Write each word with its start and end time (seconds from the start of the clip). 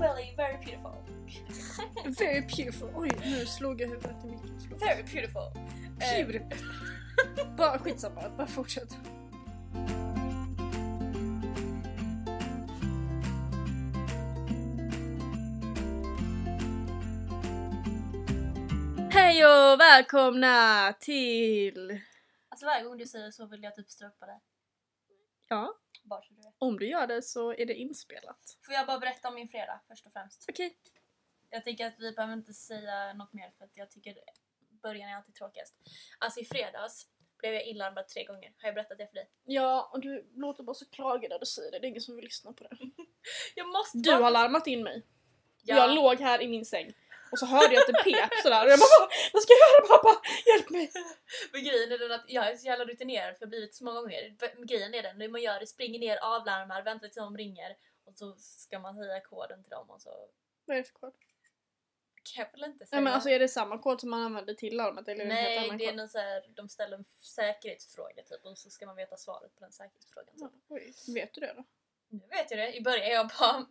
really 0.00 0.34
very 0.36 0.56
beautiful. 0.64 0.94
Very 2.18 2.40
beautiful. 2.40 2.90
Oj, 2.94 3.10
nu 3.24 3.46
slog 3.46 3.80
jag 3.80 3.88
huvudet 3.88 4.24
i 4.24 4.26
micken. 4.26 4.58
Förlåt. 4.60 4.82
Very 4.82 5.02
beautiful. 5.02 5.42
Eh, 6.00 6.26
Beautiful. 6.26 6.58
bara 7.56 7.78
skitsamma, 7.78 8.22
bara 8.36 8.46
fortsätt. 8.46 8.96
Hej 19.10 19.44
och 19.46 19.80
välkomna 19.80 20.92
till... 21.00 22.00
Alltså 22.48 22.66
varje 22.66 22.84
gång 22.84 22.98
du 22.98 23.06
säger 23.06 23.30
så 23.30 23.46
vill 23.46 23.62
jag 23.62 23.74
typ 23.74 23.90
stroppa 23.90 24.26
dig. 24.26 24.40
Ja, 25.48 25.74
Bara 26.04 26.22
så 26.22 26.32
du. 26.34 26.47
Om 26.58 26.78
du 26.78 26.86
gör 26.86 27.06
det 27.06 27.22
så 27.22 27.52
är 27.52 27.66
det 27.66 27.74
inspelat. 27.74 28.58
Får 28.66 28.74
jag 28.74 28.86
bara 28.86 28.98
berätta 28.98 29.28
om 29.28 29.34
min 29.34 29.48
fredag 29.48 29.80
först 29.88 30.06
och 30.06 30.12
främst? 30.12 30.44
Okej. 30.48 30.76
Jag 31.50 31.64
tycker 31.64 31.86
att 31.86 31.94
vi 31.98 32.12
behöver 32.12 32.34
inte 32.34 32.54
säga 32.54 33.12
något 33.12 33.32
mer 33.32 33.50
för 33.58 33.64
att 33.64 33.76
jag 33.76 33.90
tycker 33.90 34.14
början 34.82 35.10
är 35.10 35.16
alltid 35.16 35.34
tråkigast. 35.34 35.74
Alltså 36.18 36.40
i 36.40 36.44
fredags 36.44 37.06
blev 37.38 37.54
jag 37.54 37.64
inlarmad 37.64 38.08
tre 38.08 38.24
gånger. 38.24 38.52
Har 38.58 38.68
jag 38.68 38.74
berättat 38.74 38.98
det 38.98 39.06
för 39.06 39.14
dig? 39.14 39.30
Ja, 39.44 39.90
och 39.92 40.00
du 40.00 40.30
låter 40.34 40.62
bara 40.62 40.74
så 40.74 40.90
klagig 40.90 41.30
när 41.30 41.38
du 41.38 41.46
säger 41.46 41.70
det. 41.70 41.78
Det 41.78 41.86
är 41.86 41.88
ingen 41.88 42.00
som 42.00 42.16
vill 42.16 42.24
lyssna 42.24 42.52
på 42.52 42.64
det. 42.64 42.76
Jag 43.54 43.68
måste 43.68 43.98
Du 43.98 44.12
har 44.12 44.30
larmat 44.30 44.66
in 44.66 44.82
mig. 44.82 45.06
Ja. 45.62 45.76
Jag 45.76 45.94
låg 45.94 46.20
här 46.20 46.42
i 46.42 46.48
min 46.48 46.64
säng 46.64 46.92
och 47.32 47.38
så 47.38 47.46
hörde 47.46 47.74
jag 47.74 47.80
att 47.80 47.86
det 47.86 48.02
pep 48.10 48.32
sådär 48.42 48.64
och 48.64 48.70
jag 48.70 48.78
bara 48.78 49.08
"Vad- 49.32 49.42
ska 49.42 49.52
jag 49.52 49.70
göra 49.74 49.86
pappa? 49.98 50.22
Hjälp 50.46 50.70
mig! 50.70 50.90
Men 51.52 51.64
grejen 51.64 51.92
är 51.92 51.98
den 51.98 52.12
att 52.12 52.24
jag 52.28 52.48
är 52.50 52.56
så 52.56 52.66
jävla 52.66 52.84
rutinerad 52.84 53.36
för 53.36 53.42
jag 53.42 53.46
har 53.46 53.50
blivit 53.50 53.74
så 53.74 53.84
många 53.84 54.00
gånger. 54.00 54.36
Men 54.56 54.66
Grejen 54.66 54.94
är 54.94 55.02
den, 55.02 55.18
det 55.18 55.28
man 55.28 55.42
gör 55.42 55.60
är 55.60 55.66
springer 55.66 55.98
ner, 55.98 56.16
avlarmar, 56.16 56.82
väntar 56.82 57.06
tills 57.08 57.14
de 57.16 57.36
ringer 57.36 57.76
och 58.04 58.14
så 58.16 58.34
ska 58.38 58.78
man 58.78 58.96
säga 58.96 59.20
koden 59.20 59.62
till 59.62 59.70
dem 59.70 59.90
och 59.90 60.00
så 60.02 60.28
Vad 60.64 60.76
är 60.76 60.80
det 60.82 60.88
för 60.88 60.94
kod? 60.94 61.12
kan 62.34 62.44
jag 62.44 62.52
väl 62.60 62.70
inte 62.70 62.86
säga. 62.86 62.96
Nej 62.96 63.04
men 63.04 63.12
alltså 63.12 63.28
är 63.30 63.38
det 63.38 63.48
samma 63.48 63.78
kod 63.78 64.00
som 64.00 64.10
man 64.10 64.22
använder 64.22 64.54
till 64.54 64.76
larmet 64.76 65.08
eller 65.08 65.24
är 65.24 65.28
det 65.28 65.34
en 65.56 65.68
Nej, 65.68 65.78
det 65.78 65.84
är 65.86 65.92
någon 65.92 66.08
så 66.08 66.18
här, 66.18 66.44
de 66.48 66.68
ställer 66.68 66.96
en 66.96 67.04
säkerhetsfråga 67.22 68.22
typ 68.22 68.44
och 68.44 68.58
så 68.58 68.70
ska 68.70 68.86
man 68.86 68.96
veta 68.96 69.16
svaret 69.16 69.54
på 69.54 69.60
den 69.60 69.72
säkerhetsfrågan. 69.72 70.34
Typ. 70.34 70.50
Ja, 70.68 71.12
vet 71.14 71.34
du 71.34 71.40
det 71.40 71.52
då? 71.56 71.64
Nu 72.10 72.20
vet 72.30 72.50
jag 72.50 72.60
det. 72.60 72.72
I 72.76 72.80
början 72.82 73.08
jag 73.08 73.28
bara 73.38 73.66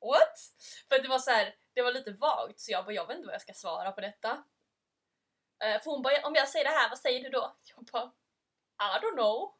What? 0.00 0.38
För 0.88 1.02
det 1.02 1.08
var 1.08 1.18
så 1.18 1.30
här, 1.30 1.54
det 1.74 1.82
var 1.82 1.92
lite 1.92 2.10
vagt 2.10 2.60
så 2.60 2.72
jag 2.72 2.84
bara 2.84 2.92
jag 2.92 3.06
vet 3.06 3.16
inte 3.16 3.26
vad 3.26 3.34
jag 3.34 3.42
ska 3.42 3.52
svara 3.52 3.92
på 3.92 4.00
detta. 4.00 4.30
Uh, 5.64 5.82
för 5.82 5.90
hon 5.90 6.02
bara 6.02 6.26
om 6.26 6.34
jag 6.34 6.48
säger 6.48 6.64
det 6.64 6.70
här, 6.70 6.88
vad 6.88 6.98
säger 6.98 7.20
du 7.24 7.30
då? 7.30 7.56
Jag 7.76 7.84
bara 7.84 8.12
I 8.96 8.98
don't 9.04 9.12
know. 9.16 9.52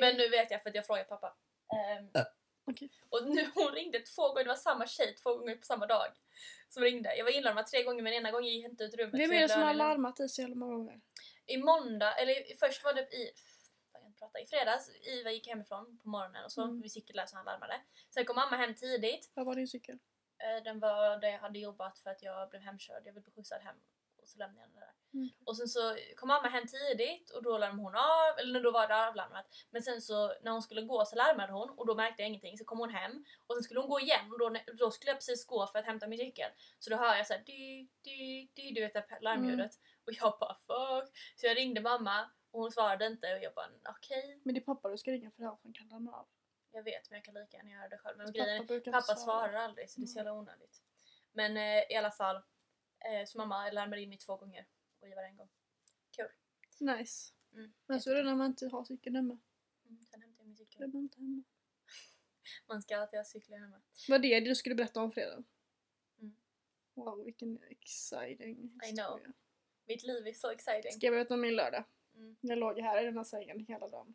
Men 0.00 0.16
nu 0.16 0.28
vet 0.28 0.50
jag 0.50 0.62
för 0.62 0.68
att 0.70 0.74
jag 0.76 0.86
frågade 0.86 1.08
pappa. 1.08 1.36
Ehm, 1.74 2.10
Okej. 2.70 2.90
Och 3.08 3.24
nu 3.28 3.50
hon 3.54 3.72
ringde 3.72 3.98
två 4.00 4.28
gånger, 4.28 4.44
det 4.44 4.48
var 4.48 4.56
samma 4.56 4.86
tjej 4.86 5.14
två 5.16 5.34
gånger 5.36 5.56
på 5.56 5.64
samma 5.64 5.86
dag. 5.86 6.06
Som 6.68 6.82
ringde. 6.82 7.16
Jag 7.16 7.24
var 7.24 7.30
inlarmad 7.32 7.66
tre 7.66 7.82
gånger 7.82 8.02
men 8.02 8.12
ena 8.12 8.30
gången 8.30 8.50
gick 8.50 8.64
jag 8.64 8.70
inte 8.72 8.84
ut 8.84 8.94
rummet. 8.94 9.20
Vem 9.20 9.32
är 9.32 9.40
det 9.40 9.48
som 9.48 9.62
har 9.62 9.74
larmat 9.74 10.16
dig 10.16 10.28
så 10.28 10.40
jävla 10.40 10.54
många 10.56 10.76
gånger? 10.76 11.00
I 11.46 11.56
måndag, 11.56 12.14
eller 12.14 12.52
i- 12.52 12.56
först 12.56 12.84
var 12.84 12.92
det 12.92 13.00
i 13.14 13.32
prata, 14.24 14.40
i 14.40 14.46
fredags, 14.46 14.90
Iva 15.06 15.30
gick 15.30 15.46
hemifrån 15.48 15.98
på 16.02 16.08
morgonen 16.08 16.44
och 16.44 16.52
så, 16.52 16.62
Mm. 16.62 16.80
vi 16.82 16.88
cykelade 16.88 17.28
så 17.28 17.36
han 17.36 17.44
larmade. 17.44 17.80
Sen 18.10 18.24
kom 18.24 18.36
mamma 18.36 18.56
hem 18.56 18.74
tidigt, 18.74 19.30
Vad 19.34 19.46
var 19.46 19.54
din 19.54 19.68
cykel? 19.68 19.98
Eh, 20.38 20.62
den 20.64 20.80
var 20.80 21.16
där 21.20 21.28
jag 21.28 21.38
hade 21.38 21.58
jobbat 21.58 21.98
för 21.98 22.10
att 22.10 22.22
jag 22.22 22.50
blev 22.50 22.62
hemkörd, 22.62 23.02
jag 23.04 23.14
blev 23.14 23.24
skjutsad 23.34 23.60
hem 23.60 23.76
och 24.22 24.28
så 24.28 24.38
lämnade 24.38 24.60
jag 24.60 24.68
den 24.70 24.80
där. 24.80 24.90
Mm. 25.14 25.28
Och 25.44 25.56
sen 25.56 25.68
så 25.68 25.96
kom 26.16 26.28
mamma 26.28 26.48
hem 26.48 26.66
tidigt 26.66 27.30
och 27.30 27.42
då 27.42 27.58
larmade 27.58 27.82
hon 27.82 27.94
av, 27.96 28.38
eller 28.38 28.60
då 28.60 28.70
var 28.70 28.88
det 28.88 29.08
avlarmat. 29.08 29.46
Men 29.70 29.82
sen 29.82 30.02
så 30.02 30.34
när 30.42 30.50
hon 30.52 30.62
skulle 30.62 30.82
gå 30.82 31.04
så 31.04 31.16
larmade 31.16 31.52
hon 31.52 31.70
och 31.70 31.86
då 31.86 31.94
märkte 31.94 32.22
jag 32.22 32.28
ingenting. 32.28 32.58
Så 32.58 32.64
kom 32.64 32.78
hon 32.78 32.90
hem 32.90 33.24
och 33.46 33.54
sen 33.54 33.62
skulle 33.62 33.80
hon 33.80 33.88
gå 33.90 34.00
igen 34.00 34.32
och 34.32 34.38
då, 34.38 34.56
då 34.78 34.90
skulle 34.90 35.10
jag 35.10 35.16
precis 35.16 35.46
gå 35.46 35.66
för 35.66 35.78
att 35.78 35.84
hämta 35.84 36.06
min 36.06 36.18
cykel. 36.18 36.50
Så 36.78 36.90
då 36.90 36.96
hör 36.96 37.16
jag 37.16 37.26
såhär 37.26 37.42
dy, 37.46 37.88
dy, 38.04 38.48
dy, 38.54 38.72
du 38.74 38.80
vet 38.80 38.94
det 38.94 39.18
larmljudet. 39.20 39.72
Och 40.06 40.12
jag 40.12 40.36
bara 40.40 40.54
fuck. 40.54 41.16
Så 41.36 41.46
jag 41.46 41.56
ringde 41.56 41.80
mamma 41.80 42.30
och 42.54 42.60
hon 42.60 42.72
svarade 42.72 43.06
inte 43.06 43.34
och 43.34 43.42
jag 43.42 43.54
bara 43.54 43.70
okej. 43.88 44.40
Men 44.44 44.54
det 44.54 44.60
är 44.60 44.64
pappa 44.64 44.90
du 44.90 44.98
ska 44.98 45.12
ringa 45.12 45.30
för 45.30 45.42
det 45.42 45.48
här 45.48 45.56
som 45.56 45.72
kan 45.72 45.88
larma 45.88 46.12
av. 46.12 46.26
Jag 46.70 46.82
vet 46.82 47.10
men 47.10 47.16
jag 47.16 47.24
kan 47.24 47.34
lika 47.34 47.56
gärna 47.56 47.70
göra 47.70 47.88
det 47.88 47.98
själv. 47.98 48.18
Men 48.18 48.26
Pappa 48.26 48.38
grejen 48.38 48.62
är, 48.62 48.92
pappa 48.92 49.02
svara. 49.02 49.16
svarar 49.16 49.54
aldrig 49.54 49.90
så 49.90 50.00
det 50.00 50.04
är 50.04 50.06
så 50.06 50.18
jävla 50.18 50.32
onödigt. 50.32 50.82
Men 51.32 51.56
eh, 51.56 51.92
i 51.92 51.94
alla 51.94 52.10
fall, 52.10 52.36
eh, 52.98 53.24
så 53.26 53.38
mamma 53.38 53.70
larmade 53.70 54.02
in 54.02 54.08
mig 54.08 54.18
två 54.18 54.36
gånger 54.36 54.66
och 55.00 55.08
Ivar 55.08 55.22
en 55.22 55.36
gång. 55.36 55.48
Nice. 56.80 57.32
Mm. 57.52 57.72
Men 57.86 58.00
så 58.00 58.10
är 58.10 58.14
det 58.14 58.22
när 58.22 58.34
man 58.34 58.46
inte 58.46 58.68
har 58.68 58.84
cykeln 58.84 59.16
hemma. 59.16 59.38
Mm, 59.86 60.04
sen 60.04 60.22
hämtade 60.22 60.42
jag 60.42 60.46
min 60.46 60.54
är 60.54 60.64
cykel. 60.64 60.88
man 60.92 61.02
inte 61.02 61.20
hemma. 61.20 61.42
Man 62.66 62.82
ska 62.82 62.96
alltid 62.96 63.18
ha 63.18 63.24
cyklar 63.24 63.58
hemma. 63.58 63.82
Vad 64.08 64.22
det 64.22 64.40
du 64.40 64.54
skulle 64.54 64.74
berätta 64.74 65.00
om 65.00 65.12
fredag? 65.12 65.44
Mm. 66.18 66.36
Wow, 66.94 67.24
vilken 67.24 67.62
exciting 67.62 68.56
I 68.56 68.92
know. 68.92 69.14
historia. 69.14 69.32
Mitt 69.86 70.02
liv 70.02 70.26
är 70.26 70.32
så 70.32 70.50
exciting. 70.50 70.92
Ska 70.92 71.06
jag 71.06 71.14
berätta 71.14 71.34
om 71.34 71.40
min 71.40 71.56
lördag? 71.56 71.84
Mm. 72.14 72.36
Jag 72.40 72.58
låg 72.58 72.78
här 72.80 73.02
i 73.02 73.04
den 73.04 73.16
här 73.16 73.24
sängen 73.24 73.64
hela 73.68 73.88
dagen. 73.88 74.14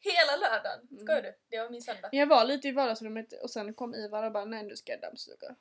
Hela 0.00 0.36
lördagen! 0.36 0.88
Mm. 0.90 1.04
Skojar 1.04 1.22
du? 1.22 1.34
Det 1.48 1.58
var 1.58 1.70
min 1.70 1.82
söndag. 1.82 2.08
Men 2.12 2.20
jag 2.20 2.26
var 2.26 2.44
lite 2.44 2.68
i 2.68 2.72
vardagsrummet 2.72 3.32
och 3.42 3.50
sen 3.50 3.74
kom 3.74 3.94
Ivar 3.94 4.22
och 4.24 4.32
bara 4.32 4.44
nej 4.44 4.62
nu 4.62 4.76
ska 4.76 4.92
jag 4.92 5.00
dammsuga. 5.00 5.56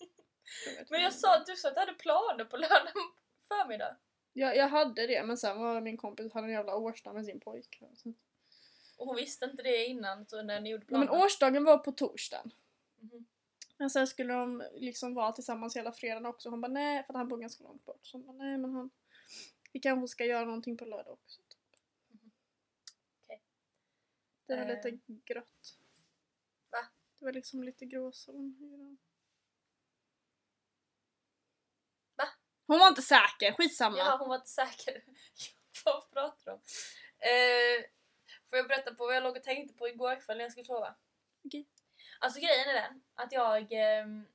Men 0.90 1.02
jag 1.02 1.12
sa 1.12 1.36
att 1.36 1.46
du 1.46 1.56
sa 1.56 1.68
att 1.68 1.74
du 1.74 1.80
hade 1.80 1.94
planer 1.94 2.44
på 2.44 2.56
lördag 2.56 2.92
förmiddag. 3.48 3.96
jag, 4.32 4.56
jag 4.56 4.68
hade 4.68 5.06
det 5.06 5.22
men 5.24 5.36
sen 5.36 5.60
var 5.60 5.80
min 5.80 5.96
kompis 5.96 6.32
hade 6.32 6.46
en 6.46 6.52
jävla 6.52 6.76
årsdag 6.76 7.12
med 7.14 7.24
sin 7.24 7.40
pojkvän. 7.40 7.96
Och 8.96 9.06
hon 9.06 9.16
visste 9.16 9.44
inte 9.44 9.62
det 9.62 9.86
innan 9.86 10.26
så 10.26 10.42
när 10.42 10.60
ni 10.60 10.70
gjorde 10.70 10.84
Ja, 10.84 10.88
planer. 10.88 11.06
men 11.06 11.22
årsdagen 11.22 11.64
var 11.64 11.78
på 11.78 11.92
torsdagen. 11.92 12.50
Mhm. 13.00 13.26
Men 13.76 13.90
sen 13.90 14.06
skulle 14.06 14.32
de 14.34 14.62
liksom 14.74 15.14
vara 15.14 15.32
tillsammans 15.32 15.76
hela 15.76 15.92
fredagen 15.92 16.26
också. 16.26 16.48
Hon 16.50 16.60
bara 16.60 16.72
nej, 16.72 17.04
för 17.04 17.12
att 17.12 17.16
han 17.18 17.28
bor 17.28 17.38
ganska 17.38 17.64
långt 17.64 17.84
bort. 17.84 18.06
Så 18.06 18.16
hon 18.16 18.26
bara 18.26 18.36
nej 18.36 18.58
men 18.58 18.74
han... 18.74 18.90
Vi 19.72 19.80
kanske 19.80 20.08
ska 20.08 20.24
göra 20.24 20.44
någonting 20.44 20.76
på 20.76 20.84
lördag 20.84 21.12
också. 21.12 21.42
Typ. 21.48 21.76
Mhm. 22.08 22.30
Okej. 23.24 23.42
Det 24.46 24.56
var 24.56 24.62
Eh. 24.62 24.68
lite 24.68 24.90
grått. 25.24 25.78
Va? 26.70 26.86
Det 27.18 27.24
var 27.24 27.32
liksom 27.32 27.62
lite 27.64 27.86
gråzon. 27.86 28.98
Va? 32.16 32.28
Hon 32.66 32.78
var 32.78 32.88
inte 32.88 33.02
säker, 33.02 33.52
skitsamma. 33.52 33.98
Ja, 33.98 34.16
hon 34.20 34.28
var 34.28 34.36
inte 34.36 34.48
säker. 34.50 35.04
vad 35.84 36.10
pratar 36.10 36.44
du 36.44 36.50
om? 36.52 36.60
Eh, 37.18 37.84
får 38.50 38.56
jag 38.58 38.68
berätta 38.68 38.94
på 38.94 39.06
vad 39.06 39.16
jag 39.16 39.22
låg 39.22 39.36
och 39.36 39.42
tänkte 39.42 39.74
på 39.74 39.88
igår 39.88 40.20
kväll 40.20 40.36
när 40.36 40.44
jag 40.44 40.52
skulle 40.52 40.64
sova? 40.66 40.94
Okej. 41.44 41.68
Alltså 42.20 42.40
grejen 42.40 42.68
är 42.68 42.74
den 42.74 43.02
att 43.14 43.32
jag... 43.32 43.72
ehm, 43.72 44.26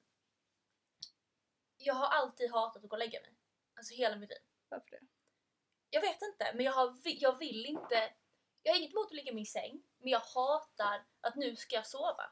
jag 1.78 1.94
har 1.94 2.08
alltid 2.08 2.52
hatat 2.52 2.84
att 2.84 2.90
gå 2.90 2.96
och 2.96 3.00
lägga 3.00 3.22
mig. 3.22 3.34
Alltså 3.76 3.94
hela 3.94 4.16
mitt 4.16 4.30
liv. 4.30 4.40
Varför 4.70 4.90
det? 4.92 5.07
Jag 5.90 6.02
vet 6.02 6.22
inte, 6.22 6.52
men 6.56 6.66
jag, 6.66 6.74
har, 6.74 6.98
jag 7.04 7.40
vill 7.40 7.66
inte... 7.66 8.14
Jag 8.64 8.74
har 8.74 8.80
inget 8.80 8.92
emot 8.92 9.06
att 9.06 9.14
ligga 9.14 9.32
i 9.32 9.36
min 9.36 9.46
säng, 9.46 9.84
men 9.98 10.12
jag 10.12 10.20
hatar 10.20 11.06
att 11.22 11.36
nu 11.36 11.56
ska 11.56 11.76
jag 11.76 11.88
sova. 11.88 12.32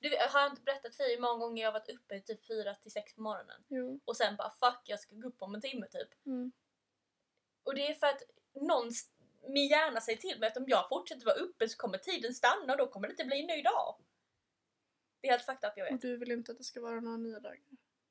Du, 0.00 0.08
vet, 0.08 0.30
har 0.30 0.40
jag 0.40 0.52
inte 0.52 0.62
berättat 0.62 0.96
för 0.96 1.04
dig 1.04 1.14
hur 1.14 1.22
många 1.22 1.38
gånger 1.38 1.62
jag 1.62 1.72
har 1.72 1.80
varit 1.80 1.88
uppe 1.88 2.20
typ 2.20 2.46
4 2.46 2.74
till 2.74 2.92
6 2.92 3.14
på 3.14 3.22
morgonen 3.22 3.64
Jo. 3.68 4.00
och 4.04 4.16
sen 4.16 4.36
bara 4.36 4.50
fuck 4.50 4.80
jag 4.84 5.00
ska 5.00 5.14
gå 5.14 5.28
upp 5.28 5.42
om 5.42 5.54
en 5.54 5.60
timme 5.60 5.86
typ. 5.86 6.26
Mm. 6.26 6.52
Och 7.62 7.74
det 7.74 7.90
är 7.90 7.94
för 7.94 8.06
att 8.06 8.22
någon, 8.54 8.90
min 9.48 9.68
hjärna 9.68 10.00
säger 10.00 10.18
till 10.18 10.40
mig 10.40 10.46
att 10.46 10.56
om 10.56 10.64
jag 10.66 10.88
fortsätter 10.88 11.26
vara 11.26 11.36
uppe 11.36 11.68
så 11.68 11.76
kommer 11.76 11.98
tiden 11.98 12.34
stanna 12.34 12.72
och 12.72 12.78
då 12.78 12.86
kommer 12.86 13.08
det 13.08 13.12
inte 13.12 13.24
bli 13.24 13.40
en 13.40 13.46
ny 13.46 13.62
dag. 13.62 13.96
Det 15.20 15.28
är 15.28 15.32
helt 15.32 15.44
fucked 15.44 15.68
up, 15.68 15.72
jag 15.76 15.84
vet. 15.84 15.94
Och 15.94 16.00
du 16.00 16.16
vill 16.16 16.32
inte 16.32 16.52
att 16.52 16.58
det 16.58 16.64
ska 16.64 16.80
vara 16.80 17.00
några 17.00 17.16
nya 17.16 17.40
dagar? 17.40 17.60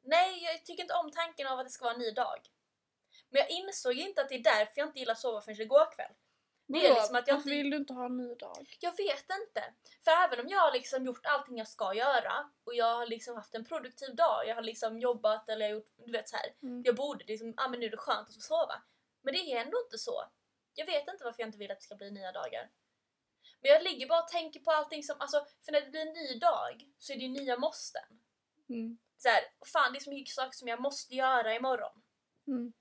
Nej, 0.01 0.43
jag 0.43 0.65
tycker 0.65 0.83
inte 0.83 0.93
om 0.93 1.11
tanken 1.11 1.47
av 1.47 1.59
att 1.59 1.65
det 1.65 1.71
ska 1.71 1.85
vara 1.85 1.93
en 1.93 1.99
ny 1.99 2.11
dag. 2.11 2.39
Men 3.29 3.39
jag 3.39 3.49
insåg 3.49 3.93
inte 3.93 4.21
att 4.21 4.29
det 4.29 4.35
är 4.35 4.43
därför 4.43 4.73
jag 4.75 4.87
inte 4.87 4.99
gillar 4.99 5.11
att 5.13 5.19
sova 5.19 5.41
förrän 5.41 5.61
igår 5.61 5.91
kväll. 5.95 6.11
Det 6.67 6.87
är 6.87 6.95
liksom 6.95 7.15
att 7.15 7.27
jag 7.27 7.37
inte- 7.37 7.49
vill 7.49 7.69
du 7.69 7.77
inte 7.77 7.93
ha 7.93 8.05
en 8.05 8.17
ny 8.17 8.35
dag? 8.35 8.77
Jag 8.79 8.97
vet 8.97 9.25
inte. 9.41 9.73
För 10.03 10.11
även 10.11 10.39
om 10.39 10.47
jag 10.47 10.59
har 10.59 10.71
liksom 10.71 11.05
gjort 11.05 11.25
allting 11.25 11.57
jag 11.57 11.67
ska 11.67 11.93
göra 11.93 12.49
och 12.63 12.75
jag 12.75 12.95
har 12.95 13.05
liksom 13.05 13.35
haft 13.35 13.55
en 13.55 13.65
produktiv 13.65 14.15
dag, 14.15 14.47
jag 14.47 14.55
har 14.55 14.61
liksom 14.61 14.99
jobbat 14.99 15.49
eller 15.49 15.69
gjort, 15.69 15.93
du 16.05 16.11
vet 16.11 16.29
så 16.29 16.37
här. 16.37 16.53
Mm. 16.61 16.83
Jag 16.85 16.95
borde 16.95 17.25
liksom, 17.25 17.53
ah, 17.57 17.67
men 17.67 17.79
nu 17.79 17.85
är 17.85 17.89
det 17.89 17.97
skönt 17.97 18.29
att 18.29 18.35
få 18.35 18.41
sova. 18.41 18.81
Men 19.21 19.33
det 19.33 19.39
är 19.39 19.61
ändå 19.61 19.77
inte 19.85 19.97
så. 19.97 20.23
Jag 20.73 20.85
vet 20.85 21.07
inte 21.07 21.23
varför 21.23 21.41
jag 21.41 21.47
inte 21.47 21.57
vill 21.57 21.71
att 21.71 21.79
det 21.79 21.83
ska 21.85 21.95
bli 21.95 22.11
nya 22.11 22.31
dagar. 22.31 22.69
Men 23.61 23.71
jag 23.71 23.83
ligger 23.83 24.07
bara 24.07 24.23
och 24.23 24.27
tänker 24.27 24.59
på 24.59 24.71
allting 24.71 25.03
som, 25.03 25.15
alltså 25.19 25.45
för 25.65 25.71
när 25.71 25.81
det 25.81 25.89
blir 25.89 26.01
en 26.01 26.13
ny 26.13 26.39
dag 26.39 26.89
så 26.99 27.13
är 27.13 27.17
det 27.17 27.23
ju 27.23 27.29
nya 27.29 27.57
måsten. 27.57 28.19
Mm. 28.69 28.97
Så 29.17 29.29
här, 29.29 29.41
fan 29.73 29.93
det 29.93 29.99
är 29.99 30.03
så 30.03 30.09
mycket 30.09 30.35
saker 30.35 30.57
som 30.57 30.67
jag 30.67 30.81
måste 30.81 31.15
göra 31.15 31.55
imorgon. 31.55 32.01
Mm. 32.47 32.73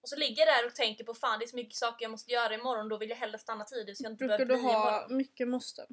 Och 0.00 0.08
så 0.08 0.16
ligger 0.16 0.46
jag 0.46 0.56
där 0.56 0.66
och 0.66 0.74
tänker 0.74 1.04
på 1.04 1.14
fan 1.14 1.38
det 1.38 1.44
är 1.44 1.46
så 1.46 1.56
mycket 1.56 1.76
saker 1.76 2.04
jag 2.04 2.10
måste 2.10 2.32
göra 2.32 2.54
imorgon 2.54 2.88
då 2.88 2.98
vill 2.98 3.10
jag 3.10 3.16
hellre 3.16 3.38
stanna 3.38 3.64
tidigt 3.64 3.96
så 3.98 4.04
jag 4.04 4.12
inte 4.12 4.24
Brukar 4.24 4.38
du 4.38 4.44
bli 4.44 4.62
ha 4.62 5.00
imorgon. 5.00 5.16
mycket 5.16 5.48
måsten? 5.48 5.86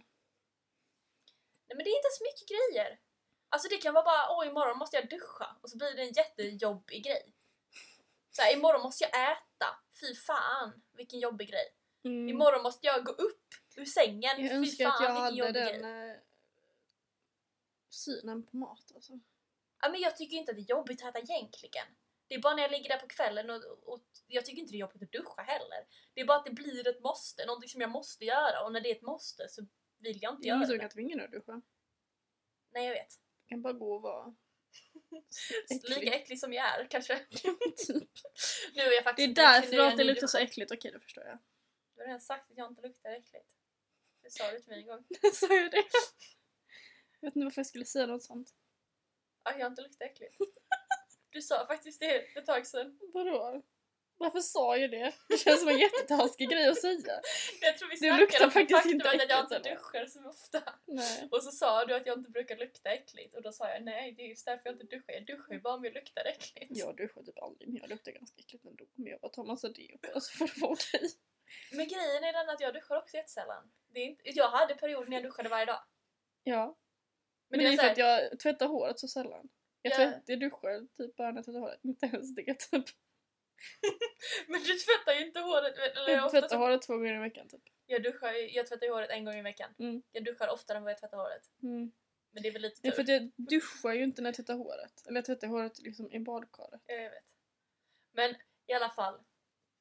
Nej 1.68 1.76
men 1.76 1.84
det 1.84 1.90
är 1.90 1.98
inte 1.98 2.12
så 2.18 2.24
mycket 2.24 2.48
grejer. 2.48 3.00
Alltså 3.50 3.70
det 3.70 3.78
kan 3.78 3.94
vara 3.94 4.04
bara 4.06 4.30
åh 4.30 4.48
imorgon 4.48 4.78
måste 4.78 4.98
jag 4.98 5.10
duscha 5.10 5.56
och 5.62 5.70
så 5.70 5.78
blir 5.78 5.96
det 5.96 6.02
en 6.02 6.14
jättejobbig 6.14 7.04
grej. 7.04 7.34
Så 8.32 8.42
här, 8.42 8.54
imorgon 8.54 8.82
måste 8.82 9.04
jag 9.04 9.32
äta. 9.32 9.80
Fy 10.00 10.16
fan 10.16 10.82
vilken 10.94 11.20
jobbig 11.20 11.50
grej. 11.50 11.74
Mm. 12.04 12.30
Imorgon 12.30 12.64
måste 12.64 12.88
jag 12.88 13.06
gå 13.06 13.12
upp 13.12 13.48
ur 13.76 13.86
sängen. 13.86 14.46
Jag 14.46 14.66
Fy 14.66 14.76
fan 14.76 14.92
att 14.92 15.02
jag 15.02 15.14
vilken 15.14 15.36
jobbig 15.38 15.54
den 15.54 15.82
grej. 15.82 16.10
eh, 16.10 16.18
synen 17.90 18.46
på 18.46 18.58
mat 18.58 18.92
alltså. 18.96 19.14
Ja, 19.82 19.90
men 19.90 20.02
jag 20.02 20.18
tycker 20.18 20.38
inte 20.38 20.52
att 20.52 20.58
det 20.58 20.62
är 20.64 20.76
jobbigt 20.76 21.04
att 21.04 21.10
äta 21.16 21.20
egentligen. 21.20 21.88
Det 22.28 22.36
är 22.36 22.40
bara 22.42 22.56
när 22.56 22.62
jag 22.64 22.72
ligger 22.72 22.90
där 22.90 22.98
på 23.00 23.08
kvällen 23.08 23.50
och, 23.50 23.64
och 23.94 24.04
jag 24.28 24.46
tycker 24.46 24.60
inte 24.62 24.72
det 24.72 24.78
är 24.78 24.80
jobbigt 24.80 25.04
att 25.04 25.12
duscha 25.12 25.42
heller. 25.42 25.88
Det 26.14 26.22
är 26.22 26.26
bara 26.26 26.38
att 26.38 26.46
det 26.46 26.52
blir 26.52 26.88
ett 26.88 27.02
måste, 27.04 27.46
någonting 27.46 27.70
som 27.70 27.82
jag 27.82 27.90
måste 27.92 28.26
göra 28.26 28.64
och 28.66 28.72
när 28.74 28.82
det 28.82 28.92
är 28.92 28.96
ett 28.96 29.02
måste 29.02 29.50
så 29.50 29.62
vill 30.00 30.20
jag 30.22 30.34
inte 30.34 30.42
Det 30.42 30.50
är 30.50 30.54
ingen 30.54 30.60
göra 30.60 30.68
som 30.68 30.74
det. 30.78 30.80
kan 30.80 30.90
tvinga 30.90 31.16
dig 31.16 31.26
att 31.26 31.32
duscha. 31.32 31.62
Nej 32.72 32.86
jag 32.86 32.94
vet. 32.94 33.14
Du 33.40 33.46
kan 33.48 33.62
bara 33.62 33.74
gå 33.74 33.96
och 33.96 34.02
vara 34.02 34.36
äcklig. 35.70 35.98
Lika 35.98 36.16
äcklig 36.16 36.40
som 36.40 36.54
jag 36.54 36.66
är 36.80 36.88
kanske. 36.90 37.20
typ. 37.20 37.48
Nu 38.76 38.82
är 38.82 38.86
jag 38.86 38.92
Det 38.94 38.98
är 38.98 39.04
faktiskt 39.04 39.36
därför 39.36 39.72
nu 39.72 39.78
är 39.82 39.88
att 39.88 39.98
det 39.98 40.04
luktar 40.04 40.28
så 40.28 40.38
äckligt, 40.38 40.72
okej 40.72 40.92
det 40.92 41.00
förstår 41.00 41.24
jag. 41.24 41.38
Du 41.96 42.02
har 42.02 42.06
redan 42.08 42.22
sagt 42.22 42.52
att 42.52 42.58
jag 42.58 42.72
inte 42.72 42.82
luktar 42.82 43.12
äckligt. 43.12 43.56
Det 44.22 44.32
sa 44.32 44.52
du 44.52 44.60
till 44.60 44.70
mig 44.70 44.80
en 44.82 44.88
gång. 44.88 45.06
Sa 45.34 45.54
jag 45.54 45.72
det? 45.72 45.84
Jag 47.20 47.28
vet 47.28 47.36
inte 47.36 47.46
varför 47.46 47.60
jag 47.60 47.68
skulle 47.68 47.86
säga 47.86 48.06
något 48.06 48.24
sånt. 48.24 48.56
Ja, 49.44 49.58
jag 49.60 49.72
inte 49.72 49.82
luktar 49.82 50.06
äckligt. 50.06 50.36
Du 51.38 51.42
sa 51.42 51.68
faktiskt 51.68 52.00
det 52.00 52.34
för 52.34 52.40
ett 52.40 52.46
tag 52.46 52.68
sedan. 52.68 53.00
Vadå? 53.14 53.62
Varför 54.18 54.40
sa 54.40 54.78
jag 54.78 54.92
det? 54.92 55.14
Det 55.30 55.38
känns 55.38 55.60
som 55.60 55.70
en 55.70 55.78
jättetaskig 55.80 56.50
grej 56.50 56.68
att 56.68 56.82
säga. 56.82 57.22
Jag 57.62 57.78
tror 57.78 57.90
vi 57.90 57.96
Det 57.96 57.98
snackade 57.98 58.20
luktar 58.20 58.50
faktiskt 58.50 58.86
inte 58.86 59.10
att 59.10 59.30
jag 59.30 59.40
inte 59.40 59.56
äckligt, 59.56 59.82
duschar 59.82 60.06
så 60.06 60.30
ofta. 60.30 60.74
Nej. 60.86 61.28
Och 61.32 61.44
så 61.44 61.52
sa 61.52 61.86
du 61.86 61.96
att 61.96 62.06
jag 62.06 62.18
inte 62.18 62.32
brukar 62.32 62.58
lukta 62.58 62.90
äckligt 62.90 63.36
och 63.36 63.42
då 63.42 63.52
sa 63.52 63.70
jag 63.70 63.84
nej 63.84 64.12
det 64.12 64.22
är 64.24 64.28
just 64.28 64.46
därför 64.46 64.62
jag 64.66 64.76
inte 64.76 64.96
duschar. 64.96 65.14
Jag 65.14 65.26
duschar 65.26 65.54
ju 65.54 65.60
bara 65.60 65.74
om 65.74 65.84
jag 65.86 65.94
luktar 65.94 66.26
äckligt. 66.26 66.68
Jag 66.70 66.98
duschar 66.98 67.24
typ 67.24 67.40
aldrig 67.42 67.70
men 67.70 67.78
jag 67.82 67.90
luktar 67.90 68.12
ganska 68.12 68.40
äckligt 68.40 68.66
ändå. 68.66 68.86
Men 68.96 69.12
jag 69.12 69.20
bara 69.20 69.32
tar 69.32 69.44
massa 69.44 69.70
deo 69.70 69.98
på 69.98 70.20
så 70.22 70.38
får 70.38 70.48
det 70.48 70.62
vara 70.62 70.72
okej. 70.72 71.10
Men 71.72 71.88
grejen 71.88 72.24
är 72.24 72.34
den 72.34 72.50
att 72.50 72.62
jag 72.62 72.74
duschar 72.74 72.98
också 72.98 73.18
jättesällan. 73.18 73.72
Det 73.94 74.00
är 74.00 74.06
inte, 74.06 74.22
jag 74.26 74.50
hade 74.50 74.76
perioder 74.76 75.10
när 75.10 75.18
jag 75.18 75.24
duschade 75.24 75.50
varje 75.50 75.66
dag. 75.66 75.84
Ja. 76.44 76.78
Men, 77.50 77.58
Men, 77.58 77.66
det 77.66 77.74
är 77.74 77.84
för 77.84 77.92
att 77.92 77.98
jag 77.98 78.40
tvättar 78.40 78.68
håret 78.68 79.00
så 79.00 79.08
sällan. 79.08 79.50
Jag, 79.82 79.94
Ja. 79.94 79.96
tvätt, 79.96 80.24
jag 80.26 80.40
duschar 80.40 80.88
typ 80.98 81.16
bara 81.16 81.28
när 81.32 81.36
jag 81.38 81.46
tvättar 81.46 81.60
håret. 81.60 81.80
Inte 81.84 82.06
ens 82.06 82.36
det 82.36 82.54
typ. 82.60 82.86
Men 84.48 84.60
du 84.64 84.74
tvättar 84.74 85.14
ju 85.20 85.26
inte 85.26 85.40
håret. 85.40 85.78
Eller 85.78 86.10
Jag 86.10 86.32
tvättar 86.32 86.48
så, 86.48 86.58
håret 86.58 86.82
två 86.82 86.94
gånger 86.94 87.16
i 87.16 87.20
veckan 87.20 87.48
typ. 87.48 87.62
jag, 87.86 88.04
duschar, 88.04 88.34
jag 88.56 88.68
tvättar 88.68 88.86
ju 88.86 88.92
håret 88.94 89.10
en 89.10 89.26
gång 89.26 89.36
i 89.36 89.42
veckan. 89.42 89.74
Mm. 89.80 90.04
Jag 90.12 90.24
duschar 90.26 90.48
oftare 90.54 90.78
än 90.78 90.84
vad 90.84 90.92
jag 90.92 91.00
tvättar 91.00 91.18
håret. 91.18 91.50
Mm. 91.64 91.92
Men 92.32 92.44
det 92.44 92.50
är 92.50 92.54
väl 92.54 92.62
lite 92.62 92.80
Det 92.82 92.88
är 92.88 92.92
tur. 92.92 92.96
för 92.96 93.02
att 93.04 93.10
jag 93.10 93.32
duschar 93.36 93.94
ju 93.94 94.04
inte 94.04 94.22
när 94.22 94.28
jag 94.28 94.36
tvättar 94.36 94.54
håret. 94.56 95.08
Eller 95.08 95.18
jag 95.18 95.26
tvättar 95.26 95.48
håret 95.48 95.80
liksom 95.80 96.12
i 96.12 96.20
badkaret. 96.20 96.82
Ja, 96.86 96.96
jag 96.96 97.10
vet. 97.12 97.34
Men 98.12 98.36
i 98.68 98.74
alla 98.74 98.90
fall. 98.90 99.20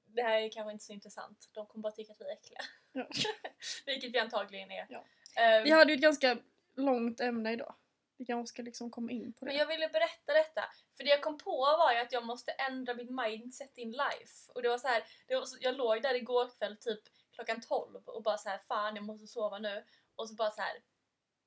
Det 0.08 0.22
här 0.22 0.40
är 0.42 0.48
kanske 0.50 0.72
inte 0.72 0.84
så 0.84 0.92
intressant. 0.92 1.48
De 1.52 1.66
kommer 1.66 1.82
bara 1.82 1.92
tycka 1.92 2.12
att 2.12 2.20
vi 2.20 2.24
är 2.24 2.32
äckliga. 2.32 2.60
Ja. 2.92 3.08
Vilket 3.86 4.14
vi 4.14 4.18
antagligen 4.18 4.70
är. 4.70 4.86
Ja. 4.88 5.04
Ehm, 5.36 5.64
Vi 5.64 5.70
hade 5.70 5.92
ju 5.92 5.96
ett 5.96 6.02
ganska 6.02 6.38
långt 6.74 7.20
ämne 7.20 7.52
idag. 7.52 7.74
Vi 8.16 8.24
kanske 8.24 8.52
ska 8.52 8.62
liksom 8.62 8.90
komma 8.90 9.12
in 9.12 9.32
på 9.32 9.44
det. 9.44 9.50
Men 9.50 9.56
jag 9.56 9.66
ville 9.66 9.88
berätta 9.88 10.32
detta. 10.32 10.64
För 10.96 11.04
det 11.04 11.10
jag 11.10 11.22
kom 11.22 11.38
på 11.38 11.56
var 11.56 11.92
ju 11.92 11.98
att 11.98 12.12
jag 12.12 12.26
måste 12.26 12.52
ändra 12.52 12.94
mitt 12.94 13.10
mindset 13.10 13.78
in 13.78 13.90
life. 13.90 14.52
Och 14.54 14.62
det 14.62 14.68
var 14.68 14.78
så 14.78 14.88
här, 14.88 15.04
det 15.26 15.34
var 15.34 15.44
så, 15.44 15.56
jag 15.60 15.76
låg 15.76 16.02
där 16.02 16.14
igår 16.14 16.50
kväll 16.58 16.76
typ 16.76 17.00
klockan 17.32 17.60
12 17.60 18.02
och 18.06 18.22
bara 18.22 18.38
så 18.38 18.48
här, 18.48 18.58
fan 18.58 18.96
jag 18.96 19.04
måste 19.04 19.26
sova 19.26 19.58
nu. 19.58 19.84
Och 20.14 20.28
så 20.28 20.34
bara 20.34 20.50
så 20.50 20.60
här. 20.60 20.82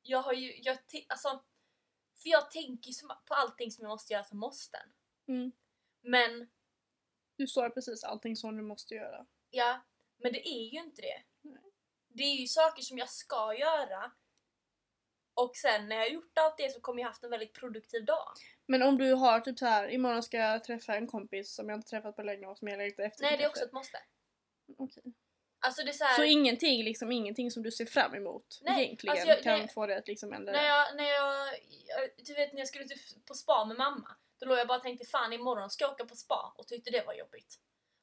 Jag 0.02 0.22
har 0.22 0.34
ju, 0.34 0.62
jag, 0.62 0.78
alltså. 1.08 1.44
För 2.24 2.30
jag 2.30 2.52
tänker 2.52 2.92
ju 2.92 3.08
på 3.26 3.34
allting 3.34 3.72
som 3.72 3.82
jag 3.84 3.90
måste 3.90 4.14
göra 4.14 4.24
som 4.24 4.40
måsten. 4.40 4.94
Mm. 5.28 5.52
Men 6.02 6.50
Du 7.36 7.48
sa 7.48 7.70
precis 7.70 8.04
allting 8.04 8.36
som 8.36 8.58
du 8.58 8.64
måste 8.64 8.96
göra. 8.96 9.26
Ja, 9.50 9.82
men 10.18 10.34
det 10.34 10.50
är 10.50 10.74
ju 10.74 10.80
inte 10.80 11.02
det. 11.02 11.24
Nej. 11.42 11.64
Det 12.08 12.24
är 12.24 12.36
ju 12.36 12.48
saker 12.48 12.82
som 12.82 12.98
jag 12.98 13.10
ska 13.10 13.56
göra. 13.58 14.12
Och 15.44 15.56
sen 15.56 15.90
när 15.90 15.96
jag 15.96 16.04
har 16.04 16.10
gjort 16.10 16.38
allt 16.38 16.58
det 16.58 16.72
så 16.74 16.80
kommer 16.82 17.02
jag 17.02 17.08
haft 17.08 17.24
en 17.24 17.30
väldigt 17.30 17.54
produktiv 17.54 18.06
dag. 18.06 18.32
Men 18.66 18.82
om 18.84 18.98
du 18.98 19.14
har 19.14 19.40
typ 19.40 19.60
så 19.60 19.66
här, 19.66 19.90
imorgon 19.90 20.24
ska 20.24 20.38
jag 20.38 20.64
träffa 20.64 20.96
en 20.96 21.08
kompis 21.08 21.56
som 21.56 21.70
jag 21.70 21.78
inte 21.78 21.90
träffat 21.90 22.16
på 22.16 22.24
länge 22.24 22.48
och 22.48 22.58
som 22.58 22.68
jag 22.68 22.78
längtar 22.78 23.04
efter. 23.04 23.24
Nej, 23.24 23.38
det 23.38 23.44
är 23.44 23.50
också 23.50 23.64
ett 23.64 23.72
måste. 23.72 23.98
Okej. 24.78 25.04
Alltså 25.66 25.84
det 25.84 25.90
är 25.90 25.94
så 25.94 26.04
här, 26.04 26.16
Så 26.16 26.24
ingenting, 26.24 26.84
liksom 26.84 27.12
ingenting 27.12 27.52
som 27.52 27.64
du 27.64 27.72
ser 27.72 27.86
fram 27.86 28.16
emot 28.16 28.60
Nej, 28.62 28.86
egentligen 28.86 29.12
alltså 29.12 29.28
jag- 29.28 29.44
kan 29.44 29.60
nej. 29.60 29.68
få 29.68 29.86
dig 29.88 29.98
att 29.98 30.08
liksom 30.08 30.34
ändra 30.34 30.52
när 30.52 30.62
det. 30.62 30.68
jag, 30.68 30.96
när 30.96 31.04
jag, 31.10 31.48
jag, 31.88 32.10
du 32.26 32.34
vet 32.34 32.54
när 32.54 32.60
jag 32.60 32.68
skulle 32.68 32.86
typ 32.88 33.26
på 33.26 33.34
spa 33.34 33.66
med 33.66 33.78
mamma. 33.78 34.16
Då 34.40 34.46
låg 34.46 34.58
jag 34.58 34.68
bara 34.68 34.78
och 34.78 34.84
tänkte 34.84 35.06
fan 35.06 35.34
imorgon 35.34 35.70
ska 35.70 35.84
jag 35.84 35.92
åka 35.92 36.06
på 36.06 36.16
spa 36.16 36.54
och 36.58 36.68
tyckte 36.68 36.92
det 36.92 37.06
var 37.06 37.14
jobbigt. 37.14 37.56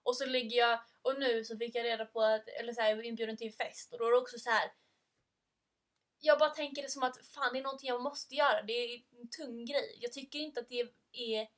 Och 0.03 0.17
så 0.17 0.27
ligger 0.27 0.59
jag, 0.59 0.79
och 1.03 1.19
nu 1.21 1.45
så 1.45 1.57
fick 1.59 1.75
jag 1.75 1.85
reda 1.85 2.05
på 2.07 2.23
att, 2.23 2.49
eller 2.49 2.73
så 2.73 2.81
här, 2.81 2.89
jag 2.89 2.97
var 2.97 3.03
inbjuden 3.03 3.37
till 3.37 3.47
en 3.47 3.53
fest 3.53 3.93
och 3.93 3.99
då 3.99 4.07
är 4.07 4.11
det 4.11 4.19
också 4.19 4.39
så 4.39 4.51
här. 4.51 4.71
Jag 6.21 6.39
bara 6.39 6.51
tänker 6.51 6.83
det 6.83 6.91
som 6.91 7.03
att 7.03 7.27
fan 7.27 7.53
det 7.53 7.59
är 7.59 7.63
någonting 7.63 7.89
jag 7.89 8.03
måste 8.03 8.35
göra, 8.35 8.63
det 8.63 8.73
är 8.73 8.95
en 9.21 9.29
tung 9.29 9.65
grej. 9.65 9.99
Jag 10.01 10.13
tycker 10.13 10.39
inte 10.39 10.61
att 10.61 10.69
det 10.69 10.91
är 11.13 11.49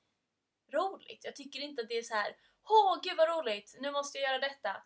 roligt. 0.73 1.25
Jag 1.25 1.37
tycker 1.37 1.61
inte 1.61 1.83
att 1.83 1.89
det 1.89 1.99
är 1.99 2.03
så 2.03 2.15
här. 2.15 2.37
åh 2.71 3.01
gud 3.03 3.17
vad 3.17 3.29
roligt, 3.29 3.77
nu 3.81 3.91
måste 3.91 4.19
jag 4.19 4.31
göra 4.31 4.49
detta. 4.49 4.83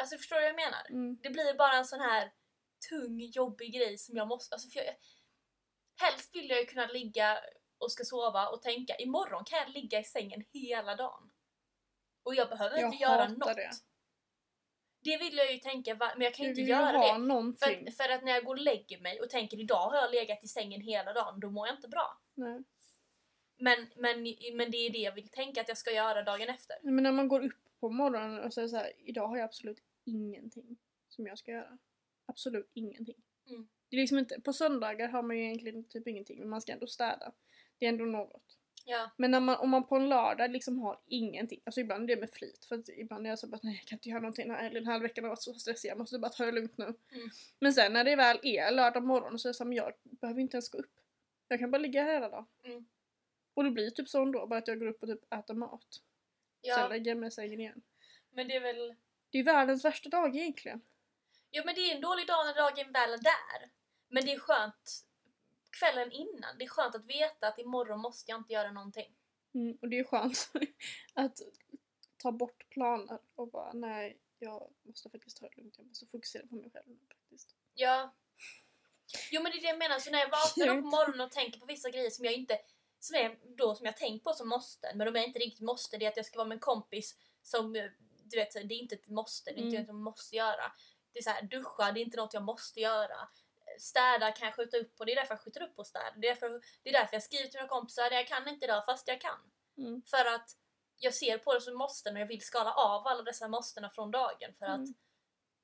Alltså 0.00 0.16
förstår 0.16 0.36
du 0.36 0.42
vad 0.42 0.48
jag 0.48 0.56
menar? 0.56 0.86
Mm. 0.90 1.18
Det 1.22 1.30
blir 1.30 1.54
bara 1.54 1.76
en 1.76 1.86
sån 1.86 2.00
här 2.00 2.32
tung, 2.88 3.20
jobbig 3.20 3.74
grej 3.74 3.98
som 3.98 4.16
jag 4.16 4.28
måste... 4.28 4.54
Alltså 4.54 4.70
för 4.70 4.80
jag, 4.80 4.94
helst 6.00 6.36
vill 6.36 6.50
jag 6.50 6.60
ju 6.60 6.66
kunna 6.66 6.86
ligga 6.86 7.40
och 7.78 7.92
ska 7.92 8.04
sova 8.04 8.48
och 8.48 8.62
tänka 8.62 8.96
imorgon 8.96 9.44
kan 9.44 9.58
jag 9.58 9.68
ligga 9.68 10.00
i 10.00 10.04
sängen 10.04 10.44
hela 10.52 10.96
dagen. 10.96 11.30
Och 12.22 12.34
jag 12.34 12.48
behöver 12.48 12.78
Jag 12.78 12.92
inte 12.92 13.02
göra 13.02 13.28
något. 13.28 13.56
det. 13.56 13.70
Det 15.04 15.16
vill 15.16 15.36
jag 15.36 15.52
ju 15.52 15.58
tänka, 15.58 15.94
men 15.94 16.20
jag 16.20 16.34
kan 16.34 16.44
ju 16.44 16.50
inte 16.50 16.62
göra 16.62 16.92
det. 16.92 17.18
någonting. 17.18 17.58
För 17.58 17.88
att, 17.88 17.96
för 17.96 18.08
att 18.14 18.24
när 18.24 18.32
jag 18.32 18.44
går 18.44 18.54
och 18.54 18.62
lägger 18.62 19.00
mig 19.00 19.20
och 19.20 19.30
tänker 19.30 19.60
idag 19.60 19.88
har 19.90 19.96
jag 19.96 20.10
legat 20.10 20.44
i 20.44 20.48
sängen 20.48 20.80
hela 20.80 21.12
dagen, 21.12 21.40
då 21.40 21.50
mår 21.50 21.66
jag 21.66 21.76
inte 21.76 21.88
bra. 21.88 22.20
Nej. 22.34 22.62
Men, 23.58 23.86
men, 23.96 24.22
men 24.54 24.70
det 24.70 24.76
är 24.76 24.90
det 24.90 24.98
jag 24.98 25.12
vill 25.12 25.28
tänka 25.28 25.60
att 25.60 25.68
jag 25.68 25.78
ska 25.78 25.90
göra 25.90 26.22
dagen 26.22 26.48
efter. 26.48 26.76
Men 26.82 27.02
när 27.02 27.12
man 27.12 27.28
går 27.28 27.44
upp 27.44 27.80
på 27.80 27.90
morgonen 27.90 28.44
och 28.44 28.54
säger 28.54 28.68
så 28.68 28.76
här, 28.76 28.92
idag 28.98 29.28
har 29.28 29.36
jag 29.36 29.44
absolut 29.44 29.82
ingenting 30.04 30.76
som 31.08 31.26
jag 31.26 31.38
ska 31.38 31.50
göra. 31.50 31.78
Absolut 32.26 32.70
ingenting. 32.74 33.22
Mm. 33.48 33.68
Det 33.88 33.96
är 33.96 34.00
liksom 34.00 34.18
inte, 34.18 34.40
på 34.40 34.52
söndagar 34.52 35.08
har 35.08 35.22
man 35.22 35.38
ju 35.38 35.44
egentligen 35.44 35.84
typ 35.84 36.08
ingenting 36.08 36.38
men 36.38 36.48
man 36.48 36.60
ska 36.60 36.72
ändå 36.72 36.86
städa. 36.86 37.32
Det 37.78 37.86
är 37.86 37.88
ändå 37.88 38.04
något. 38.04 38.58
Ja, 38.86 39.10
Men 39.16 39.30
när 39.30 39.40
man, 39.40 39.56
om 39.56 39.70
man 39.70 39.86
på 39.86 39.96
en 39.96 40.08
lördag 40.08 40.50
liksom 40.50 40.78
har 40.78 41.00
ingenting, 41.06 41.60
alltså 41.64 41.80
ibland 41.80 42.10
är 42.10 42.14
det 42.14 42.20
med 42.20 42.30
flit 42.30 42.64
för 42.64 42.74
att 42.74 42.88
ibland 42.88 43.26
är 43.26 43.30
jag 43.30 43.38
så 43.38 43.46
bara 43.46 43.60
nej 43.62 43.76
jag 43.76 43.86
kan 43.86 43.96
inte 43.96 44.08
göra 44.08 44.20
någonting 44.20 44.48
den 44.48 44.56
här, 44.56 44.70
den 44.70 44.86
här 44.86 45.00
veckan 45.00 45.24
har 45.24 45.28
varit 45.28 45.42
så 45.42 45.54
stressig, 45.54 45.88
jag 45.88 45.98
måste 45.98 46.18
bara 46.18 46.30
ta 46.30 46.44
det 46.44 46.52
lugnt 46.52 46.78
nu. 46.78 46.84
Mm. 46.84 47.30
Men 47.58 47.72
sen 47.72 47.92
när 47.92 48.04
det 48.04 48.16
väl 48.16 48.40
är 48.42 48.70
lördag 48.70 49.04
morgon 49.04 49.38
så 49.38 49.48
är 49.48 49.50
det 49.50 49.54
som 49.54 49.72
jag 49.72 49.92
behöver 50.02 50.40
inte 50.40 50.56
ens 50.56 50.68
gå 50.68 50.78
upp. 50.78 51.00
Jag 51.48 51.58
kan 51.58 51.70
bara 51.70 51.78
ligga 51.78 52.02
här 52.02 52.14
hela 52.14 52.28
dagen. 52.28 52.46
Mm. 52.64 52.86
Och 53.54 53.64
det 53.64 53.70
blir 53.70 53.90
typ 53.90 54.08
så 54.08 54.22
ändå, 54.22 54.46
bara 54.46 54.58
att 54.58 54.68
jag 54.68 54.78
går 54.78 54.86
upp 54.86 55.02
och 55.02 55.08
typ 55.08 55.32
äter 55.32 55.54
mat. 55.54 55.86
Sen 55.90 56.02
ja 56.60 56.88
lägger 56.88 57.10
jag 57.10 57.18
mig 57.18 57.28
i 57.28 57.30
sängen 57.30 57.60
igen. 57.60 57.82
men 58.30 58.48
det 58.48 58.56
är 58.56 58.60
väl... 58.60 58.94
Det 59.30 59.38
är 59.38 59.44
världens 59.44 59.84
värsta 59.84 60.08
dag 60.08 60.36
egentligen. 60.36 60.80
Ja 61.50 61.62
men 61.66 61.74
det 61.74 61.80
är 61.80 61.94
en 61.94 62.00
dålig 62.00 62.26
dag 62.26 62.46
när 62.46 62.54
dagen 62.54 62.92
väl 62.92 63.12
är 63.12 63.18
där. 63.18 63.70
Men 64.08 64.24
det 64.24 64.32
är 64.32 64.38
skönt 64.38 65.04
kvällen 65.78 66.12
innan. 66.12 66.58
Det 66.58 66.64
är 66.64 66.68
skönt 66.68 66.94
att 66.94 67.04
veta 67.04 67.48
att 67.48 67.58
imorgon 67.58 68.00
måste 68.00 68.30
jag 68.30 68.40
inte 68.40 68.52
göra 68.52 68.72
någonting. 68.72 69.14
Mm, 69.54 69.78
och 69.82 69.88
det 69.88 69.98
är 69.98 70.04
skönt 70.04 70.50
att 71.14 71.38
ta 72.16 72.32
bort 72.32 72.70
planer 72.70 73.18
och 73.34 73.48
bara 73.50 73.72
nej, 73.72 74.18
jag 74.38 74.70
måste 74.82 75.10
faktiskt 75.10 75.36
ta 75.36 75.48
det 75.48 75.56
lugnt. 75.56 75.74
Jag 75.78 75.86
måste 75.86 76.06
fokusera 76.06 76.46
på 76.46 76.54
mig 76.54 76.70
själv 76.70 76.98
faktiskt. 77.08 77.54
Ja. 77.74 78.14
Jo 79.30 79.42
men 79.42 79.52
det 79.52 79.58
är 79.58 79.62
det 79.62 79.68
jag 79.68 79.78
menar. 79.78 79.98
Så 79.98 80.10
när 80.10 80.18
jag 80.18 80.30
vaknar 80.30 80.76
upp 80.76 80.82
på 80.82 80.88
morgonen 80.88 81.20
och 81.20 81.32
tänker 81.32 81.60
på 81.60 81.66
vissa 81.66 81.90
grejer 81.90 82.10
som 82.10 82.24
jag 82.24 82.34
inte 82.34 82.58
som 83.00 83.16
är 83.16 83.38
då 83.56 83.74
som 83.74 83.86
jag 83.86 83.96
tänkt 83.96 84.24
på 84.24 84.32
som 84.32 84.48
måste 84.48 84.92
men 84.94 85.12
de 85.12 85.20
är 85.20 85.24
inte 85.24 85.38
riktigt 85.38 85.60
måste. 85.66 85.96
Det 85.96 86.04
är 86.04 86.08
att 86.08 86.16
jag 86.16 86.26
ska 86.26 86.38
vara 86.38 86.48
med 86.48 86.56
en 86.56 86.60
kompis 86.60 87.16
som 87.42 87.72
du 88.24 88.36
vet, 88.36 88.52
det 88.52 88.60
är 88.60 88.72
inte 88.72 88.94
ett 88.94 89.08
måste. 89.08 89.50
Det 89.50 89.60
är 89.60 89.62
inte 89.62 89.76
Mm. 89.76 89.80
något 89.80 89.88
jag 89.88 89.96
måste 89.96 90.36
göra. 90.36 90.72
Det 91.12 91.18
är 91.18 91.22
så 91.22 91.30
här, 91.30 91.42
duscha, 91.42 91.92
det 91.92 92.00
är 92.00 92.02
inte 92.02 92.16
något 92.16 92.34
jag 92.34 92.42
måste 92.42 92.80
göra. 92.80 93.28
Städa 93.78 94.32
kan 94.32 94.46
jag 94.46 94.54
skjuta 94.56 94.76
upp 94.76 94.96
på. 94.96 95.04
Det 95.04 95.12
är 95.12 95.16
därför 95.16 95.34
jag 95.34 95.40
skjuter 95.40 95.62
upp 95.62 95.76
på 95.76 95.84
städa. 95.84 96.10
Det 96.16 96.28
är 96.28 96.34
därför, 96.34 96.62
det 96.82 96.88
är 96.88 96.92
därför 96.92 97.14
jag 97.16 97.22
skriver 97.22 97.48
till 97.48 97.58
mina 97.60 97.68
kompisar. 97.68 98.10
Jag 98.10 98.26
kan 98.28 98.48
inte 98.48 98.64
idag 98.64 98.84
fast 98.84 99.08
jag 99.08 99.20
kan. 99.20 99.50
Mm. 99.78 100.02
För 100.06 100.24
att 100.34 100.50
jag 100.96 101.14
ser 101.14 101.38
på 101.38 101.54
det 101.54 101.60
som 101.60 101.74
måsten 101.78 102.14
och 102.16 102.20
jag 102.22 102.26
vill 102.26 102.40
skala 102.42 102.72
av 102.74 103.06
alla 103.06 103.22
dessa 103.22 103.48
måstena 103.48 103.90
från 103.90 104.10
dagen 104.10 104.54
för 104.58 104.66
att 104.66 104.76
Mm. 104.78 104.94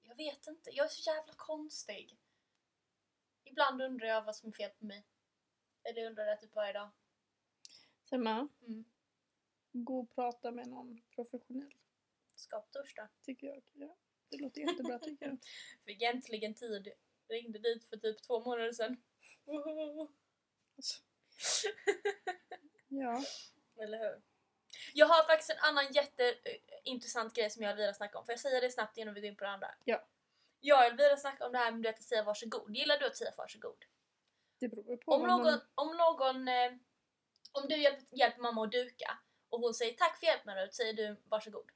jag 0.02 0.16
vet 0.16 0.46
inte, 0.46 0.70
jag 0.72 0.84
är 0.84 0.88
så 0.90 1.10
jävla 1.10 1.32
konstig. 1.36 2.18
Ibland 3.44 3.82
undrar 3.82 4.06
jag 4.06 4.22
vad 4.22 4.36
som 4.36 4.48
är 4.48 4.52
fel 4.52 4.70
på 4.70 4.84
mig. 4.84 5.06
Eller 5.84 6.06
undrar 6.06 6.26
det 6.26 6.36
typ 6.36 6.54
varje 6.54 6.72
dag. 6.72 6.90
Selma, 8.10 8.48
Mm. 8.66 8.84
gå 9.72 10.00
och 10.00 10.14
prata 10.14 10.50
med 10.50 10.68
någon 10.68 11.02
professionell. 11.14 11.74
Ska 12.34 12.60
på 12.60 12.68
torsdag. 12.70 13.08
Tycker 13.22 13.46
jag. 13.46 13.62
Ja, 13.72 13.96
det 14.28 14.36
låter 14.36 14.60
jättebra 14.60 14.98
tycker 14.98 15.26
jag. 15.26 15.38
Fick 15.84 16.02
äntligen 16.02 16.54
tid. 16.54 16.92
Ringde 17.30 17.58
dit 17.58 17.84
för 17.88 17.96
typ 17.96 18.22
två 18.22 18.40
månader 18.40 18.72
sedan. 18.72 19.02
Woho! 19.44 20.08
Alltså. 20.76 20.98
Ja. 22.88 23.24
Eller 23.82 23.98
hur? 23.98 24.22
Jag 24.94 25.06
har 25.06 25.22
faktiskt 25.22 25.50
en 25.50 25.58
annan 25.58 25.92
jätteintressant 25.92 27.34
grej 27.34 27.50
som 27.50 27.62
jag 27.62 27.68
och 27.68 27.72
Elvira 27.72 27.94
snackar 27.94 28.18
om. 28.18 28.24
Får 28.26 28.32
jag 28.32 28.40
säga 28.40 28.60
det 28.60 28.70
snabbt 28.70 28.98
innan 28.98 29.14
vi 29.14 29.20
går 29.20 29.28
in 29.28 29.36
på 29.36 29.44
det 29.44 29.50
andra? 29.50 29.74
Ja. 29.84 30.08
Jag 30.60 30.78
och 30.78 30.84
Elvira 30.84 31.16
snackar 31.16 31.46
om 31.46 31.52
det 31.52 31.58
här 31.58 31.72
med 31.72 31.86
att 31.86 32.02
säga 32.02 32.22
varsågod. 32.22 32.76
Gillar 32.76 32.98
du 32.98 33.06
att 33.06 33.16
säga 33.16 33.32
varsågod? 33.36 33.84
Det 34.58 34.68
beror 34.68 34.96
på 34.96 35.12
Om 35.12 35.22
någon, 35.22 35.42
man... 35.42 35.60
om 35.74 35.96
någon, 35.96 36.48
eh, 36.48 36.72
om 37.52 37.68
du 37.68 37.76
hjälper, 37.76 38.16
hjälper 38.16 38.42
mamma 38.42 38.64
att 38.64 38.72
duka 38.72 39.18
och 39.48 39.60
hon 39.60 39.74
säger 39.74 39.92
tack 39.94 40.18
för 40.18 40.26
hjälpen 40.26 40.56
Rut, 40.56 40.74
säger 40.74 40.92
du 40.92 41.16
varsågod. 41.24 41.70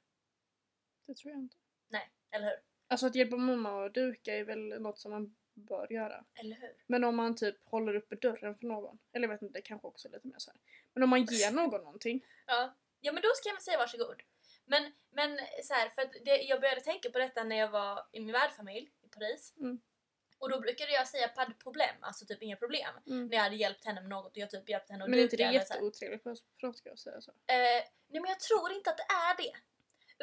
Det 1.05 1.13
tror 1.13 1.31
jag 1.31 1.39
inte. 1.39 1.57
Nej, 1.87 2.11
eller 2.31 2.45
hur? 2.45 2.59
Alltså 2.87 3.07
att 3.07 3.15
hjälpa 3.15 3.37
mamma 3.37 3.85
att 3.85 3.93
duka 3.93 4.35
är 4.35 4.43
väl 4.43 4.81
något 4.81 4.99
som 4.99 5.11
man 5.11 5.35
bör 5.55 5.93
göra. 5.93 6.25
Eller 6.33 6.55
hur? 6.55 6.83
Men 6.87 7.03
om 7.03 7.15
man 7.15 7.35
typ 7.35 7.55
håller 7.63 7.95
uppe 7.95 8.15
dörren 8.15 8.55
för 8.55 8.65
någon, 8.65 8.99
eller 9.13 9.27
jag 9.27 9.33
vet 9.33 9.41
inte, 9.41 9.59
det 9.59 9.61
kanske 9.61 9.87
också 9.87 10.07
är 10.07 10.11
lite 10.11 10.27
mer 10.27 10.35
så 10.37 10.51
här. 10.51 10.59
Men 10.93 11.03
om 11.03 11.09
man 11.09 11.25
ger 11.25 11.51
någon 11.51 11.83
någonting. 11.83 12.25
Ja. 12.45 12.75
ja 13.01 13.11
men 13.11 13.21
då 13.21 13.29
ska 13.35 13.49
jag 13.49 13.55
väl 13.55 13.61
säga 13.61 13.77
varsågod. 13.77 14.21
Men, 14.65 14.91
men 15.09 15.39
så 15.63 15.73
här, 15.73 15.89
för 15.89 16.25
det, 16.25 16.41
jag 16.41 16.61
började 16.61 16.81
tänka 16.81 17.09
på 17.09 17.19
detta 17.19 17.43
när 17.43 17.55
jag 17.55 17.69
var 17.69 18.07
i 18.11 18.19
min 18.19 18.31
värdfamilj 18.31 18.91
i 19.01 19.07
Paris. 19.07 19.53
Mm. 19.57 19.81
Och 20.37 20.49
då 20.49 20.59
brukade 20.59 20.91
jag 20.91 21.07
säga 21.07 21.27
pas 21.27 21.47
problem, 21.63 21.95
alltså 22.01 22.25
typ 22.25 22.43
inga 22.43 22.55
problem. 22.55 22.93
Mm. 23.07 23.27
När 23.27 23.35
jag 23.35 23.43
hade 23.43 23.55
hjälpt 23.55 23.85
henne 23.85 24.01
med 24.01 24.09
något 24.09 24.31
och 24.31 24.37
jag 24.37 24.49
typ 24.49 24.69
hjälpte 24.69 24.93
henne 24.93 25.03
att 25.03 25.09
Men 25.09 25.19
är 25.19 25.23
inte 25.23 25.37
det 25.37 25.53
jätteotrevligt 25.53 26.23
på 26.23 26.35
franska 26.59 26.91
att 26.91 26.99
säga 26.99 27.21
så? 27.21 27.31
Eh, 27.31 27.83
nej 28.07 28.21
men 28.21 28.25
jag 28.25 28.39
tror 28.39 28.71
inte 28.71 28.89
att 28.89 28.97
det 28.97 29.07
är 29.13 29.37
det. 29.37 29.53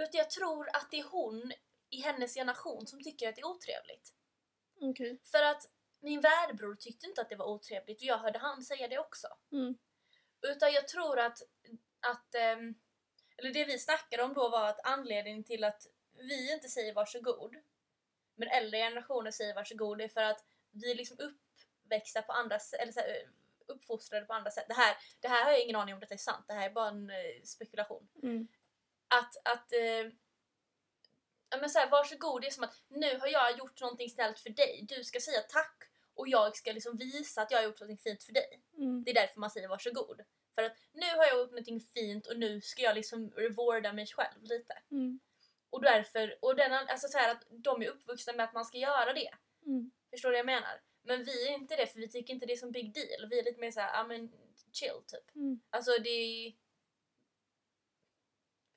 Utan 0.02 0.18
jag 0.18 0.30
tror 0.30 0.68
att 0.68 0.90
det 0.90 0.98
är 0.98 1.04
hon 1.04 1.52
i 1.90 2.00
hennes 2.00 2.34
generation 2.34 2.86
som 2.86 3.02
tycker 3.02 3.28
att 3.28 3.34
det 3.34 3.40
är 3.40 3.46
otrevligt. 3.46 4.14
Okej. 4.82 5.20
För 5.24 5.42
att 5.42 5.70
min 6.00 6.20
värdbror 6.20 6.74
tyckte 6.74 7.06
inte 7.06 7.20
att 7.20 7.28
det 7.28 7.36
var 7.36 7.46
otrevligt 7.46 8.00
och 8.00 8.06
jag 8.06 8.18
hörde 8.18 8.38
han 8.38 8.62
säga 8.62 8.88
det 8.88 8.98
också. 8.98 9.26
Mm. 9.52 9.78
Utan 10.42 10.72
jag 10.72 10.88
tror 10.88 11.18
att, 11.18 11.38
att 12.00 12.34
ehm, 12.34 12.74
eller 13.36 13.52
det 13.52 13.64
vi 13.64 13.78
snackade 13.78 14.22
om 14.22 14.34
då 14.34 14.48
var 14.48 14.68
att 14.68 14.86
anledningen 14.86 15.44
till 15.44 15.64
att 15.64 15.86
vi 16.12 16.52
inte 16.52 16.68
säger 16.68 16.94
varsågod, 16.94 17.56
men 18.34 18.48
äldre 18.48 18.78
generationer 18.78 19.30
säger 19.30 19.54
varsågod 19.54 20.00
är 20.00 20.08
för 20.08 20.22
att 20.22 20.44
vi 20.70 20.90
är 20.90 20.94
liksom 20.94 21.16
uppväxta 21.18 22.22
på 22.22 22.32
andra 22.32 22.58
eller 22.80 22.92
så 22.92 23.00
här, 23.00 23.30
uppfostrade 23.66 24.26
på 24.26 24.32
andra 24.32 24.50
sätt. 24.50 24.64
Det 24.68 24.74
här, 24.74 24.96
det 25.20 25.28
här 25.28 25.44
har 25.44 25.50
jag 25.50 25.62
ingen 25.62 25.76
aning 25.76 25.94
om 25.94 26.00
detta 26.00 26.14
är 26.14 26.18
sant, 26.18 26.44
det 26.48 26.54
här 26.54 26.70
är 26.70 26.72
bara 26.72 26.88
en 26.88 27.10
eh, 27.10 27.42
spekulation. 27.44 28.08
Mm. 28.22 28.48
Att, 29.08 29.36
att 29.44 29.72
eh, 29.72 30.12
men 31.60 31.70
så 31.70 31.78
här, 31.78 31.90
varsågod, 31.90 32.42
det 32.42 32.46
är 32.46 32.50
som 32.50 32.64
att 32.64 32.74
nu 32.88 33.18
har 33.18 33.28
jag 33.28 33.58
gjort 33.58 33.80
någonting 33.80 34.10
snällt 34.10 34.38
för 34.38 34.50
dig, 34.50 34.86
du 34.88 35.04
ska 35.04 35.20
säga 35.20 35.40
tack 35.40 35.82
och 36.14 36.28
jag 36.28 36.56
ska 36.56 36.72
liksom 36.72 36.96
visa 36.96 37.42
att 37.42 37.50
jag 37.50 37.58
har 37.58 37.64
gjort 37.64 37.80
någonting 37.80 37.98
fint 38.12 38.22
för 38.24 38.32
dig. 38.32 38.62
Mm. 38.76 39.04
Det 39.04 39.10
är 39.10 39.14
därför 39.14 39.40
man 39.40 39.50
säger 39.50 39.68
varsågod. 39.68 40.20
För 40.54 40.62
att 40.62 40.72
nu 40.92 41.06
har 41.16 41.24
jag 41.24 41.38
gjort 41.38 41.50
någonting 41.50 41.80
fint 41.80 42.26
och 42.26 42.38
nu 42.38 42.60
ska 42.60 42.82
jag 42.82 42.94
liksom 42.94 43.30
rewarda 43.30 43.92
mig 43.92 44.06
själv 44.06 44.42
lite. 44.42 44.74
Mm. 44.90 45.20
Och 45.70 45.82
därför, 45.82 46.38
och 46.42 46.56
den, 46.56 46.72
alltså 46.72 47.08
så 47.08 47.18
här 47.18 47.30
att 47.30 47.44
de 47.50 47.82
är 47.82 47.88
uppvuxna 47.88 48.32
med 48.32 48.44
att 48.44 48.54
man 48.54 48.64
ska 48.64 48.78
göra 48.78 49.12
det. 49.12 49.30
Mm. 49.66 49.90
Förstår 50.10 50.28
du 50.28 50.32
vad 50.32 50.38
jag 50.38 50.46
menar? 50.46 50.80
Men 51.02 51.24
vi 51.24 51.48
är 51.48 51.52
inte 51.52 51.76
det 51.76 51.86
för 51.86 52.00
vi 52.00 52.08
tycker 52.08 52.34
inte 52.34 52.46
det 52.46 52.52
är 52.52 52.56
som 52.56 52.72
big 52.72 52.94
deal. 52.94 53.28
Vi 53.30 53.38
är 53.38 53.44
lite 53.44 53.60
mer 53.60 53.70
såhär, 53.70 53.92
ja 53.92 54.04
men 54.04 54.32
chill 54.72 55.02
typ. 55.06 55.34
Mm. 55.34 55.60
Alltså 55.70 55.90
det 55.98 56.10
är... 56.10 56.52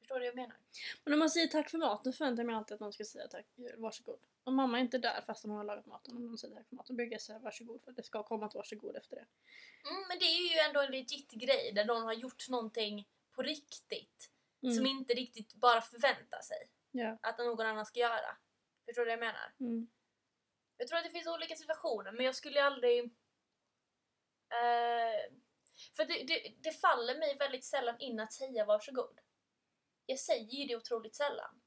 Förstår 0.06 0.20
du 0.20 0.22
vad 0.22 0.28
jag 0.28 0.36
menar? 0.36 0.58
Men 1.04 1.14
om 1.14 1.20
man 1.20 1.30
säger 1.30 1.48
tack 1.48 1.70
för 1.70 1.78
maten 1.78 2.14
förväntar 2.14 2.44
jag 2.44 2.48
mig 2.48 2.56
alltid 2.56 2.76
att 2.76 2.80
någon 2.80 2.94
ska 2.94 3.06
säga 3.06 3.28
tack, 3.28 3.46
varsågod. 3.78 4.20
Om 4.44 4.56
mamma 4.56 4.78
är 4.78 4.82
inte 4.82 4.98
där 4.98 5.22
fast 5.22 5.44
hon 5.44 5.52
har 5.52 5.64
lagat 5.64 5.86
maten, 5.86 6.16
om 6.18 6.28
någon 6.28 6.38
säger 6.38 6.56
tack 6.56 6.68
för 6.68 6.76
maten 6.76 6.96
brukar 6.96 7.12
jag 7.12 7.22
säga 7.22 7.40
varsågod 7.40 7.82
för 7.82 7.92
att 7.92 7.98
det 7.98 8.04
ska 8.04 8.24
komma 8.24 8.46
ett 8.46 8.56
varsågod 8.56 8.96
efter 8.96 9.16
det. 9.16 9.26
Mm, 9.90 10.08
men 10.08 10.20
det 10.20 10.26
är 10.26 10.54
ju 10.54 10.60
ändå 10.60 10.82
en 10.82 10.92
legit 10.92 11.32
grej 11.32 11.72
där 11.76 11.86
någon 11.86 12.04
har 12.04 12.14
gjort 12.14 12.50
någonting 12.50 13.08
på 13.32 13.42
riktigt. 13.42 14.32
Mm. 14.64 14.76
Som 14.76 14.86
inte 14.86 15.14
riktigt 15.14 15.54
bara 15.54 15.82
förväntar 15.82 16.42
sig 16.42 16.70
Ja. 16.92 17.18
att 17.22 17.38
någon 17.38 17.66
annan 17.66 17.86
ska 17.86 18.00
göra. 18.00 18.38
Förstår 18.86 19.02
du 19.02 19.06
vad 19.06 19.14
jag 19.14 19.20
menar? 19.20 19.54
Mm. 19.60 19.88
Jag 20.78 20.88
tror 20.88 20.98
att 20.98 21.06
det 21.06 21.12
finns 21.12 21.28
olika 21.28 21.56
situationer 21.56 22.12
men 22.12 22.26
jag 22.26 22.36
skulle 22.36 22.64
aldrig... 22.64 23.04
Eh, 24.50 25.34
för 25.96 26.06
det, 26.06 26.24
det, 26.24 26.56
det 26.60 26.72
faller 26.72 27.20
mig 27.20 27.38
väldigt 27.38 27.66
sällan 27.66 28.00
in 28.00 28.20
att 28.20 28.34
säga 28.34 28.66
varsågod. 28.66 29.20
Jag 30.06 30.20
säger 30.20 30.52
ju 30.52 30.66
det 30.68 30.76
otroligt 30.76 31.16
sällan. 31.16 31.62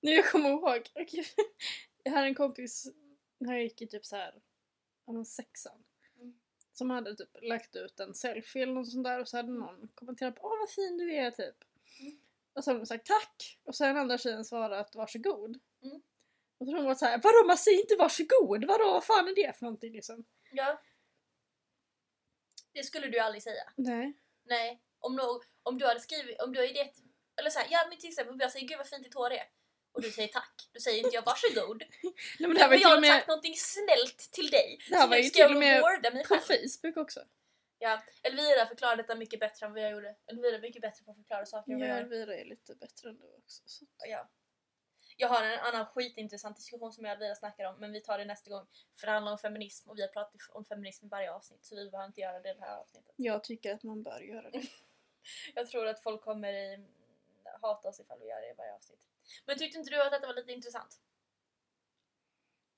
Nu 0.00 0.10
jag 0.10 0.30
kommer 0.30 0.50
ihåg, 0.50 0.90
okej. 0.94 1.24
jag 2.02 2.12
hade 2.12 2.26
en 2.26 2.34
kompis 2.34 2.86
när 3.38 3.52
jag 3.54 3.62
gick 3.62 3.82
i 3.82 3.86
typ 3.86 4.06
så 4.06 4.16
här, 4.16 4.42
ja, 5.06 5.12
men 5.12 5.24
sexan. 5.24 5.84
Mm. 6.16 6.40
Som 6.72 6.90
hade 6.90 7.16
typ 7.16 7.30
lagt 7.42 7.76
ut 7.76 8.00
en 8.00 8.14
selfie 8.14 8.62
eller 8.62 8.72
något 8.72 8.92
sånt 8.92 9.04
där 9.04 9.20
och 9.20 9.28
så 9.28 9.36
hade 9.36 9.52
någon 9.52 9.88
kommenterat 9.94 10.36
på 10.36 10.42
åh 10.42 10.58
vad 10.60 10.70
fin 10.70 10.98
du 10.98 11.14
är 11.14 11.30
typ. 11.30 11.56
Mm. 12.00 12.20
Och 12.52 12.64
så 12.64 12.70
hade 12.70 12.80
hon 12.80 12.86
sagt 12.86 13.06
tack 13.06 13.58
och 13.64 13.74
så 13.74 13.84
hade 13.84 13.94
den 13.94 14.00
andra 14.02 14.18
tjejen 14.18 14.44
svarat 14.44 14.94
varsågod. 14.94 15.60
Mm. 15.82 16.02
Och 16.58 16.66
så 16.66 16.72
hade 16.72 16.78
hon 16.78 16.86
varit 16.86 16.98
såhär, 16.98 17.20
vadå 17.22 17.46
man 17.46 17.58
säger 17.58 17.80
inte 17.80 17.96
varsågod? 17.96 18.64
Vadå 18.64 18.84
vad 18.84 19.04
fan 19.04 19.28
är 19.28 19.34
det 19.34 19.56
för 19.58 19.64
någonting 19.64 19.92
liksom? 19.92 20.24
Ja. 20.52 20.80
Det 22.72 22.82
skulle 22.82 23.08
du 23.08 23.18
aldrig 23.18 23.42
säga. 23.42 23.72
Nej. 23.76 24.12
Nej. 24.44 24.82
Om, 24.98 25.16
nå- 25.16 25.42
om 25.62 25.78
du 25.78 25.86
hade 25.86 26.00
skrivit, 26.00 26.40
om 26.40 26.52
du 26.52 26.60
har 26.60 26.66
det, 26.66 26.92
eller 27.38 27.50
såhär, 27.50 27.66
ja 27.70 27.86
men 27.88 27.98
till 27.98 28.08
exempel 28.08 28.36
jag 28.40 28.52
säger 28.52 28.66
gud 28.68 28.78
vad 28.78 28.86
fint 28.86 29.04
ditt 29.04 29.14
hår 29.14 29.32
är. 29.32 29.46
Och 29.92 30.02
du 30.02 30.10
säger 30.10 30.28
tack. 30.28 30.68
Då 30.72 30.80
säger 30.80 31.04
inte 31.04 31.16
jag 31.16 31.24
varsågod. 31.24 31.82
Nej 32.38 32.48
men 32.48 32.54
det 32.54 32.60
här 32.60 32.68
var 32.68 32.76
jag 32.76 32.88
har 32.88 33.00
med 33.00 33.10
sagt 33.10 33.28
någonting 33.28 33.56
snällt 33.56 34.18
till 34.32 34.50
dig. 34.50 34.78
Det 34.88 34.94
här 34.94 35.02
så 35.02 35.08
var 35.08 35.16
nu 35.16 35.22
ju 35.22 35.28
ska 35.28 35.46
till 35.46 35.54
och 35.56 35.60
med 35.60 35.82
på. 36.28 36.36
Facebook 36.36 36.96
också. 36.96 37.20
Ja, 37.78 38.02
Elvira 38.22 38.66
förklarade 38.66 39.02
detta 39.02 39.14
mycket 39.14 39.40
bättre 39.40 39.66
än 39.66 39.72
vad 39.72 39.82
jag 39.82 39.92
gjorde. 39.92 40.16
Elvira 40.26 40.56
är 40.56 40.60
mycket 40.60 40.82
bättre 40.82 41.04
på 41.04 41.10
att 41.10 41.16
förklara 41.16 41.46
saker 41.46 41.72
än 41.72 41.78
vad 41.78 41.88
Ja, 41.88 41.92
jag 41.92 41.98
gör. 41.98 42.04
Elvira 42.04 42.36
är 42.36 42.44
lite 42.44 42.74
bättre 42.74 43.08
än 43.08 43.18
du 43.18 43.26
också. 43.38 43.62
Så. 43.66 43.84
Ja. 44.08 44.28
Jag 45.16 45.28
har 45.28 45.44
en 45.44 45.58
annan 45.58 45.86
skitintressant 45.86 46.56
diskussion 46.56 46.92
som 46.92 47.04
jag 47.04 47.12
och 47.12 47.16
Elvira 47.22 47.34
snackar 47.34 47.64
om 47.64 47.80
men 47.80 47.92
vi 47.92 48.00
tar 48.00 48.18
det 48.18 48.24
nästa 48.24 48.50
gång. 48.50 48.66
För 49.00 49.06
det 49.06 49.12
handlar 49.12 49.32
om 49.32 49.38
feminism 49.38 49.90
och 49.90 49.98
vi 49.98 50.02
har 50.02 50.08
pratat 50.08 50.40
om 50.52 50.64
feminism 50.64 51.06
i 51.06 51.08
varje 51.08 51.32
avsnitt 51.32 51.64
så 51.64 51.76
vi 51.76 51.90
behöver 51.90 52.06
inte 52.06 52.20
göra 52.20 52.40
det 52.40 52.50
i 52.50 52.54
det 52.54 52.60
här 52.60 52.76
avsnittet. 52.76 53.14
Jag 53.16 53.44
tycker 53.44 53.74
att 53.74 53.82
man 53.82 54.02
bör 54.02 54.20
göra 54.20 54.50
det. 54.50 54.62
Jag 55.54 55.70
tror 55.70 55.86
att 55.86 56.02
folk 56.02 56.22
kommer 56.22 56.52
i, 56.52 56.86
hata 57.62 57.88
oss 57.88 58.00
ifall 58.00 58.18
vi 58.20 58.26
gör 58.26 58.40
det 58.40 58.50
i 58.50 58.54
varje 58.58 58.74
avsnitt. 58.74 59.00
Men 59.46 59.58
tyckte 59.58 59.78
inte 59.78 59.90
du 59.90 60.02
att 60.02 60.12
detta 60.12 60.26
var 60.26 60.34
lite 60.34 60.52
intressant? 60.52 61.00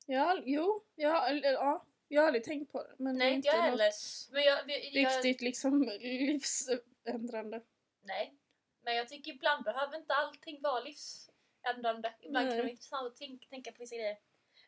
Ja, 0.07 0.43
jo, 0.45 0.85
ja, 0.95 1.29
eller, 1.29 1.53
ja, 1.53 1.87
jag 2.09 2.23
har 2.23 2.27
aldrig 2.27 2.45
tänkt 2.45 2.73
på 2.73 2.83
det. 2.83 2.95
Men 2.99 3.17
Nej, 3.19 3.35
inte 3.35 3.49
jag 3.49 3.63
heller. 3.63 3.93
Men 4.33 4.43
jag, 4.43 4.71
jag, 4.71 5.07
Riktigt 5.07 5.41
liksom 5.41 5.83
livsändrande. 6.01 7.63
Nej. 8.03 8.35
Men 8.83 8.97
jag 8.97 9.09
tycker 9.09 9.33
ibland 9.33 9.65
behöver 9.65 9.97
inte 9.97 10.15
allting 10.15 10.63
vara 10.63 10.81
livsändrande. 10.81 12.15
Ibland 12.21 12.49
kan 12.49 12.51
det 12.51 12.55
Nej. 12.55 12.63
vara 12.63 12.71
intressant 12.71 13.07
att 13.07 13.17
tänka, 13.17 13.47
tänka 13.49 13.73
på 13.73 13.79
vissa 13.79 13.97
grejer. 13.97 14.19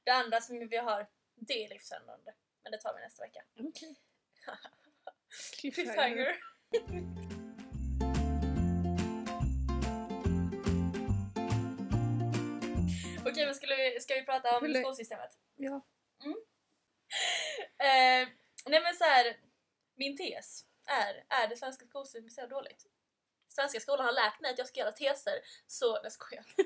Det 0.04 0.10
andra 0.10 0.40
som 0.40 0.68
vi 0.68 0.76
har, 0.76 1.06
det 1.34 1.64
är 1.64 1.68
livsändande. 1.68 2.32
Men 2.62 2.72
det 2.72 2.78
tar 2.78 2.94
vi 2.94 3.00
nästa 3.00 3.22
vecka. 3.22 3.44
Okej. 3.58 3.96
Cliffhanger. 5.60 6.36
Okej, 13.44 13.54
skulle 13.54 13.76
vi, 13.76 14.00
ska 14.00 14.14
vi 14.14 14.22
prata 14.24 14.58
om 14.58 14.74
skolsystemet? 14.74 15.30
Ja. 15.56 15.80
Eh, 17.78 18.28
nej 18.66 18.80
men 18.82 18.94
så 18.94 19.04
här, 19.04 19.36
min 19.96 20.16
tes 20.16 20.64
är, 20.86 21.24
är 21.42 21.48
det 21.48 21.56
svenska 21.56 21.86
skolsystemet 21.86 22.32
så 22.32 22.46
dåligt? 22.46 22.86
Svenska 23.48 23.80
skolan 23.80 24.04
har 24.06 24.12
lärt 24.12 24.40
mig 24.40 24.50
att 24.50 24.58
jag 24.58 24.66
ska 24.68 24.80
göra 24.80 24.92
teser, 24.92 25.32
så... 25.66 26.02
Nej 26.02 26.10
skojar. 26.10 26.44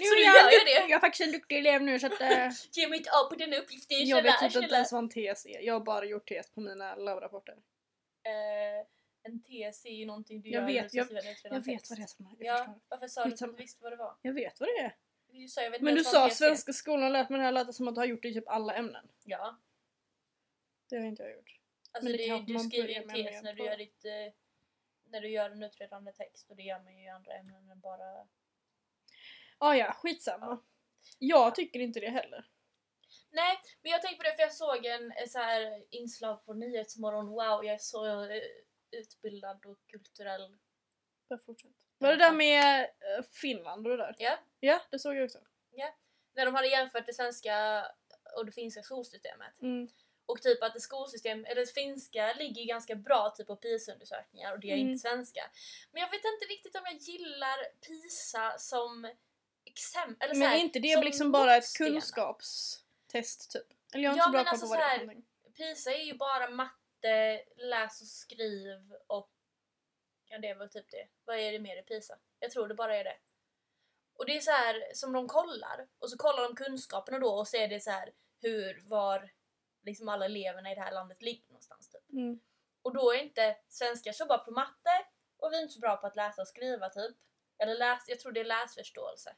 Nu 0.00 0.06
Så 0.06 0.14
nu 0.14 0.20
jag, 0.20 0.34
gör 0.36 0.50
jag 0.52 0.66
det. 0.66 0.70
Jag 0.72 0.90
är 0.90 0.98
faktiskt 1.00 1.26
en 1.26 1.32
duktig 1.32 1.58
elev 1.58 1.82
nu 1.82 1.98
så 2.00 2.06
att... 2.06 2.20
eh, 2.20 2.48
Ge 2.72 2.88
mig 2.88 2.98
inte 2.98 3.10
av 3.10 3.28
på 3.28 3.34
den 3.34 3.54
uppgiften, 3.54 4.06
jag 4.08 4.22
vet 4.22 4.42
inte 4.42 4.58
ens 4.74 4.92
vad 4.92 5.02
en 5.02 5.08
tes 5.08 5.46
är. 5.46 5.60
Jag 5.60 5.74
har 5.74 5.80
bara 5.80 6.04
gjort 6.04 6.28
tes 6.28 6.50
på 6.50 6.60
mina 6.60 6.94
labbrapporter. 6.94 7.54
Eh, 8.22 8.86
en 9.22 9.42
tes 9.42 9.84
är 9.84 9.90
ju 9.90 10.06
någonting 10.06 10.40
du 10.40 10.50
Jag 10.50 10.60
gör 10.70 10.82
vet, 10.82 10.94
jag- 10.94 11.04
utredande 11.04 11.36
Jag 11.42 11.64
vet 11.64 11.90
vad 11.90 11.98
det 11.98 12.02
är 12.02 12.06
som 12.06 12.26
är. 12.26 12.30
Jag 12.38 12.54
Ja, 12.54 12.58
förstår. 12.58 12.80
varför 12.88 13.08
sa 13.08 13.24
du 13.24 13.32
att 13.32 13.38
du 13.38 13.52
visste 13.52 13.82
vad 13.82 13.92
det 13.92 13.96
var? 13.96 14.16
Jag 14.22 14.32
vet 14.32 14.60
vad 14.60 14.68
det 14.68 14.78
är. 14.80 14.96
Sa, 15.48 15.60
jag 15.62 15.70
vet 15.70 15.78
inte 15.78 15.84
Men 15.84 15.94
du 15.94 16.00
ens 16.00 16.12
vad 16.14 16.24
en 16.24 16.30
sa 16.30 16.34
är. 16.46 16.48
svenska 16.48 16.72
skolan 16.72 17.02
har 17.02 17.10
lärt 17.10 17.28
mig 17.28 17.38
det 17.38 17.44
här 17.44 17.52
låter 17.52 17.72
som 17.72 17.88
att 17.88 17.94
du 17.94 18.00
har 18.00 18.06
gjort 18.06 18.22
det 18.22 18.28
i 18.28 18.34
typ 18.34 18.48
alla 18.48 18.74
ämnen. 18.74 19.08
Ja. 19.24 19.58
Det 20.88 20.96
har 20.96 21.04
inte 21.04 21.22
jag 21.22 21.32
gjort. 21.32 21.58
Alltså 21.92 22.04
Men 22.08 22.12
det 22.12 22.18
det, 22.18 22.28
kanske 22.28 22.46
du 22.46 22.52
man 22.52 22.62
skriver 22.62 22.88
ju 22.88 22.94
börjar 22.94 23.00
en 23.02 23.06
med 23.06 23.16
tes 23.32 23.34
mer 23.34 23.42
när 23.42 23.52
du 23.52 23.58
på- 23.58 23.64
gör 23.66 23.76
ditt... 23.76 24.04
Eh, 24.04 24.32
när 25.04 25.20
du 25.20 25.28
gör 25.28 25.50
en 25.50 25.62
utredande 25.62 26.12
text 26.12 26.50
och 26.50 26.56
det 26.56 26.62
gör 26.62 26.78
man 26.80 26.96
ju 26.98 27.04
i 27.04 27.08
andra 27.08 27.32
ämnen 27.32 27.70
än 27.70 27.80
bara... 27.80 28.28
Ah, 29.58 29.74
ja, 29.74 29.92
skitsamma. 29.92 30.62
Jag 31.18 31.54
tycker 31.54 31.80
inte 31.80 32.00
det 32.00 32.10
heller. 32.10 32.48
Nej, 33.30 33.58
men 33.82 33.92
jag 33.92 34.02
tänkte 34.02 34.16
på 34.16 34.22
det 34.30 34.34
för 34.36 34.42
jag 34.42 34.52
såg 34.52 34.86
en 34.86 35.12
eh, 35.12 35.26
så 35.28 35.38
här 35.38 35.84
inslag 35.90 36.44
på 36.44 36.54
Nyhetsmorgon. 36.54 37.26
Wow, 37.26 37.64
jag 37.64 37.74
är 37.74 37.78
så 37.78 38.24
eh, 38.30 38.42
utbildad 38.90 39.66
och 39.66 39.78
kulturell. 39.86 40.58
Bara 41.28 41.38
fortsätt. 41.38 41.70
Var 42.02 42.10
det 42.10 42.16
där 42.16 42.32
med 42.32 42.80
eh, 42.82 43.24
Finland 43.32 43.86
och 43.86 43.90
det 43.96 44.02
där? 44.02 44.14
Ja, 44.18 44.38
Ja, 44.60 44.80
det 44.90 44.98
såg 44.98 45.16
jag 45.16 45.24
också. 45.24 45.38
när 46.34 46.44
de 46.46 46.54
hade 46.54 46.68
jämfört 46.68 47.06
det 47.06 47.14
svenska 47.14 47.84
och 48.36 48.46
det 48.46 48.52
finska 48.52 48.82
skolsystemet. 48.82 49.62
Mm. 49.62 49.88
Och 50.26 50.42
typ 50.42 50.62
att 50.62 50.74
det 50.74 50.80
skolsystem, 50.80 51.44
eller 51.44 51.60
det 51.60 51.72
finska 51.72 52.32
ligger 52.32 52.64
ganska 52.64 52.94
bra 52.94 53.30
typ 53.36 53.46
på 53.46 53.56
PISA-undersökningar 53.56 54.52
och 54.52 54.60
det 54.60 54.66
gör 54.66 54.76
Mm. 54.76 54.88
inte 54.88 54.98
svenska. 55.08 55.40
Men 55.92 56.00
jag 56.02 56.10
vet 56.10 56.24
inte 56.24 56.44
riktigt 56.52 56.76
om 56.76 56.82
jag 56.84 56.94
gillar 56.94 57.56
PISA 57.86 58.58
som 58.58 59.10
exempel. 59.64 60.30
Eller 60.30 60.38
Men 60.38 60.48
här, 60.48 60.56
är 60.56 60.60
inte 60.60 60.78
det 60.78 60.94
som 60.94 61.02
liksom 61.02 61.32
bara 61.32 61.56
ett 61.56 61.76
kunskapstest 61.78 63.50
typ? 63.50 63.66
Eller 63.94 64.04
jag 64.04 64.10
har 64.10 64.16
inte 64.16 64.20
Ja, 64.20 64.24
så 64.24 64.30
bra 64.32 64.40
koll 64.44 64.48
alltså 64.48 64.66
på 64.66 64.70
vad 64.70 64.78
det 64.78 65.12
är. 65.12 65.22
PISA 65.74 65.92
är 65.92 66.02
ju 66.04 66.14
bara 66.14 66.50
matte, 66.50 67.42
läs 67.56 68.00
och 68.00 68.06
skriv 68.08 68.92
och 69.06 69.31
ja, 70.32 70.38
det 70.38 70.48
är 70.48 70.54
väl 70.54 70.68
typ 70.68 70.90
det. 70.90 71.08
Vad 71.24 71.38
är 71.38 71.52
det 71.52 71.58
mer 71.58 71.76
i 71.76 71.82
PISA? 71.82 72.18
Jag 72.38 72.50
tror 72.50 72.68
det 72.68 72.74
bara 72.74 72.96
är 72.96 73.04
det. 73.04 73.16
Och 74.14 74.26
det 74.26 74.36
är 74.36 74.40
så 74.40 74.50
här 74.50 74.82
som 74.94 75.12
de 75.12 75.28
kollar 75.28 75.88
och 75.98 76.10
så 76.10 76.16
kollar 76.16 76.42
de 76.42 76.56
kunskaperna 76.56 77.18
då 77.18 77.28
och 77.28 77.48
så 77.48 77.56
är 77.56 77.68
det 77.68 77.80
så 77.80 77.90
här 77.90 78.12
hur, 78.40 78.88
var 78.88 79.30
liksom 79.82 80.08
alla 80.08 80.24
eleverna 80.24 80.72
i 80.72 80.74
det 80.74 80.80
här 80.80 80.92
landet 80.92 81.22
ligger 81.22 81.48
någonstans 81.48 81.90
typ. 81.90 82.12
Mm. 82.12 82.40
Och 82.82 82.94
då 82.94 83.12
är 83.12 83.18
inte 83.18 83.56
svenskar 83.68 84.12
så 84.12 84.26
bra 84.26 84.38
på 84.38 84.50
matte 84.50 85.06
och 85.36 85.52
vi 85.52 85.56
är 85.56 85.62
inte 85.62 85.74
så 85.74 85.80
bra 85.80 85.96
på 85.96 86.06
att 86.06 86.16
läsa 86.16 86.42
och 86.42 86.48
skriva 86.48 86.88
typ. 86.88 87.16
Eller 87.58 87.74
läs, 87.74 88.08
jag 88.08 88.20
tror 88.20 88.32
det 88.32 88.40
är 88.40 88.44
läsförståelse. 88.44 89.36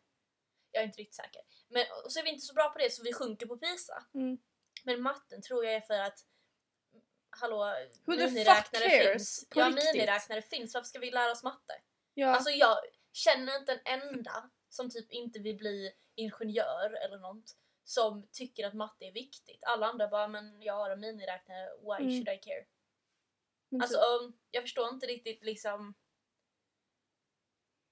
Jag 0.71 0.83
är 0.83 0.87
inte 0.87 0.99
riktigt 0.99 1.17
säker. 1.17 1.43
Men 1.69 1.85
och 2.05 2.13
så 2.13 2.19
är 2.19 2.25
vi 2.25 2.31
inte 2.31 2.47
så 2.47 2.55
bra 2.55 2.69
på 2.69 2.79
det 2.79 2.91
så 2.91 3.03
vi 3.03 3.13
sjunker 3.13 3.47
på 3.47 3.57
PISA. 3.57 4.07
Mm. 4.15 4.39
Men 4.85 5.03
matten 5.03 5.43
tror 5.43 5.65
jag 5.65 5.75
är 5.75 5.81
för 5.81 6.01
att 6.01 6.19
Hallå, 7.41 7.75
Who 8.07 8.13
miniräknare 8.17 8.89
finns. 9.13 9.49
På 9.51 9.61
Ja, 9.61 9.67
riktigt? 9.69 9.85
miniräknare 9.95 10.43
finns. 10.43 10.75
Varför 10.75 10.87
ska 10.87 10.99
vi 10.99 11.11
lära 11.11 11.33
oss 11.33 11.43
matte? 11.43 11.75
Ja. 12.15 12.29
Alltså 12.37 12.51
jag 12.51 12.79
känner 13.13 13.59
inte 13.59 13.73
en 13.85 14.03
enda 14.03 14.51
som 14.69 14.91
typ 14.91 15.13
inte 15.13 15.39
vill 15.39 15.57
bli 15.57 15.93
ingenjör 16.15 17.05
eller 17.05 17.19
något 17.19 17.57
som 17.85 18.29
tycker 18.33 18.67
att 18.67 18.75
matte 18.75 19.05
är 19.05 19.13
viktigt. 19.13 19.65
Alla 19.67 19.87
andra 19.87 20.09
bara, 20.09 20.29
men 20.29 20.63
jag 20.63 20.75
har 20.75 20.91
en 20.91 21.01
miniräknare, 21.01 21.69
why 21.81 22.05
Mm. 22.05 22.11
should 22.11 22.29
I 22.29 22.39
care? 22.39 22.65
Alltså 23.83 23.99
typ. 23.99 24.21
um, 24.23 24.39
jag 24.51 24.63
förstår 24.63 24.89
inte 24.89 25.07
riktigt 25.07 25.45
liksom 25.45 25.95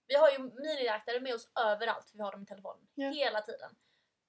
Vi 0.07 0.15
har 0.15 0.31
ju 0.31 0.39
miniräknare 0.39 1.21
med 1.21 1.35
oss 1.35 1.51
överallt, 1.61 2.11
vi 2.15 2.23
har 2.23 2.33
dem 2.33 2.43
i 2.43 2.47
telefonen. 2.47 2.89
Ja. 2.95 3.11
Hela 3.11 3.41
tiden. 3.43 3.77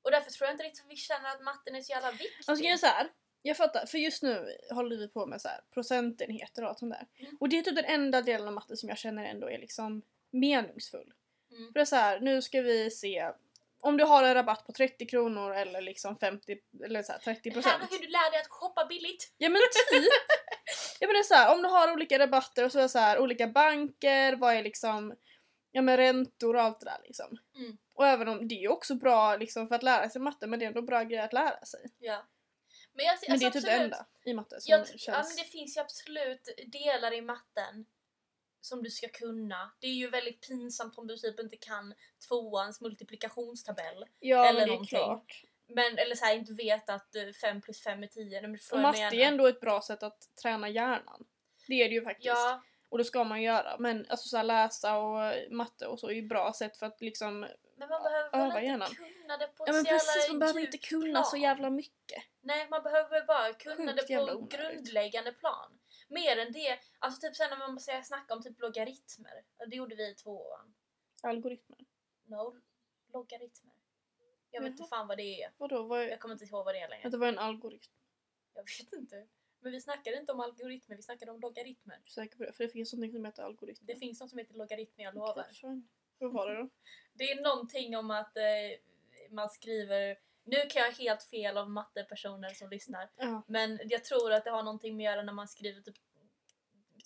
Och 0.01 0.11
därför 0.11 0.31
tror 0.31 0.45
jag 0.47 0.53
inte 0.53 0.63
riktigt 0.63 0.85
att 0.85 0.91
vi 0.91 0.95
känner 0.95 1.29
att 1.29 1.41
matten 1.41 1.75
är 1.75 1.81
så 1.81 1.91
jävla 1.91 2.11
viktig. 2.11 2.43
Alltså 2.47 2.77
så 2.77 2.85
här. 2.87 3.09
Jag 3.45 3.57
fattar, 3.57 3.85
för 3.85 3.97
just 3.97 4.23
nu 4.23 4.57
håller 4.69 4.97
vi 4.97 5.07
på 5.07 5.25
med 5.25 5.41
så 5.41 5.47
här 5.47 5.61
procentenheter 5.73 6.63
och 6.63 6.69
allt 6.69 6.79
sånt 6.79 6.93
där. 6.93 7.07
Mm. 7.19 7.37
Och 7.39 7.49
det 7.49 7.57
är 7.57 7.61
typ 7.61 7.75
den 7.75 7.85
enda 7.85 8.21
delen 8.21 8.47
av 8.47 8.53
matte 8.53 8.77
som 8.77 8.89
jag 8.89 8.97
känner 8.97 9.25
ändå 9.25 9.49
är 9.49 9.57
liksom 9.57 10.01
meningsfull. 10.31 11.13
Mm. 11.51 11.67
För 11.67 11.73
det 11.73 11.79
är 11.81 11.85
så 11.85 11.95
här, 11.95 12.19
nu 12.19 12.41
ska 12.41 12.61
vi 12.61 12.91
se 12.91 13.31
om 13.79 13.97
du 13.97 14.03
har 14.03 14.23
en 14.23 14.33
rabatt 14.33 14.65
på 14.65 14.71
30 14.71 15.05
kronor 15.05 15.53
eller 15.53 15.81
liksom 15.81 16.15
50 16.15 16.57
eller 16.85 17.03
så 17.03 17.11
här 17.11 17.19
30 17.19 17.41
Det 17.43 17.49
här 17.49 17.61
procent. 17.61 17.81
var 17.81 17.97
hur 17.97 18.05
du 18.05 18.11
lär 18.11 18.31
dig 18.31 18.39
att 18.39 18.47
shoppa 18.47 18.85
billigt. 18.85 19.33
Ja 19.37 19.49
men 19.49 19.61
typ! 19.61 20.03
ja 20.99 21.07
men 21.07 21.13
det 21.13 21.19
är 21.19 21.23
så 21.23 21.33
här, 21.33 21.55
om 21.55 21.61
du 21.61 21.69
har 21.69 21.93
olika 21.93 22.19
rabatter 22.19 22.65
och 22.65 22.71
så 22.71 22.79
är 22.79 22.87
så 22.87 22.99
här, 22.99 23.19
olika 23.19 23.47
banker, 23.47 24.35
vad 24.35 24.55
är 24.55 24.63
liksom 24.63 25.15
ja 25.71 25.81
men 25.81 25.97
räntor 25.97 26.55
och 26.55 26.61
allt 26.61 26.79
det 26.79 26.85
där 26.85 26.99
liksom. 27.03 27.37
Mm. 27.55 27.77
Och 27.93 28.07
även 28.07 28.27
om 28.27 28.47
det 28.47 28.63
är 28.63 28.71
också 28.71 28.95
bra 28.95 29.35
liksom 29.35 29.67
för 29.67 29.75
att 29.75 29.83
lära 29.83 30.09
sig 30.09 30.21
matte 30.21 30.47
men 30.47 30.59
det 30.59 30.65
är 30.65 30.67
ändå 30.67 30.81
bra 30.81 31.03
grej 31.03 31.19
att 31.19 31.33
lära 31.33 31.65
sig. 31.65 31.85
Ja. 31.99 32.25
Men, 32.93 33.05
jag, 33.05 33.17
Men 33.29 33.39
det 33.39 33.45
är 33.45 33.47
alltså, 33.47 33.61
typ 33.61 33.69
det 33.69 33.83
enda 33.83 34.05
i 34.25 34.33
matte 34.33 34.61
som 34.61 34.71
Jag, 34.71 34.87
känns... 34.87 35.07
ja, 35.07 35.13
men 35.13 35.35
det 35.37 35.51
finns 35.51 35.77
ju 35.77 35.81
absolut 35.81 36.49
delar 36.67 37.13
i 37.13 37.21
matten 37.21 37.85
som 38.61 38.83
du 38.83 38.89
ska 38.89 39.07
kunna. 39.07 39.71
Det 39.79 39.87
är 39.87 39.93
ju 39.93 40.09
väldigt 40.09 40.47
pinsamt 40.47 40.97
om 40.97 41.07
du 41.07 41.17
typ 41.17 41.39
inte 41.39 41.57
kan 41.57 41.93
tvåans 42.27 42.81
multiplikationstabell. 42.81 44.05
ja, 44.19 44.45
eller 44.45 44.59
men 44.59 44.67
det 44.67 44.73
är 44.73 44.73
någonting. 44.73 44.97
klart. 44.97 45.43
Men, 45.67 45.97
eller 45.97 46.15
så 46.15 46.25
här, 46.25 46.35
inte 46.35 46.53
vet 46.53 46.89
att 46.89 47.15
5 47.41 47.61
plus 47.61 47.83
5 47.83 48.03
är 48.03 48.07
10. 48.07 48.41
Men 48.41 48.51
du 48.51 48.57
förstår 48.57 48.77
Och 48.77 48.81
matte 48.81 48.99
är 48.99 49.27
ändå 49.27 49.47
ett 49.47 49.59
bra 49.59 49.81
sätt 49.81 50.03
att 50.03 50.35
träna 50.41 50.69
hjärnan. 50.69 51.25
Det 51.67 51.73
är 51.73 51.89
det 51.89 51.95
ju 51.95 52.03
faktiskt. 52.03 52.25
Ja, 52.27 52.63
Och 52.89 52.97
det 52.97 53.03
ska 53.03 53.23
man 53.23 53.41
göra. 53.41 53.75
Men 53.79 54.05
alltså 54.09 54.27
så 54.27 54.37
här, 54.37 54.43
läsa 54.43 54.97
och 54.97 55.23
eh, 55.23 55.49
matte 55.51 55.87
och 55.87 55.99
så 55.99 56.07
är 56.07 56.13
ju 56.13 56.21
bra 56.27 56.53
sätt 56.53 56.77
för 56.77 56.85
att 56.85 57.01
liksom... 57.01 57.39
men 57.39 57.89
man 57.89 58.03
behöver 58.03 58.37
öva 58.37 58.47
väl 58.47 58.63
inte 58.63 58.65
hjärnan. 58.65 58.89
kunna 58.89 59.37
det 59.37 59.47
på 59.47 59.63
Ja 59.67 59.71
men 59.73 59.81
ett 59.81 59.87
så 59.87 59.93
jävla 59.93 60.13
precis, 60.13 60.29
man 60.29 60.39
behöver 60.39 60.59
inte 60.59 60.77
kunna 60.77 61.23
så 61.23 61.31
plan. 61.31 61.41
jävla 61.41 61.69
mycket. 61.69 62.23
Nej, 62.45 62.67
man 62.69 62.83
behöver 62.83 63.25
bara 63.25 63.53
kunna 63.53 63.75
Sjukt 63.75 64.07
det 64.07 64.15
på 64.15 64.21
onödigt. 64.23 64.59
grundläggande 64.59 65.31
plan. 65.31 65.79
Mer 66.07 66.37
än 66.37 66.51
det, 66.51 66.79
alltså 66.99 67.21
typ 67.21 67.35
sen 67.35 67.49
när 67.49 67.57
man 67.57 67.73
måste 67.73 68.03
snacka 68.03 68.33
om 68.33 68.43
typ 68.43 68.61
logaritmer. 68.61 69.43
Det 69.67 69.75
gjorde 69.75 69.95
vi 69.95 70.11
i 70.11 70.15
tvåan. 70.15 70.73
Algoritmer. 71.21 71.77
No, 72.25 72.61
logaritmer. 73.13 73.73
Jag 74.51 74.61
vet 74.61 74.71
inte 74.71 74.81
Jaha. 74.81 74.89
fan 74.89 75.07
vad 75.07 75.17
det 75.17 75.43
är. 75.43 75.51
Vadå? 75.57 75.83
Vad 75.83 76.01
är... 76.01 76.07
Jag 76.07 76.19
kommer 76.19 76.35
inte 76.35 76.45
ihåg 76.45 76.65
vad 76.65 76.75
det 76.75 76.79
är 76.79 76.89
längre. 76.89 77.09
Det 77.09 77.17
var 77.17 77.27
en 77.27 77.39
algoritm. 77.39 77.91
Jag 78.53 78.63
vet 78.63 78.93
inte. 78.93 79.27
Men 79.59 79.71
vi 79.71 79.81
snackade 79.81 80.17
inte 80.17 80.31
om 80.31 80.39
algoritmer, 80.39 80.95
vi 80.95 81.01
snackade 81.01 81.31
om 81.31 81.39
logaritmer. 81.39 81.95
Är 81.95 81.99
du 82.03 82.09
säker 82.11 82.37
på 82.37 82.43
det? 82.43 82.53
För 82.53 82.63
det 82.63 82.69
finns 82.69 82.93
någonting 82.93 83.13
som 83.13 83.25
heter 83.25 83.43
algoritm. 83.43 83.85
Det 83.85 83.95
finns 83.95 84.21
något 84.21 84.29
som 84.29 84.39
heter 84.39 84.53
logaritmer, 84.53 85.03
jag 85.03 85.15
lovar. 85.15 85.43
Fine. 85.43 85.87
Vad 86.17 86.33
var 86.33 86.49
det 86.49 86.57
då? 86.61 86.69
Det 87.13 87.31
är 87.31 87.41
någonting 87.41 87.97
om 87.97 88.11
att 88.11 88.37
eh, 88.37 88.43
man 89.29 89.49
skriver... 89.49 90.17
Nu 90.45 90.55
kan 90.69 90.81
jag 90.81 90.91
helt 90.91 91.23
fel 91.23 91.57
av 91.57 91.69
mattepersoner 91.69 92.49
som 92.49 92.69
lyssnar. 92.69 93.09
Ja. 93.15 93.43
Men 93.47 93.79
jag 93.83 94.03
tror 94.03 94.31
att 94.31 94.43
det 94.43 94.49
har 94.51 94.63
någonting 94.63 94.97
med 94.97 95.09
att 95.09 95.13
göra 95.15 95.23
när 95.25 95.33
man 95.33 95.47
skriver 95.47 95.81
typ 95.81 95.95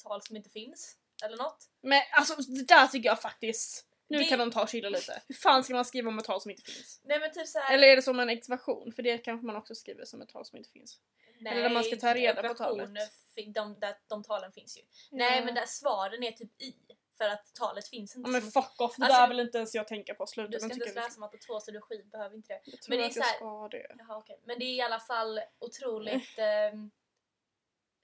tal 0.04 0.22
som 0.22 0.36
inte 0.36 0.50
finns. 0.50 0.98
Eller 1.26 1.38
något. 1.38 1.70
Men 1.82 2.02
alltså 2.12 2.36
det 2.42 2.68
där 2.68 2.88
tycker 2.88 3.10
jag 3.10 3.22
faktiskt... 3.22 3.84
Nu 4.10 4.18
Det- 4.18 4.24
kan 4.24 4.40
de 4.40 4.52
ta 4.52 4.62
och 4.62 4.70
chilla 4.70 4.90
lite. 4.90 5.22
Hur 5.28 5.36
fan 5.36 5.64
ska 5.64 5.74
man 5.74 5.86
skriva 5.86 6.10
om 6.10 6.20
ett 6.20 6.26
tal 6.26 6.42
som 6.42 6.52
inte 6.52 6.64
finns? 6.64 7.02
Nej 7.04 7.20
men 7.20 7.32
typ 7.32 7.48
såhär... 7.48 7.74
Eller 7.74 7.88
är 7.88 7.96
det 7.96 8.02
som 8.02 8.20
en 8.20 8.30
ekvation? 8.30 8.92
För 8.92 9.04
det 9.04 9.18
kanske 9.18 9.46
man 9.48 9.56
också 9.56 9.76
skriver 9.76 10.06
som 10.06 10.22
ett 10.22 10.30
tal 10.30 10.46
som 10.46 10.58
inte 10.58 10.70
finns. 10.70 11.00
nej, 11.40 11.52
eller 11.54 11.62
när 11.64 11.70
man 11.70 11.84
ska 11.84 11.96
ta 11.96 12.14
reda 12.14 12.48
på 12.48 12.54
talet. 12.54 12.90
De, 13.36 13.52
de, 13.54 13.94
de 14.08 14.24
talen 14.24 14.52
finns 14.52 14.78
ju. 14.78 14.82
Nej 15.12 15.46
men 15.46 15.56
där 15.56 15.66
svaren 15.66 16.24
är 16.24 16.32
typ 16.32 16.62
i. 16.62 16.76
För 17.18 17.30
att 17.30 17.56
talet 17.56 17.88
finns 17.90 18.16
inte 18.16 18.30
Ja 18.30 18.32
men 18.32 18.42
fuck 18.42 18.82
off, 18.82 18.96
det 18.98 19.04
Alltså, 19.06 19.20
där 19.22 19.28
vill 19.28 19.40
inte 19.40 19.58
ens 19.58 19.76
jag 19.76 19.88
tänka 19.88 20.14
på. 20.14 20.28
Sluta, 20.28 20.52
Du 20.52 20.60
ska 20.60 20.74
inte 20.74 20.94
läsa 20.94 21.20
matte 21.20 21.38
2 21.38 21.60
så 21.60 21.72
du 21.72 21.82
skit, 21.82 22.12
behöver 22.12 22.36
inte 22.36 22.54
det. 22.54 22.62
Jag 22.64 22.82
tror 22.82 22.92
men 22.96 22.98
det 23.00 23.04
är 23.06 23.10
att 23.10 23.16
jag 23.16 23.26
så 23.26 23.30
här- 23.32 23.38
ska 23.38 23.68
det. 23.78 23.96
Jaha 23.98 24.18
okej. 24.18 24.42
Men 24.46 24.60
det 24.60 24.66
är 24.66 24.74
i 24.76 24.82
alla 24.82 25.00
fall 25.00 25.40
otroligt 25.60 26.30
ehm, 26.38 26.92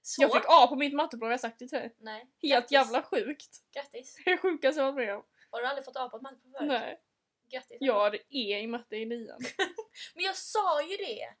svårt. 0.02 0.22
Jag 0.22 0.32
fick 0.32 0.44
A 0.48 0.66
på 0.66 0.76
mitt 0.76 0.94
matteprov, 0.94 1.28
jag 1.28 1.32
har 1.32 1.38
sagt 1.38 1.58
det 1.58 1.68
till 1.68 1.78
dig. 1.78 1.94
Nej. 1.98 2.20
Helt 2.42 2.52
Grattis. 2.52 2.72
jävla 2.72 3.02
sjukt. 3.02 3.56
Grattis. 3.74 4.16
Det 4.24 4.30
är 4.30 4.36
sjukaste 4.36 4.80
jag 4.80 4.92
varit 4.92 5.06
med 5.06 5.16
om. 5.16 5.24
Har 5.50 5.60
du 5.60 5.66
aldrig 5.66 5.84
fått 5.84 5.96
A 5.96 6.08
på 6.08 6.16
ett 6.16 6.22
matteprov 6.22 6.52
förut? 6.52 6.68
Nej. 6.68 7.00
Grattis. 7.50 7.76
Jag 7.80 8.00
hade 8.00 8.16
E 8.16 8.58
i 8.60 8.66
matte 8.66 8.96
i 8.96 9.06
nian. 9.06 9.40
Men 10.14 10.24
jag 10.24 10.36
sa 10.36 10.82
ju 10.82 10.96
det! 10.96 11.34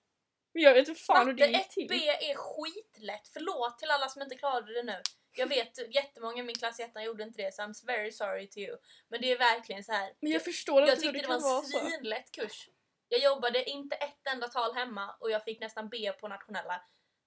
Men 0.52 0.62
jag 0.62 0.74
vet 0.74 0.88
inte 0.88 1.00
fan 1.00 1.26
hur 1.26 1.32
Matte 1.34 1.46
det 1.46 1.52
gick 1.52 1.68
till. 1.68 1.88
1B 1.88 1.94
är 2.30 2.34
skitlätt. 2.34 3.28
Förlåt 3.32 3.78
till 3.78 3.90
alla 3.90 4.08
som 4.08 4.22
inte 4.22 4.34
klarade 4.34 4.72
det 4.74 4.82
nu. 4.82 5.02
Jag 5.36 5.46
vet 5.46 5.94
jättemånga 5.94 6.38
i 6.38 6.42
min 6.42 6.54
klass 6.54 6.80
i 6.80 7.04
gjorde 7.04 7.22
inte 7.22 7.42
det 7.42 7.54
så 7.54 7.62
I'm 7.62 7.86
very 7.86 8.12
sorry 8.12 8.48
to 8.48 8.58
you. 8.58 8.76
Men 9.08 9.20
det 9.20 9.32
är 9.32 9.38
verkligen 9.38 9.84
så 9.84 9.92
här. 9.92 10.12
Men 10.20 10.32
jag 10.32 10.44
förstår 10.44 10.80
jag 10.80 10.88
hur 10.88 10.96
tyckte 10.96 11.12
det 11.12 11.22
det 11.22 11.28
var 11.28 11.58
en 11.58 11.64
svinlätt 11.64 12.32
kurs. 12.32 12.68
Jag 13.08 13.20
jobbade 13.20 13.70
inte 13.70 13.96
ett 13.96 14.26
enda 14.34 14.48
tal 14.48 14.74
hemma 14.74 15.16
och 15.20 15.30
jag 15.30 15.44
fick 15.44 15.60
nästan 15.60 15.88
B 15.88 16.12
på 16.20 16.28
nationella. 16.28 16.82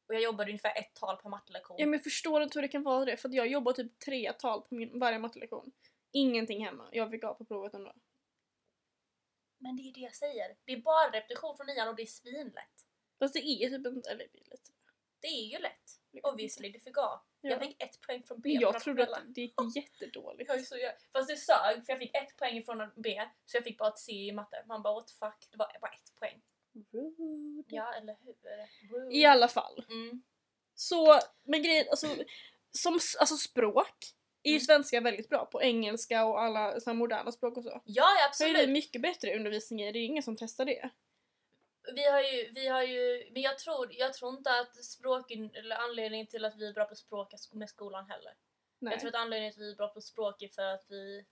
Och 0.07 0.15
jag 0.15 0.21
jobbade 0.21 0.51
ungefär 0.51 0.77
ett 0.77 0.93
tal 0.93 1.17
per 1.17 1.29
mattelektion. 1.29 1.75
Ja, 1.79 1.85
men 1.85 1.93
jag 1.93 2.03
förstår 2.03 2.43
inte 2.43 2.57
hur 2.57 2.61
det 2.61 2.67
kan 2.67 2.83
vara 2.83 3.05
det, 3.05 3.17
för 3.17 3.29
jag 3.33 3.47
jobbar 3.47 3.73
typ 3.73 3.99
tre 3.99 4.33
tal 4.33 4.61
på 4.61 4.75
min, 4.75 4.99
varje 4.99 5.19
mattelektion. 5.19 5.71
Ingenting 6.11 6.65
hemma. 6.65 6.89
Jag 6.91 7.11
fick 7.11 7.23
A 7.23 7.33
på 7.33 7.45
provet 7.45 7.73
ändå. 7.73 7.93
Men 9.57 9.75
det 9.75 9.83
är 9.83 9.93
det 9.93 9.99
jag 9.99 10.15
säger. 10.15 10.57
Det 10.65 10.73
är 10.73 10.77
bara 10.77 11.11
repetition 11.11 11.57
från 11.57 11.67
nian 11.67 11.87
och 11.87 11.95
det 11.95 12.01
är 12.01 12.05
svinlätt. 12.05 12.85
Fast 13.19 13.33
det 13.33 13.39
är 13.39 13.69
typ 13.69 13.87
inte... 13.87 14.09
Eller 14.09 14.27
det 14.33 14.39
är 14.39 14.51
lite... 14.51 14.71
Det 15.19 15.27
är 15.27 15.45
ju 15.45 15.57
lätt. 15.57 15.96
Obviously, 16.23 16.69
du 16.71 16.79
A. 16.79 17.21
Ja. 17.41 17.49
Jag 17.49 17.59
fick 17.59 17.83
ett 17.83 18.01
poäng 18.01 18.23
från 18.23 18.41
B 18.41 18.49
jag 18.61 18.79
trodde 18.79 19.03
att 19.03 19.23
det 19.35 19.41
gick 19.41 19.53
jättedåligt. 19.75 20.49
Jag 20.49 20.57
är 20.59 20.63
så, 20.63 20.77
jag, 20.77 20.93
fast 21.13 21.29
det 21.29 21.37
sög 21.37 21.85
för 21.85 21.93
jag 21.93 21.99
fick 21.99 22.15
ett 22.15 22.37
poäng 22.37 22.63
från 22.63 22.91
B 22.95 23.21
så 23.45 23.57
jag 23.57 23.63
fick 23.63 23.77
bara 23.77 23.89
ett 23.89 23.99
C 23.99 24.11
i 24.11 24.31
matte. 24.31 24.63
Man 24.67 24.81
bara 24.81 24.93
what 24.93 25.07
the 25.07 25.13
fuck, 25.13 25.47
det 25.51 25.57
var 25.57 25.67
bara 25.81 25.91
ett 25.91 26.15
poäng. 26.19 26.41
Rude. 26.91 27.63
Ja 27.67 27.93
eller 27.93 28.17
hur? 28.23 28.35
Rude. 28.97 29.15
I 29.15 29.25
alla 29.25 29.47
fall. 29.47 29.85
Mm. 29.89 30.23
Så, 30.75 31.19
men 31.43 31.63
grejen, 31.63 31.85
alltså, 31.89 32.07
som 32.71 32.93
alltså 32.93 33.35
språk 33.37 33.95
är 34.43 34.49
ju 34.49 34.55
Mm. 34.55 34.65
svenska 34.65 35.01
väldigt 35.01 35.29
bra 35.29 35.45
på. 35.45 35.61
Engelska 35.61 36.25
och 36.25 36.41
alla 36.41 36.79
såna 36.79 36.93
moderna 36.93 37.31
språk 37.31 37.57
och 37.57 37.63
så. 37.63 37.81
Ja, 37.85 38.05
Så 38.33 38.43
är 38.43 38.47
det 38.47 38.53
absolut. 38.53 38.69
mycket 38.69 39.01
bättre 39.01 39.35
undervisning 39.35 39.81
i, 39.81 39.91
det 39.91 39.99
är 39.99 40.05
ingen 40.05 40.23
som 40.23 40.35
testar 40.37 40.65
det. 40.65 40.89
Vi 41.95 42.03
har 42.03 42.21
ju, 42.21 42.51
vi 42.51 42.67
har 42.67 42.83
ju, 42.83 43.29
men 43.31 43.41
jag 43.41 43.57
tror, 43.57 43.93
jag 43.93 44.13
tror 44.13 44.37
inte 44.37 44.59
att 44.59 44.85
språk, 44.85 45.31
eller 45.31 45.75
anledningen 45.75 46.27
till 46.27 46.45
att 46.45 46.55
vi 46.55 46.67
är 46.67 46.73
bra 46.73 46.85
på 46.85 46.95
språk 46.95 47.33
är 47.33 47.57
med 47.57 47.69
skolan 47.69 48.09
heller. 48.09 48.33
Nej. 48.79 48.93
Jag 48.93 48.99
tror 48.99 49.09
att 49.09 49.21
anledningen 49.21 49.53
till 49.53 49.61
att 49.61 49.67
vi 49.67 49.71
är 49.71 49.75
bra 49.75 49.87
på 49.87 50.01
språk 50.01 50.41
är 50.41 50.47
för 50.47 50.63
att 50.63 50.85
vi 50.89 51.25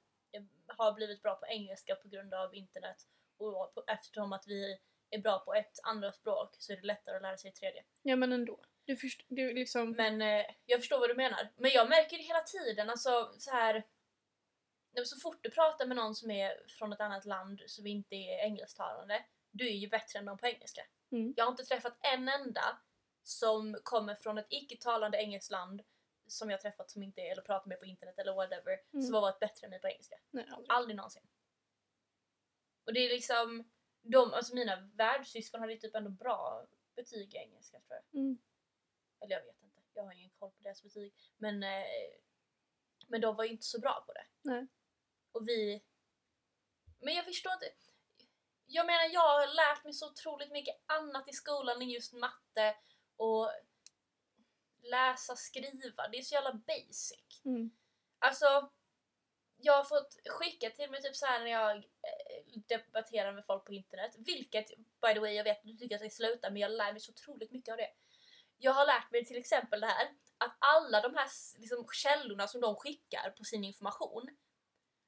har 0.67 0.93
blivit 0.93 1.21
bra 1.21 1.35
på 1.35 1.45
engelska 1.45 1.95
på 1.95 2.07
grund 2.07 2.33
av 2.33 2.55
internet 2.55 2.97
och 3.37 3.73
på, 3.73 3.83
eftersom 3.87 4.33
att 4.33 4.47
vi 4.47 4.79
är 5.09 5.19
bra 5.19 5.39
på 5.39 5.53
ett 5.53 5.79
andra 5.83 6.11
språk 6.11 6.55
så 6.57 6.73
är 6.73 6.77
det 6.77 6.87
lättare 6.87 7.15
att 7.15 7.21
lära 7.21 7.37
sig 7.37 7.49
ett 7.49 7.55
tredje. 7.55 7.83
Ja 8.01 8.15
men 8.15 8.31
ändå. 8.31 8.59
Du 8.85 8.97
först, 8.97 9.25
du 9.27 9.53
liksom... 9.53 9.91
Men 9.91 10.21
eh, 10.21 10.45
jag 10.65 10.79
förstår 10.79 10.99
vad 10.99 11.09
du 11.09 11.15
menar. 11.15 11.53
Men 11.57 11.71
jag 11.71 11.89
märker 11.89 12.17
det 12.17 12.23
hela 12.23 12.41
tiden, 12.41 12.89
alltså 12.89 13.33
så 13.37 13.51
här. 13.51 13.83
Så 15.03 15.19
fort 15.19 15.39
du 15.41 15.51
pratar 15.51 15.85
med 15.85 15.97
någon 15.97 16.15
som 16.15 16.31
är 16.31 16.67
från 16.67 16.93
ett 16.93 17.01
annat 17.01 17.25
land 17.25 17.61
som 17.67 17.87
inte 17.87 18.15
är 18.15 18.45
engelsktalande, 18.45 19.25
du 19.57 19.67
är 19.67 19.73
ju 19.73 19.87
bättre 19.89 20.19
än 20.19 20.25
dem 20.25 20.37
på 20.37 20.47
engelska. 20.47 20.81
Mm. 21.11 21.33
Jag 21.37 21.45
har 21.45 21.51
inte 21.51 21.65
träffat 21.65 21.97
en 22.01 22.29
enda 22.29 22.77
som 23.23 23.77
kommer 23.83 24.15
från 24.15 24.37
ett 24.37 24.47
icke-talande 24.49 25.17
engelskt 25.17 25.51
land 25.51 25.81
som 26.27 26.49
jag 26.49 26.61
träffat 26.61 26.89
som 26.91 27.03
inte 27.03 27.21
är, 27.21 27.31
eller 27.31 27.41
pratar 27.41 27.67
med 27.69 27.79
på 27.79 27.85
internet 27.85 28.19
eller 28.19 28.33
whatever, 28.33 28.79
Mm. 28.93 29.05
som 29.05 29.13
har 29.13 29.21
varit 29.21 29.39
bättre 29.39 29.65
än 29.65 29.69
mig 29.69 29.81
på 29.81 29.87
engelska. 29.87 30.15
Nej, 30.31 30.45
aldrig. 30.51 30.71
Aldrig 30.71 30.95
någonsin. 30.95 31.27
Och 32.85 32.93
det 32.93 32.99
är 32.99 33.09
liksom, 33.09 33.71
de, 34.01 34.33
alltså 34.33 34.55
mina 34.55 34.75
världssyskon 34.93 35.59
hade 35.61 35.73
ju 35.73 35.79
typ 35.79 35.95
ändå 35.95 36.09
bra 36.09 36.67
betyg 36.95 37.33
i 37.33 37.37
engelska 37.37 37.79
tror 37.79 37.99
jag. 38.11 38.19
Mm. 38.21 38.37
Eller 39.19 39.35
jag 39.35 39.45
vet 39.45 39.61
inte, 39.63 39.81
jag 39.93 40.03
har 40.03 40.11
ingen 40.13 40.29
koll 40.29 40.51
på 40.51 40.63
deras 40.63 40.83
betyg. 40.83 41.13
Men, 41.37 41.63
eh, 41.63 41.85
men 43.07 43.21
de 43.21 43.35
var 43.35 43.43
ju 43.43 43.51
inte 43.51 43.65
så 43.65 43.79
bra 43.79 44.03
på 44.07 44.13
det. 44.13 44.25
Nej. 44.41 44.67
Och 45.31 45.47
vi... 45.47 45.83
Men 46.99 47.13
jag 47.15 47.25
förstår 47.25 47.53
inte. 47.53 47.65
Jag 48.67 48.85
menar 48.85 49.09
jag 49.13 49.21
har 49.21 49.47
lärt 49.47 49.83
mig 49.83 49.93
så 49.93 50.11
otroligt 50.11 50.51
mycket 50.51 50.75
annat 50.85 51.29
i 51.29 51.33
skolan 51.33 51.81
än 51.81 51.89
just 51.89 52.13
matte 52.13 52.75
och 53.17 53.51
läsa, 54.83 55.35
skriva. 55.35 56.07
Det 56.07 56.17
är 56.17 56.21
så 56.21 56.35
jävla 56.35 56.53
basic. 56.53 57.41
Mm. 57.45 57.71
Alltså, 58.19 58.71
jag 59.57 59.73
har 59.73 59.83
fått 59.83 60.15
skicka 60.25 60.69
till 60.69 60.91
mig 60.91 61.01
typ 61.01 61.15
så 61.15 61.25
här 61.25 61.39
när 61.39 61.51
jag 61.51 61.77
eh, 61.77 62.61
debatterar 62.67 63.33
med 63.33 63.45
folk 63.45 63.65
på 63.65 63.73
internet. 63.73 64.15
Vilket, 64.17 64.67
by 64.77 65.13
the 65.13 65.19
way, 65.19 65.33
jag 65.33 65.43
vet 65.43 65.57
att 65.57 65.65
du 65.65 65.77
tycker 65.77 65.95
att 65.95 66.01
jag 66.01 66.11
ska 66.11 66.23
sluta 66.23 66.49
men 66.49 66.61
jag 66.61 66.71
lär 66.71 66.91
mig 66.91 67.01
så 67.01 67.11
otroligt 67.11 67.51
mycket 67.51 67.71
av 67.71 67.77
det. 67.77 67.89
Jag 68.57 68.71
har 68.71 68.85
lärt 68.85 69.11
mig 69.11 69.25
till 69.25 69.37
exempel 69.37 69.81
det 69.81 69.87
här 69.87 70.07
att 70.37 70.57
alla 70.59 71.01
de 71.01 71.15
här 71.15 71.29
liksom, 71.57 71.87
källorna 71.93 72.47
som 72.47 72.61
de 72.61 72.75
skickar 72.75 73.29
på 73.29 73.43
sin 73.43 73.63
information. 73.63 74.37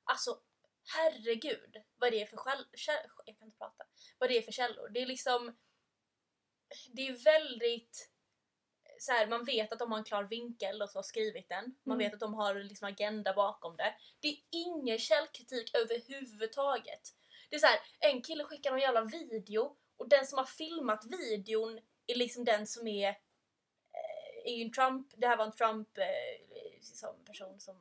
Alltså, 0.04 0.42
herregud 0.96 1.78
vad 1.96 2.12
det 2.12 2.22
är 2.22 2.26
för 2.26 2.38
skäll... 2.38 2.66
käll- 2.74 3.10
Jag 3.26 3.38
kan 3.38 3.46
inte 3.48 3.58
prata. 3.58 3.84
Vad 4.18 4.30
det 4.30 4.38
är 4.38 4.42
för 4.42 4.52
källor. 4.52 4.90
Det 4.90 5.02
är 5.02 5.06
liksom... 5.06 5.58
Det 6.94 7.08
är 7.08 7.14
väldigt 7.14 8.12
så 9.00 9.12
här, 9.12 9.28
man 9.28 9.46
vet 9.46 9.72
att 9.74 9.80
de 9.80 9.92
har 9.92 10.00
en 10.00 10.04
klar 10.06 10.24
vinkel 10.24 10.82
och 10.82 10.90
så 10.90 10.98
har 10.98 11.04
skrivit 11.04 11.50
den. 11.50 11.76
Man 11.84 11.98
Mm. 11.98 12.06
vet 12.06 12.14
att 12.14 12.20
de 12.20 12.34
har 12.34 12.56
liksom 12.56 12.88
agenda 12.88 13.34
bakom 13.34 13.78
det. 13.78 13.96
Det 14.20 14.28
är 14.28 14.38
ingen 14.50 14.98
källkritik 15.00 15.76
överhuvudtaget. 15.76 17.02
Det 17.50 17.56
är 17.56 17.60
så 17.60 17.68
här, 17.68 17.80
en 18.00 18.22
kille 18.22 18.44
skickar 18.44 18.72
någon 18.72 18.80
jävla 18.80 19.02
video 19.04 19.78
och 19.98 20.10
den 20.10 20.26
som 20.28 20.38
har 20.38 20.46
filmat 20.46 21.06
videon 21.06 21.80
är 22.08 22.16
liksom 22.16 22.46
den 22.46 22.68
som 22.68 22.88
är, 22.88 23.10
eh, 23.10 24.52
är 24.54 24.62
en 24.66 24.72
Trump, 24.72 25.14
det 25.18 25.28
här 25.28 25.38
var 25.38 25.46
en 25.46 25.52
Trump 25.56 25.98
eh, 25.98 26.80
som 26.82 27.26
person 27.26 27.60
som 27.60 27.80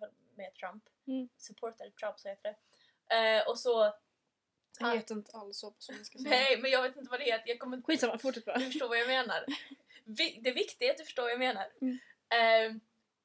höll 0.00 0.10
med 0.34 0.54
Trump. 0.54 0.84
Mm. 1.06 1.28
Supportade 1.36 1.90
Trump 1.90 2.18
så 2.20 2.28
heter 2.28 2.54
det. 3.08 3.14
Eh, 3.16 3.48
och 3.48 3.58
så, 3.58 3.94
Jag 4.80 4.88
Ah. 4.90 4.94
vet 4.94 5.10
inte 5.10 5.36
alls 5.36 5.56
så 5.58 5.70
på 5.70 5.80
svenska. 5.82 6.18
nej 6.20 6.58
men 6.58 6.70
jag 6.70 6.82
vet 6.82 6.96
inte 6.96 7.10
vad 7.10 7.20
det 7.20 7.24
heter, 7.24 7.48
jag 7.48 7.58
kommer 7.58 7.82
Skitsamma, 7.82 8.18
fortsätt 8.18 8.44
bara. 8.44 8.58
du 8.58 8.64
förstår 8.66 8.88
vad 8.88 8.98
jag 8.98 9.06
menar. 9.08 9.44
Vi- 10.04 10.40
Det 10.42 10.52
viktiga 10.52 10.88
är 10.88 10.92
att 10.92 10.98
du 10.98 11.04
förstår 11.04 11.22
vad 11.22 11.32
jag 11.32 11.38
menar. 11.38 11.72
Mm. 11.80 11.98
Ehm, 12.28 12.80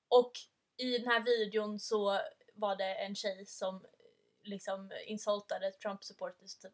och 0.08 0.32
i 0.78 0.98
den 0.98 1.08
här 1.08 1.20
videon 1.20 1.80
så 1.80 2.20
var 2.54 2.76
det 2.76 2.96
en 2.96 3.16
tjej 3.16 3.46
som 3.46 3.86
liksom 4.44 4.92
insultade 5.06 5.72
Trump 5.72 6.04
supporters 6.04 6.56
typ. 6.56 6.74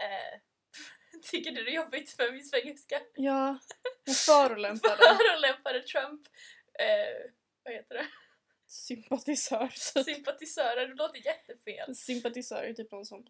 Eh, 0.00 0.40
tycker 1.22 1.50
du 1.52 1.64
det 1.64 1.70
är 1.70 1.74
jobbigt 1.74 2.18
med 2.18 2.32
min 2.32 2.44
svengelska? 2.44 3.00
Ja, 3.14 3.58
jag 4.04 4.16
förolämpade 4.16 4.96
Förolämpade 4.96 5.82
Trump, 5.82 6.26
eh, 6.78 7.30
vad 7.64 7.74
heter 7.74 7.94
det? 7.94 8.06
Sympatisör. 8.74 9.68
Sympatisörer, 10.04 10.88
det 10.88 10.94
låter 10.94 11.26
jättefel. 11.26 11.94
Sympatisör 11.96 12.62
är 12.62 12.72
typ 12.74 12.92
någon 12.92 13.06
som 13.06 13.26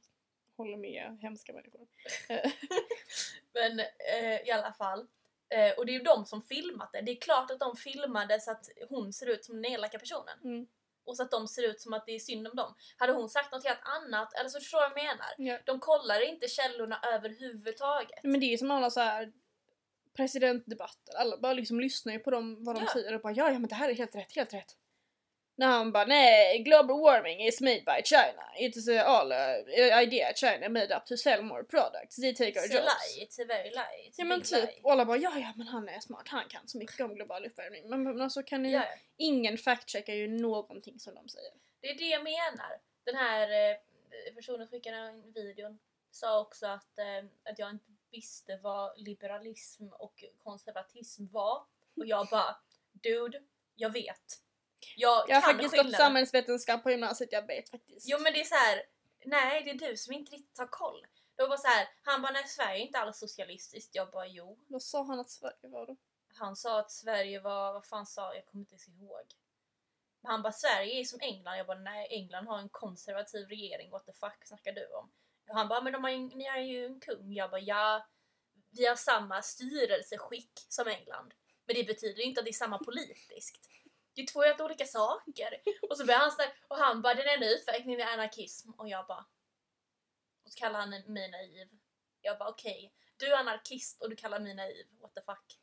håller 0.57 0.76
med 0.76 1.18
hemska 1.20 1.52
människor. 1.52 1.87
Men 3.52 3.80
eh, 3.80 4.48
i 4.48 4.50
alla 4.50 4.72
fall. 4.72 5.07
Eh, 5.48 5.70
och 5.78 5.87
det 5.87 5.92
är 5.92 5.98
ju 5.98 6.04
de 6.04 6.26
som 6.26 6.42
filmat 6.42 6.92
det. 6.92 7.00
Det 7.00 7.12
är 7.12 7.20
klart 7.20 7.50
att 7.50 7.61
de 7.61 7.76
filmade 7.76 8.40
så 8.40 8.50
att 8.50 8.68
hon 8.88 9.12
ser 9.12 9.26
ut 9.26 9.44
som 9.44 9.62
den 9.62 9.72
elaka 9.72 9.98
personen. 9.98 10.38
Mm. 10.44 10.66
Och 11.04 11.16
så 11.16 11.22
att 11.22 11.30
de 11.30 11.48
ser 11.48 11.62
ut 11.62 11.80
som 11.80 11.92
att 11.92 12.07
det 12.07 12.12
är 12.12 12.18
synd 12.18 12.48
om 12.48 12.57
dem. 12.57 12.74
Hade 12.96 13.12
hon 13.12 13.28
sagt 13.28 13.52
något 13.52 13.64
helt 13.64 13.80
annat, 13.83 14.35
eller 14.35 14.48
så 14.48 14.61
förstår 14.61 14.80
jag 14.83 14.90
vad 14.90 14.98
jag 14.98 15.04
menar. 15.04 15.26
Ja. 15.38 15.59
De 15.64 15.80
kollar 15.80 16.28
inte 16.28 16.48
källorna 16.48 17.00
överhuvudtaget. 17.14 18.20
Men 18.22 18.40
det 18.40 18.46
är 18.46 18.50
ju 18.50 18.59
som 18.59 18.70
alla 18.70 18.90
så 18.90 19.00
här 19.00 19.33
presidentdebatter. 20.16 21.14
Alla 21.16 21.37
bara 21.38 21.52
liksom 21.52 21.80
lyssnar 21.80 22.12
ju 22.12 22.18
på 22.18 22.30
dem, 22.30 22.64
vad 22.64 22.74
de 22.74 22.85
Ja. 22.85 22.92
säger 22.92 23.14
och 23.14 23.20
bara 23.20 23.33
ja, 23.33 23.50
ja 23.50 23.59
men 23.59 23.68
det 23.68 23.74
här 23.74 23.88
är 23.88 23.94
helt 23.94 24.14
rätt, 24.14 24.33
helt 24.33 24.54
rätt. 24.54 24.76
När 25.56 25.66
han 25.66 25.92
bara 25.92 26.04
nej, 26.04 26.58
global 26.58 27.00
warming 27.00 27.40
is 27.46 27.60
made 27.60 27.80
by 27.86 28.02
China. 28.04 28.42
It 28.58 28.76
is 28.76 28.88
all 28.88 29.32
uh, 29.32 29.98
idea 30.02 30.32
China 30.34 30.68
made 30.68 30.96
up 30.96 31.06
to 31.06 31.16
sell 31.16 31.42
more 31.42 31.64
products. 31.64 32.16
They 32.16 32.34
take 32.34 32.60
our 32.60 32.66
It's 32.66 32.72
jobs. 32.74 32.86
lie, 33.16 33.24
it's 33.24 33.38
a 33.42 33.44
very 33.48 33.70
lie. 33.70 34.08
It's 34.08 34.14
Ja 34.18 34.24
men 34.24 34.42
typ, 34.42 34.52
lie. 34.64 34.80
och 34.82 34.92
alla 34.92 35.04
bara 35.04 35.16
ja 35.16 35.38
ja 35.38 35.52
men 35.56 35.66
han 35.66 35.88
är 35.88 36.00
smart, 36.00 36.28
han 36.28 36.48
kan 36.48 36.68
så 36.68 36.78
mycket 36.78 37.00
om 37.00 37.14
global 37.14 37.46
uppvärmning. 37.46 37.88
Men, 37.90 38.02
men 38.02 38.20
alltså 38.20 38.42
kan 38.42 38.62
ni, 38.62 38.72
Ja, 38.72 38.84
ingen 39.16 39.56
fact-checkar 39.58 40.14
ju 40.14 40.28
någonting 40.28 41.00
som 41.00 41.14
de 41.14 41.28
säger. 41.28 41.52
det 41.80 41.88
är 41.90 41.98
det 41.98 42.08
jag 42.08 42.24
menar. 42.24 42.80
Den 43.04 43.14
här 43.16 43.70
eh, 43.70 43.76
personen 44.34 44.66
som 44.66 44.68
skickade 44.76 44.96
den 44.96 45.32
videon 45.32 45.78
sa 46.10 46.40
också 46.40 46.66
att, 46.66 46.98
eh, 46.98 47.50
att 47.52 47.58
jag 47.58 47.70
inte 47.70 47.84
visste 48.10 48.56
vad 48.62 48.92
liberalism 49.00 49.84
och 49.92 50.24
konservatism 50.44 51.26
var. 51.32 51.56
Och 51.96 52.06
jag 52.06 52.28
bara, 52.30 52.56
dude, 52.92 53.42
jag 53.74 53.90
vet. 53.92 54.40
Jag, 54.97 55.25
Jag 55.29 55.37
har 55.37 55.53
faktiskt 55.53 55.77
gått 55.77 55.92
samhällsvetenskap 55.97 56.83
på 56.83 56.90
gymnasiet, 56.90 57.33
jag 57.33 57.47
vet 57.47 57.70
faktiskt. 57.70 58.09
Jo 58.09 58.18
men 58.18 58.33
det 58.33 58.40
är 58.40 58.44
så 58.44 58.55
här. 58.55 58.83
nej 59.25 59.62
det 59.64 59.70
är 59.70 59.90
du 59.90 59.97
som 59.97 60.12
inte 60.12 60.33
riktigt 60.33 60.59
har 60.59 60.66
koll. 60.66 61.07
Det 61.37 61.47
var 61.47 61.57
så 61.57 61.68
här, 61.68 61.88
han 62.03 62.23
bara, 62.23 62.33
nej 62.33 62.49
Sverige 62.49 62.79
är 62.79 62.87
inte 62.87 62.99
alls 62.99 63.18
socialistiskt. 63.18 63.94
Jag 63.94 64.11
bara, 64.11 64.27
jo. 64.27 64.59
Vad 64.68 64.83
sa 64.83 65.05
han 65.05 65.20
att 65.20 65.31
Sverige 65.31 65.68
var 65.68 65.87
då? 65.87 65.97
Han 66.35 66.57
sa 66.57 66.81
att 66.81 66.90
Sverige 66.90 67.40
var, 67.40 67.73
vad 67.73 67.87
fan 67.87 68.07
sa 68.07 68.35
jag 68.35 68.47
kommer 68.47 68.62
inte 68.62 68.73
ens 68.73 68.88
ihåg. 68.88 69.25
Men 70.20 70.31
han 70.31 70.42
bara, 70.42 70.53
Sverige 70.53 71.01
är 71.01 71.05
som 71.05 71.20
England. 71.20 71.59
Jag 71.59 71.66
bara, 71.66 71.79
nej 71.79 72.09
England 72.11 72.47
har 72.47 72.59
en 72.59 72.68
konservativ 72.68 73.49
regering, 73.49 73.90
what 73.90 74.07
the 74.07 74.12
fuck 74.12 74.47
snackar 74.47 74.73
du 74.73 74.87
om? 74.87 75.11
Och 75.49 75.55
han 75.55 75.68
bara, 75.68 75.81
men 75.81 75.92
de 75.92 76.05
har 76.05 76.11
ju, 76.11 76.18
ni 76.18 76.44
har 76.44 76.59
ju 76.59 76.87
en 76.87 77.01
kung. 77.01 77.33
Jag 77.33 77.51
bara, 77.51 77.61
ja, 77.61 78.07
vi 78.70 78.87
har 78.87 78.97
samma 78.97 79.42
styrelseskick 79.42 80.53
som 80.68 80.88
England. 80.88 81.35
Men 81.66 81.77
det 81.77 81.85
betyder 81.85 82.23
inte 82.23 82.40
att 82.40 82.44
det 82.44 82.51
är 82.51 82.53
samma 82.53 82.79
politiskt. 82.79 83.68
Det 84.14 84.22
är 84.22 84.27
två 84.27 84.42
helt 84.42 84.61
olika 84.61 84.87
saker. 84.87 85.62
Och 85.90 85.96
så 85.96 86.07
börjar 86.07 86.20
han 86.20 86.33
snacka, 86.33 86.53
och 86.68 86.77
han 86.77 87.03
bara, 87.03 87.14
den 87.14 87.29
enda 87.29 87.50
utveckling 87.50 88.00
är 88.00 88.07
anarkism. 88.07 88.70
Och 88.70 88.88
jag 88.88 89.07
bara, 89.07 89.27
och 90.44 90.53
så 90.53 90.59
kallar 90.59 90.81
han 90.81 90.90
mig 90.90 91.31
naiv. 91.31 91.68
Jag 92.20 92.38
bara, 92.38 92.48
okej, 92.48 92.92
du 93.16 93.27
är 93.27 93.37
anarkist 93.37 94.03
och 94.03 94.11
du 94.11 94.16
kallar 94.16 94.40
mig 94.40 94.55
naiv, 94.55 94.87
what 95.00 95.14
the 95.14 95.20
fuck. 95.20 95.61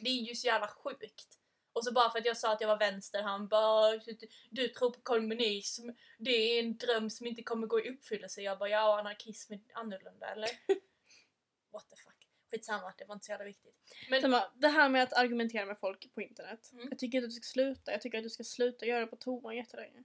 Det 0.00 0.08
är 0.10 0.22
ju 0.22 0.34
så 0.34 0.46
jävla 0.46 0.68
sjukt. 0.68 1.38
Och 1.72 1.84
så 1.84 1.92
bara 1.92 2.10
för 2.10 2.18
att 2.18 2.24
jag 2.24 2.36
sa 2.36 2.52
att 2.52 2.60
jag 2.60 2.68
var 2.68 2.78
vänster, 2.78 3.22
han 3.22 3.48
bara 3.48 3.96
du, 3.96 4.18
du 4.50 4.68
tror 4.68 4.90
på 4.90 5.00
kommunism, 5.00 5.88
det 6.18 6.30
är 6.30 6.60
en 6.60 6.76
dröm 6.76 7.10
som 7.10 7.26
inte 7.26 7.42
kommer 7.42 7.66
gå 7.66 7.80
i 7.80 7.90
uppfyllelse. 7.90 8.42
Jag 8.42 8.58
bara 8.58 8.68
ja, 8.68 8.98
anarkism 8.98 9.52
är 9.52 9.60
annorlunda 9.74 10.26
eller? 10.26 10.50
What 11.72 11.90
the 11.90 11.96
fuck. 11.96 12.17
Skitsamma, 12.50 12.94
det 12.98 13.04
var 13.04 13.14
inte 13.14 13.26
så 13.26 13.32
jävla 13.32 13.44
viktigt. 13.44 13.74
Men 14.10 14.20
Samma, 14.20 14.52
det 14.54 14.68
här 14.68 14.88
med 14.88 15.02
att 15.02 15.12
argumentera 15.12 15.66
med 15.66 15.78
folk 15.78 16.14
på 16.14 16.22
internet. 16.22 16.70
Mm. 16.72 16.88
Jag 16.90 16.98
tycker 16.98 17.18
att 17.18 17.24
du 17.24 17.30
ska 17.30 17.42
sluta. 17.42 17.92
Jag 17.92 18.00
tycker 18.00 18.18
att 18.18 18.24
du 18.24 18.30
ska 18.30 18.44
sluta 18.44 18.86
göra 18.86 19.00
det 19.00 19.06
på 19.06 19.16
toan 19.16 19.56
jättelänge. 19.56 20.04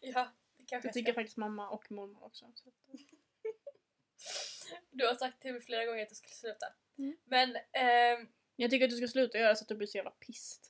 ja, 0.00 0.32
det 0.56 0.64
kanske 0.64 0.86
Det 0.86 0.88
jag 0.88 0.94
tycker 0.94 1.12
ska. 1.12 1.20
faktiskt 1.20 1.36
mamma 1.36 1.68
och 1.70 1.90
mormor 1.90 2.24
också. 2.24 2.52
Du 4.90 5.06
har 5.06 5.14
sagt 5.14 5.42
till 5.42 5.52
mig 5.52 5.62
flera 5.62 5.84
gånger 5.84 6.02
att 6.02 6.10
jag 6.10 6.16
skulle 6.16 6.34
sluta. 6.34 6.66
Mm. 6.98 7.16
Men, 7.24 7.56
ehm, 7.72 8.28
jag 8.56 8.70
tycker 8.70 8.84
att 8.84 8.90
du 8.90 8.96
ska 8.96 9.08
sluta 9.08 9.38
göra 9.38 9.54
så 9.54 9.64
att 9.64 9.68
du 9.68 9.74
blir 9.74 9.86
så 9.86 9.96
jävla 9.96 10.10
pissed. 10.10 10.64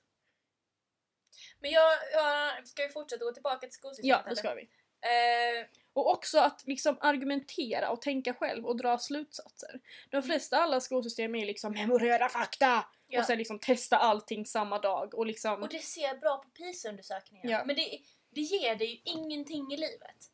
men 1.60 1.70
jag, 1.70 1.98
jag 2.12 2.68
ska 2.68 2.82
vi 2.82 2.88
fortsätta 2.88 3.24
gå 3.24 3.32
tillbaka 3.32 3.66
till 3.66 3.72
skolsystemet 3.78 4.22
Ja, 4.24 4.30
det 4.30 4.36
ska 4.36 4.54
vi. 4.54 4.70
Eh, 5.06 5.66
Och 5.92 6.10
också 6.10 6.38
att 6.38 6.62
liksom 6.66 6.98
argumentera 7.00 7.90
och 7.90 8.02
tänka 8.02 8.34
själv 8.34 8.66
och 8.66 8.76
dra 8.76 8.98
slutsatser. 8.98 9.80
De 10.10 10.22
flesta 10.22 10.56
alla 10.56 10.80
skolsystem 10.80 11.34
är 11.34 11.46
liksom 11.46 11.72
memorera 11.72 12.28
fakta! 12.28 12.66
Mm. 12.66 12.84
Ja. 13.08 13.20
Och 13.20 13.26
sen 13.26 13.38
liksom 13.38 13.58
testa 13.58 13.96
allting 13.96 14.46
samma 14.46 14.78
dag 14.78 15.14
och 15.14 15.26
liksom... 15.26 15.62
Och 15.62 15.68
det 15.68 15.78
ser 15.78 16.18
bra 16.18 16.36
på 16.36 16.48
PISA-undersökningar. 16.48 17.50
Ja. 17.50 17.64
Men 17.64 17.76
det, 17.76 18.00
det 18.30 18.40
ger 18.40 18.76
dig 18.76 18.86
ju 18.90 19.00
ingenting 19.04 19.72
i 19.72 19.76
livet. 19.76 20.30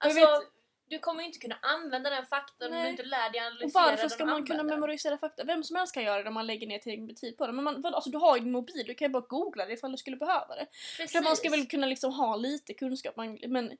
Jag 0.00 0.08
Alltså, 0.08 0.42
du 0.86 0.98
kommer 0.98 1.20
ju 1.20 1.26
inte 1.26 1.38
kunna 1.38 1.58
använda 1.62 2.10
den 2.10 2.26
faktan 2.26 2.72
om 2.72 2.82
du 2.82 2.88
inte 2.88 3.02
lär 3.02 3.30
dig 3.30 3.40
Och 3.40 3.46
analysera 3.46 3.82
varför 3.82 4.02
den 4.02 4.10
ska 4.10 4.22
och 4.22 4.28
man 4.28 4.46
kunna 4.46 4.60
använda 4.60 4.74
den. 4.74 4.80
memorisera 4.80 5.18
fakta? 5.18 5.44
Vem 5.44 5.64
som 5.64 5.76
helst 5.76 5.94
kan 5.94 6.02
göra 6.02 6.22
det 6.22 6.28
om 6.28 6.34
man 6.34 6.46
lägger 6.46 6.66
ner 6.66 6.78
tillräckligt 6.78 7.16
tid 7.16 7.36
på 7.38 7.46
det. 7.46 7.52
Men 7.52 7.64
man, 7.64 7.84
alltså, 7.84 8.10
du 8.10 8.18
har 8.18 8.36
ju 8.36 8.42
din 8.42 8.52
mobil, 8.52 8.84
du 8.86 8.94
kan 8.94 9.08
ju 9.08 9.12
bara 9.12 9.26
googla 9.28 9.66
det 9.66 9.72
ifall 9.72 9.92
du 9.92 9.96
skulle 9.96 10.16
behöva 10.16 10.54
det. 10.54 10.66
Precis. 10.96 11.12
För 11.12 11.24
man 11.24 11.36
ska 11.36 11.50
väl 11.50 11.66
kunna 11.66 11.86
liksom 11.86 12.12
ha 12.12 12.36
lite 12.36 12.74
kunskap, 12.74 13.16
man, 13.16 13.38
men 13.48 13.76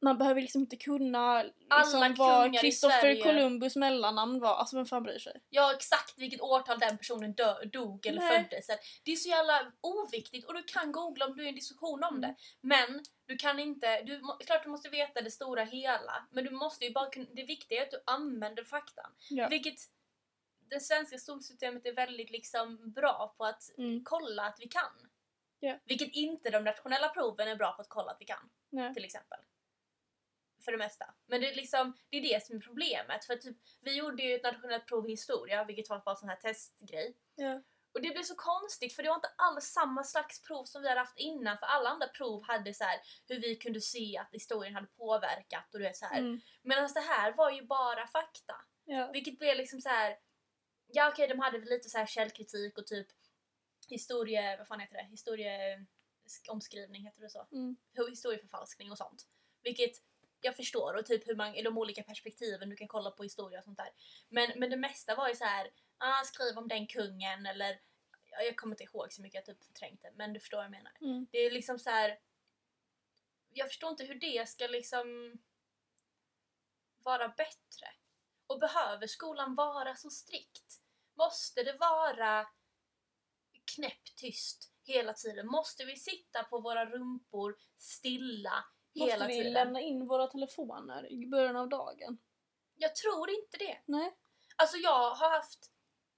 man 0.00 0.18
behöver 0.18 0.40
liksom 0.40 0.60
inte 0.60 0.76
kunna 0.76 1.44
Alla 1.68 2.08
liksom, 2.08 2.14
vad 2.26 2.54
i 2.54 2.58
Christopher 2.58 3.00
Sverige. 3.00 3.22
Columbus 3.22 3.76
mellannamn 3.76 4.40
var. 4.40 4.54
Alltså 4.54 4.76
vem 4.76 4.86
fan 4.86 5.02
bryr 5.02 5.18
sig? 5.18 5.40
Ja, 5.50 5.74
exakt 5.74 6.18
vilket 6.18 6.40
årtal 6.40 6.78
den 6.78 6.98
personen 6.98 7.32
dö, 7.32 7.64
dog 7.64 8.06
eller 8.06 8.20
Nej. 8.20 8.44
föddes. 8.44 8.66
Det 9.04 9.12
är 9.12 9.16
så 9.16 9.28
jävla 9.28 9.72
oviktigt 9.80 10.46
och 10.46 10.54
du 10.54 10.62
kan 10.62 10.92
googla 10.92 11.26
om 11.26 11.36
du 11.36 11.42
är 11.42 11.46
i 11.46 11.48
en 11.48 11.54
diskussion 11.54 12.04
om 12.04 12.20
det. 12.20 12.34
Men 12.60 13.02
du 13.26 13.36
kan 13.36 13.58
inte, 13.58 14.02
du, 14.02 14.20
klart 14.46 14.64
du 14.64 14.70
måste 14.70 14.88
veta 14.88 15.20
det 15.20 15.30
stora 15.30 15.64
hela. 15.64 16.26
Men 16.30 16.44
du 16.44 16.50
måste 16.50 16.84
ju 16.84 16.92
bara 16.92 17.10
kunna, 17.10 17.26
det 17.32 17.42
viktiga 17.44 17.78
är 17.80 17.84
att 17.84 17.90
du 17.90 18.02
använder 18.06 18.64
faktan. 18.64 19.10
Ja. 19.30 19.48
Vilket 19.48 19.74
det 20.70 20.80
svenska 20.80 21.18
skolsystemet 21.18 21.86
är 21.86 21.92
väldigt 21.92 22.30
liksom 22.30 22.92
bra 22.92 23.34
på 23.38 23.44
att 23.44 23.62
Mm. 23.78 24.04
kolla 24.04 24.42
att 24.42 24.56
vi 24.60 24.68
kan. 24.68 25.08
Ja. 25.60 25.78
Vilket 25.84 26.12
inte 26.12 26.50
de 26.50 26.64
nationella 26.64 27.08
proven 27.08 27.48
är 27.48 27.56
bra 27.56 27.72
på 27.72 27.82
att 27.82 27.88
kolla 27.88 28.10
att 28.10 28.16
vi 28.20 28.24
kan. 28.24 28.50
Nej. 28.70 28.94
Till 28.94 29.04
exempel. 29.04 29.38
För 30.64 30.72
det 30.72 30.78
mesta. 30.78 31.14
Men 31.26 31.40
det 31.40 31.48
är 31.48 31.54
liksom, 31.54 31.96
det 32.10 32.16
är 32.16 32.22
det 32.22 32.46
som 32.46 32.56
är 32.56 32.60
problemet. 32.60 33.24
För 33.24 33.36
typ, 33.36 33.56
vi 33.80 33.96
gjorde 33.96 34.22
ju 34.22 34.34
ett 34.34 34.42
nationellt 34.42 34.86
prov 34.86 35.06
i 35.08 35.10
historia, 35.10 35.64
vilket 35.64 35.90
var 35.90 35.98
bara 35.98 36.10
en 36.10 36.16
sån 36.16 36.28
här 36.28 36.36
testgrej. 36.36 37.16
Ja. 37.34 37.62
Och 37.92 38.02
det 38.02 38.10
blev 38.10 38.22
så 38.22 38.34
konstigt 38.34 38.92
för 38.92 39.02
det 39.02 39.08
var 39.08 39.16
inte 39.16 39.32
alls 39.36 39.64
samma 39.64 40.04
slags 40.04 40.42
prov 40.42 40.64
som 40.64 40.82
vi 40.82 40.88
hade 40.88 41.00
haft 41.00 41.18
innan. 41.18 41.58
För 41.58 41.66
alla 41.66 41.90
andra 41.90 42.08
prov 42.08 42.42
hade 42.42 42.74
så 42.74 42.84
här 42.84 43.00
hur 43.28 43.40
vi 43.40 43.56
kunde 43.56 43.80
se 43.80 44.18
att 44.18 44.32
historien 44.32 44.74
hade 44.74 44.86
påverkat 44.86 45.74
och 45.74 45.78
du 45.78 45.84
vet 45.84 45.96
så 45.96 46.06
här. 46.06 46.18
Mm. 46.18 46.40
Medan 46.62 46.90
det 46.94 47.00
här 47.00 47.32
var 47.32 47.50
ju 47.50 47.62
bara 47.62 48.06
fakta. 48.06 48.54
Ja. 48.84 49.10
Vilket 49.12 49.38
blev 49.38 49.56
liksom 49.56 49.80
så 49.80 49.88
här. 49.88 50.18
Ja 50.86 51.08
okej 51.08 51.28
de 51.28 51.38
hade 51.38 51.58
väl 51.58 51.68
lite 51.68 51.88
så 51.88 51.98
här 51.98 52.06
källkritik 52.06 52.78
och 52.78 52.86
typ 52.86 53.06
historie, 53.88 54.56
vad 54.56 54.66
fan 54.66 54.80
heter 54.80 54.94
det? 54.94 55.06
Historie 55.10 55.86
omskrivning 56.48 57.02
heter 57.02 57.20
det 57.20 57.30
så? 57.30 57.46
Mm. 57.52 57.76
Historieförfalskning 58.10 58.90
och 58.90 58.98
sånt. 58.98 59.26
Vilket 59.62 59.92
jag 60.40 60.56
förstår 60.56 60.94
och 60.94 61.06
typ 61.06 61.28
hur 61.28 61.34
man, 61.34 61.52
de 61.52 61.78
olika 61.78 62.02
perspektiven 62.02 62.68
du 62.70 62.76
kan 62.76 62.88
kolla 62.88 63.10
på 63.10 63.22
historia 63.22 63.58
och 63.58 63.64
sånt 63.64 63.78
där. 63.78 63.90
Men, 64.28 64.52
men 64.56 64.70
det 64.70 64.76
mesta 64.76 65.14
var 65.14 65.28
ju 65.28 65.34
så 65.34 65.44
här, 65.44 65.70
ah, 65.98 66.24
skriv 66.24 66.58
om 66.58 66.68
den 66.68 66.86
kungen 66.86 67.46
eller 67.46 67.80
ja, 68.30 68.42
jag 68.42 68.56
kommer 68.56 68.74
inte 68.74 68.84
ihåg 68.84 69.12
så 69.12 69.22
mycket, 69.22 69.34
jag 69.34 69.56
typ 69.56 69.64
förträngt 69.64 70.02
det 70.02 70.12
men 70.16 70.32
du 70.32 70.40
förstår 70.40 70.58
vad 70.58 70.64
jag 70.64 70.70
menar. 70.70 70.92
Mm. 71.00 71.26
Det 71.30 71.38
är 71.38 71.50
liksom 71.50 71.78
så 71.78 71.90
här. 71.90 72.18
Jag 73.50 73.68
förstår 73.68 73.90
inte 73.90 74.04
hur 74.04 74.14
det 74.14 74.48
ska 74.48 74.66
liksom 74.66 75.38
vara 76.98 77.28
bättre. 77.28 77.86
Och 78.46 78.60
behöver 78.60 79.06
skolan 79.06 79.54
vara 79.54 79.96
så 79.96 80.10
strikt? 80.10 80.80
Måste 81.14 81.62
det 81.62 81.72
vara 81.72 82.48
knäpptyst 83.74 84.72
hela 84.82 85.12
tiden? 85.12 85.46
Måste 85.46 85.84
vi 85.84 85.96
sitta 85.96 86.44
på 86.44 86.60
våra 86.60 86.86
rumpor 86.86 87.56
stilla 87.76 88.64
Måste 88.98 89.12
hela 89.12 89.26
vi 89.26 89.32
tiden? 89.34 89.52
lämna 89.52 89.80
in 89.80 90.06
våra 90.06 90.26
telefoner 90.26 91.12
i 91.12 91.26
början 91.26 91.56
av 91.56 91.68
dagen? 91.68 92.18
Jag 92.76 92.94
tror 92.94 93.30
inte 93.30 93.56
det. 93.56 93.78
Nej. 93.84 94.16
Alltså 94.56 94.76
jag 94.76 95.14
har 95.14 95.30
haft 95.30 95.70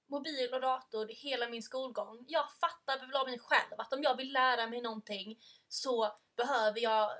mobil 0.07 0.53
och 0.53 0.61
dator 0.61 1.07
hela 1.07 1.49
min 1.49 1.63
skolgång. 1.63 2.25
Jag 2.27 2.51
fattar 2.51 2.99
väl 3.07 3.15
av 3.15 3.27
mig 3.27 3.39
själv 3.39 3.79
att 3.79 3.93
om 3.93 4.03
jag 4.03 4.17
vill 4.17 4.33
lära 4.33 4.67
mig 4.67 4.81
någonting 4.81 5.39
så 5.67 6.11
behöver 6.35 6.79
jag 6.79 7.11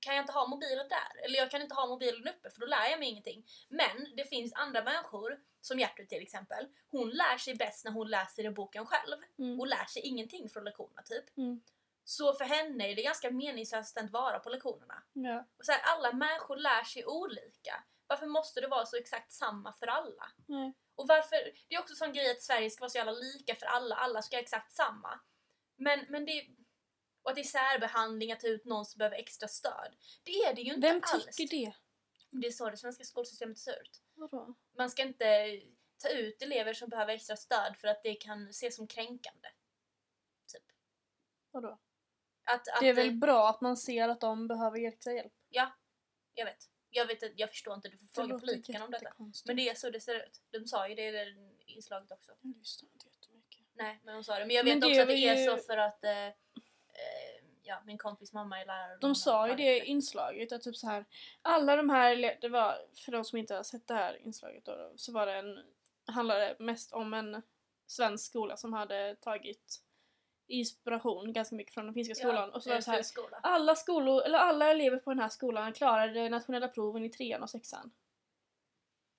kan 0.00 0.14
jag 0.16 0.22
inte 0.22 0.32
ha 0.32 0.46
mobilen 0.46 0.88
där? 0.88 1.24
Eller 1.24 1.38
jag 1.38 1.50
kan 1.50 1.62
inte 1.62 1.74
ha 1.74 1.86
mobilen 1.86 2.28
uppe 2.28 2.50
för 2.50 2.60
då 2.60 2.66
lär 2.66 2.90
jag 2.90 2.98
mig 2.98 3.08
ingenting. 3.08 3.46
Men 3.68 4.16
det 4.16 4.24
finns 4.24 4.52
andra 4.52 4.82
människor, 4.84 5.40
som 5.60 5.78
Gertrud 5.78 6.08
till 6.08 6.22
exempel. 6.22 6.68
Hon 6.90 7.10
lär 7.10 7.38
sig 7.38 7.54
bäst 7.54 7.84
när 7.84 7.92
hon 7.92 8.10
läser 8.10 8.44
i 8.46 8.50
boken 8.50 8.86
själv 8.86 9.16
Mm. 9.38 9.60
och 9.60 9.66
lär 9.66 9.84
sig 9.84 10.02
ingenting 10.02 10.48
från 10.48 10.64
lektionerna 10.64 11.02
typ. 11.02 11.36
Mm. 11.36 11.60
Så 12.08 12.34
för 12.34 12.44
henne 12.44 12.90
är 12.92 12.96
det 12.96 13.02
ganska 13.02 13.30
meningslöst 13.30 13.98
att 13.98 14.10
vara 14.10 14.38
på 14.38 14.50
lektionerna. 14.50 15.02
Ja. 15.12 15.46
Och 15.58 15.64
så 15.64 15.72
här, 15.72 15.80
alla 15.84 16.12
människor 16.12 16.56
lär 16.56 16.84
sig 16.84 17.06
olika. 17.06 17.84
Varför 18.06 18.26
måste 18.26 18.60
det 18.60 18.68
vara 18.68 18.86
så 18.86 18.96
exakt 18.96 19.32
samma 19.32 19.72
för 19.72 19.86
alla? 19.86 20.32
Nej. 20.46 20.74
Och 20.94 21.08
varför, 21.08 21.36
det 21.68 21.74
är 21.74 21.80
också 21.80 21.92
en 21.92 21.96
sån 21.96 22.12
grej 22.12 22.30
att 22.30 22.42
Sverige 22.42 22.70
ska 22.70 22.80
vara 22.80 22.90
så 22.90 22.98
jävla 22.98 23.12
lika 23.12 23.54
för 23.54 23.66
alla, 23.66 23.96
alla 23.96 24.22
ska 24.22 24.36
ha 24.36 24.42
exakt 24.42 24.72
samma. 24.72 25.20
Men, 25.76 26.06
men 26.08 26.24
det 26.24 26.46
och 27.22 27.30
att 27.30 27.36
det 27.36 27.42
är 27.42 27.44
särbehandling 27.44 28.32
att 28.32 28.40
ta 28.40 28.46
ut 28.46 28.64
någon 28.64 28.86
som 28.86 28.98
behöver 28.98 29.16
extra 29.16 29.48
stöd. 29.48 29.96
Det 30.22 30.32
är 30.32 30.54
det 30.54 30.62
ju 30.62 30.74
inte 30.74 30.88
Vem 30.88 31.02
alls. 31.12 31.36
tycker 31.36 31.56
det? 31.56 31.74
Det 32.30 32.46
är 32.46 32.50
så 32.50 32.70
det 32.70 32.76
svenska 32.76 33.04
skolsystemet 33.04 33.58
ser 33.58 33.82
ut. 33.82 34.02
Vadå? 34.14 34.54
Man 34.78 34.90
ska 34.90 35.02
inte 35.02 35.60
ta 35.98 36.08
ut 36.08 36.42
elever 36.42 36.74
som 36.74 36.88
behöver 36.88 37.14
extra 37.14 37.36
stöd 37.36 37.76
för 37.76 37.88
att 37.88 38.02
det 38.02 38.14
kan 38.14 38.48
ses 38.48 38.76
som 38.76 38.86
kränkande. 38.86 39.48
Typ. 40.52 40.64
Vadå? 41.50 41.78
Att, 42.54 42.68
att, 42.68 42.80
Det 42.80 42.88
är 42.88 42.94
väl 42.94 43.12
bra 43.12 43.48
att 43.48 43.60
man 43.60 43.76
ser 43.76 44.08
att 44.08 44.20
de 44.20 44.48
behöver 44.48 44.86
extra 44.88 45.12
hjälp? 45.12 45.32
Ja, 45.48 45.72
jag 46.34 46.44
vet. 46.44 46.70
Jag, 46.90 47.06
vet 47.06 47.38
jag 47.38 47.50
förstår 47.50 47.74
inte, 47.74 47.88
du 47.88 47.98
får 47.98 48.06
fråga 48.06 48.38
politikerna 48.38 48.84
om 48.84 48.90
detta. 48.90 49.04
jättekonstigt. 49.04 49.46
Men 49.46 49.56
det 49.56 49.68
är 49.68 49.74
så 49.74 49.90
det 49.90 50.00
ser 50.00 50.14
ut. 50.26 50.40
De 50.50 50.66
sa 50.66 50.88
ju 50.88 50.94
det 50.94 51.08
i 51.08 51.10
det 51.10 51.34
inslaget 51.66 52.10
också. 52.12 52.32
Jag 52.42 52.56
lyssnar 52.58 52.88
inte 52.92 53.06
jättemycket. 53.08 53.66
Nej, 53.74 54.00
men 54.04 54.14
de 54.14 54.24
sa 54.24 54.38
det. 54.38 54.46
Men 54.46 54.56
jag 54.56 54.64
Men 54.66 54.74
vet 54.74 54.80
det 54.80 54.86
också 54.88 55.02
att 55.02 55.08
det 55.08 55.14
är 55.28 55.36
ju- 55.36 55.46
så 55.46 55.56
för 55.56 55.76
att 55.76 56.04
eh, 56.04 56.26
eh, 56.26 56.32
ja, 57.62 57.82
min 57.86 57.98
kompis 57.98 58.32
mamma 58.32 58.60
är 58.60 58.66
lärare. 58.66 58.98
De 59.00 59.14
sa 59.14 59.48
ju 59.48 59.54
det 59.54 59.76
i 59.76 59.84
inslaget 59.84 60.52
att 60.52 60.62
typ 60.62 60.76
så 60.76 60.86
här 60.86 61.04
alla 61.42 61.76
de 61.76 61.90
här, 61.90 62.38
det 62.40 62.48
var 62.48 62.78
för 63.04 63.12
de 63.12 63.24
som 63.24 63.38
inte 63.38 63.54
har 63.54 63.62
sett 63.62 63.86
det 63.86 63.94
här 63.94 64.18
inslaget 64.26 64.64
då, 64.64 64.92
så 64.96 65.12
var 65.12 65.26
det 65.26 65.32
en, 65.34 65.64
handlade 66.06 66.56
mest 66.58 66.92
om 66.92 67.14
en 67.14 67.42
svensk 67.86 68.26
skola 68.26 68.56
som 68.56 68.72
hade 68.72 69.16
tagit 69.16 69.80
inspiration 70.48 71.32
ganska 71.32 71.56
mycket 71.56 71.74
från 71.74 71.84
den 71.84 71.94
finska 71.94 72.14
skolan 72.14 72.50
och 72.52 72.62
så 72.62 72.68
var 72.70 72.76
det 72.76 72.82
så 72.82 72.90
här 72.90 73.02
Skola. 73.02 73.40
alla 73.42 73.74
skolor, 73.74 74.22
eller 74.22 74.38
alla 74.38 74.70
elever 74.70 74.96
på 74.98 75.10
den 75.10 75.18
här 75.18 75.28
skolan 75.28 75.72
klarade 75.72 76.28
nationella 76.28 76.68
proven 76.68 77.04
i 77.04 77.10
trean 77.10 77.42
och 77.42 77.50
sexan. 77.50 77.90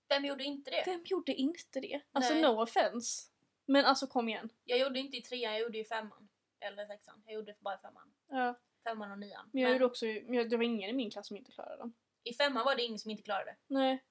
Vem 0.10 0.26
gjorde 0.26 0.44
inte 0.44 0.72
det? 0.72 0.84
Vem 0.86 1.02
gjorde 1.06 1.34
inte 1.34 1.80
det? 1.80 2.02
Alltså 2.12 2.34
Nej. 2.34 2.42
no 2.42 2.62
offense. 2.62 3.28
Men 3.66 3.86
alltså 3.86 4.08
kom 4.08 4.30
igen. 4.30 4.50
Jag 4.64 4.80
gjorde 4.80 5.00
inte 5.00 5.18
i 5.18 5.22
trean, 5.22 5.54
jag 5.54 5.62
gjorde 5.62 5.78
i 5.78 5.86
femman. 5.86 6.30
Eller 6.60 6.86
sexan. 6.86 7.24
Jag 7.26 7.36
gjorde 7.36 7.56
bara 7.60 7.76
i 7.76 7.78
femman. 7.78 8.14
Ja, 8.28 8.56
Femman 8.84 9.12
och 9.12 9.20
nian. 9.20 9.50
men 9.54 9.62
jag 9.62 9.68
Men 9.68 9.74
gjorde 9.74 9.86
också, 9.86 10.06
jag- 10.06 10.50
det 10.50 10.58
var 10.58 10.64
ingen 10.64 10.90
i 10.90 10.94
min 10.94 11.12
klass 11.12 11.28
som 11.28 11.38
inte 11.38 11.52
klarade 11.52 11.78
dem. 11.78 11.94
I 12.24 12.34
femman 12.34 12.66
var 12.66 12.76
det 12.76 12.84
ingen 12.84 13.00
som 13.00 13.12
inte 13.12 13.24
klarade. 13.24 13.56
Nej. 13.68 14.04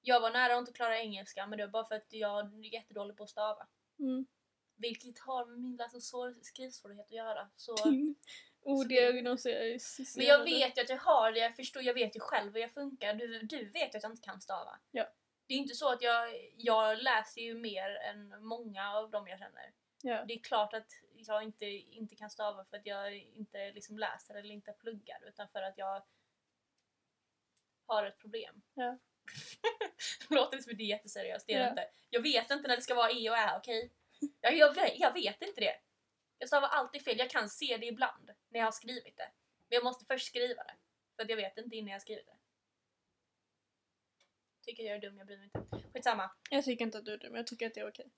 Jag 0.00 0.20
var 0.20 0.30
nära 0.30 0.52
att 0.54 0.58
inte 0.58 0.72
klara 0.72 0.98
engelska 0.98 1.46
men 1.46 1.58
det 1.58 1.64
var 1.66 1.70
bara 1.70 1.84
för 1.84 1.94
att 1.94 2.06
jag 2.12 2.38
är 2.64 2.74
jättedålig 2.74 3.16
på 3.16 3.24
att 3.24 3.30
stava. 3.30 3.66
Mm. 3.98 4.26
Vilket 4.76 5.18
har 5.18 5.46
med 5.46 5.58
min 5.58 5.76
läs 5.76 5.94
och 5.94 6.02
svår- 6.02 6.42
skrivsvårighet 6.42 7.06
att 7.06 7.12
göra. 7.12 7.48
Så... 7.56 7.76
Odiagnostiserade. 8.64 9.78
Men 10.16 10.26
jag 10.26 10.44
vet 10.44 10.78
ju 10.78 10.82
att 10.82 10.88
jag 10.88 10.98
har 10.98 11.32
det, 11.32 11.38
jag 11.38 11.56
förstår, 11.56 11.82
jag 11.82 11.94
vet 11.94 12.16
ju 12.16 12.20
själv 12.20 12.52
hur 12.52 12.60
jag 12.60 12.72
funkar. 12.74 13.14
Du, 13.14 13.42
du 13.42 13.64
vet 13.64 13.94
ju 13.94 13.96
att 13.98 14.02
jag 14.02 14.12
inte 14.12 14.22
kan 14.22 14.40
stava. 14.40 14.78
Ja. 14.90 15.08
Det 15.46 15.54
är 15.54 15.58
inte 15.58 15.74
så 15.74 15.92
att 15.92 16.02
jag, 16.02 16.28
jag 16.56 17.02
läser 17.02 17.40
ju 17.40 17.54
mer 17.54 17.90
än 17.96 18.44
många 18.44 18.92
av 18.92 19.10
dem 19.10 19.28
jag 19.28 19.38
känner. 19.38 19.72
Ja. 20.02 20.24
Det 20.24 20.34
är 20.34 20.38
klart 20.38 20.74
att 20.74 20.92
jag 21.14 21.42
inte, 21.42 21.64
inte 21.66 22.16
kan 22.16 22.30
stava 22.30 22.64
för 22.64 22.76
att 22.76 22.86
jag 22.86 23.16
inte 23.16 23.72
liksom 23.72 23.98
läser 23.98 24.34
eller 24.34 24.54
inte 24.54 24.72
pluggar 24.72 25.18
utan 25.28 25.48
för 25.48 25.62
att 25.62 25.78
jag 25.78 26.02
har 27.86 28.04
ett 28.06 28.18
problem. 28.18 28.62
Ja. 28.74 28.98
det 30.28 30.34
låter 30.34 30.58
som 30.58 30.76
det 30.76 30.82
är 30.82 30.86
jätteseriöst, 30.86 31.46
det 31.46 31.54
är 31.54 31.60
Ja. 31.60 31.68
inte. 31.70 31.88
Jag 32.10 32.22
vet 32.22 32.50
inte 32.50 32.68
när 32.68 32.76
det 32.76 32.82
ska 32.82 32.94
vara 32.94 33.10
e 33.10 33.30
och 33.30 33.36
ä, 33.36 33.56
okej? 33.56 33.92
Jag, 34.40 34.56
jag, 34.56 34.74
vet- 34.74 34.98
jag 34.98 35.12
vet 35.12 35.42
inte 35.42 35.60
det. 35.60 35.74
Jag 36.38 36.48
stavar 36.48 36.68
alltid 36.68 37.04
fel, 37.04 37.18
jag 37.18 37.30
kan 37.30 37.48
se 37.48 37.76
det 37.76 37.86
ibland 37.86 38.30
när 38.48 38.60
jag 38.60 38.66
har 38.66 38.72
skrivit 38.72 39.16
det. 39.16 39.30
Men 39.68 39.76
jag 39.76 39.84
måste 39.84 40.04
först 40.04 40.26
skriva 40.26 40.62
det. 40.62 40.74
För 41.16 41.22
att 41.22 41.30
jag 41.30 41.36
vet 41.36 41.58
inte 41.58 41.76
innan 41.76 41.92
jag 41.92 42.02
skrivit 42.02 42.26
det. 42.26 42.36
Tycker 44.64 44.82
jag 44.82 44.96
är 44.96 45.00
dum, 45.00 45.18
jag 45.18 45.26
bryr 45.26 45.38
mig 45.38 45.50
inte. 45.54 45.88
Skitsamma. 45.92 46.30
Jag 46.50 46.64
tycker 46.64 46.84
inte 46.84 46.98
att 46.98 47.04
du 47.04 47.12
är 47.12 47.18
dum, 47.18 47.34
jag 47.34 47.46
tycker 47.46 47.66
att 47.66 47.74
det 47.74 47.80
är 47.80 47.88
okej. 47.88 48.10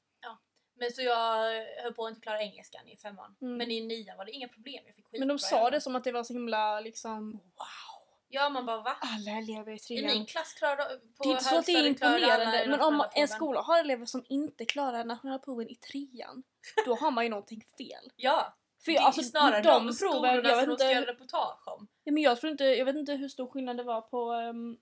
Men 0.77 0.93
så 0.93 1.03
jag 1.03 1.67
höll 1.83 1.95
på 1.95 2.07
att 2.07 2.11
inte 2.11 2.21
klara 2.21 2.43
engelskan 2.43 2.89
i 2.89 2.97
femman. 2.97 3.37
Mm. 3.41 3.57
Men 3.57 3.71
i 3.71 3.81
nian 3.87 4.17
var 4.17 4.25
det 4.25 4.33
inga 4.33 4.49
problem, 4.49 4.83
jag 4.87 4.95
fick 4.95 5.05
skitbra 5.05 5.19
Men 5.19 5.29
de 5.29 5.39
sa 5.39 5.71
det 5.71 5.81
som 5.81 5.97
att 5.97 6.05
det 6.05 6.13
var 6.13 6.25
så 6.25 6.33
himla 6.33 6.81
liksom 6.81 7.33
wow. 7.33 7.94
Ja 8.35 8.49
man 8.49 8.67
bara 8.67 8.83
va? 8.83 8.97
Alla 9.01 9.39
elever 9.39 9.73
i 9.73 9.75
I 9.75 9.79
trean. 9.79 10.07
min 10.07 10.27
klass 10.27 10.53
klarade 10.53 10.85
på 11.17 11.23
Det 11.23 11.29
är 11.29 11.31
inte 11.31 11.45
så 11.45 11.59
att 11.59 11.67
det 11.67 11.73
är 11.73 11.87
imponerande 11.87 12.67
men 12.69 12.81
om 12.81 13.05
en 13.15 13.29
skola 13.29 13.61
har 13.61 13.81
elever 13.81 14.07
som 14.07 14.25
inte 14.29 14.65
klarar 14.65 15.05
nationella 15.05 15.39
proven 15.39 15.69
i 15.69 15.75
trean 15.75 16.43
då 16.87 16.95
har 16.95 17.11
man 17.11 17.25
ju 17.25 17.31
någonting 17.31 17.65
fel. 17.79 18.11
Ja! 18.17 18.57
För 18.85 18.93
det 18.93 18.99
är 18.99 19.03
alltså, 19.03 19.23
snarare 19.23 19.63
de, 19.63 19.87
de 19.87 19.93
skolorna 19.93 20.35
jag 20.35 20.43
vet 20.43 20.61
som 20.61 20.69
de 20.69 20.77
ska 20.77 20.91
göra 20.91 21.07
reportage 21.07 21.69
om. 21.69 21.89
ja, 22.05 22.13
men 22.13 22.23
jag 22.23 22.41
tror 22.41 22.51
inte, 22.51 22.65
jag 22.65 22.85
vet 22.85 22.97
inte 22.97 23.13
hur 23.13 23.29
stor 23.29 23.47
skillnad 23.47 23.77
det 23.77 23.83
var 23.83 24.01
på 24.01 24.33
ehm, 24.33 24.77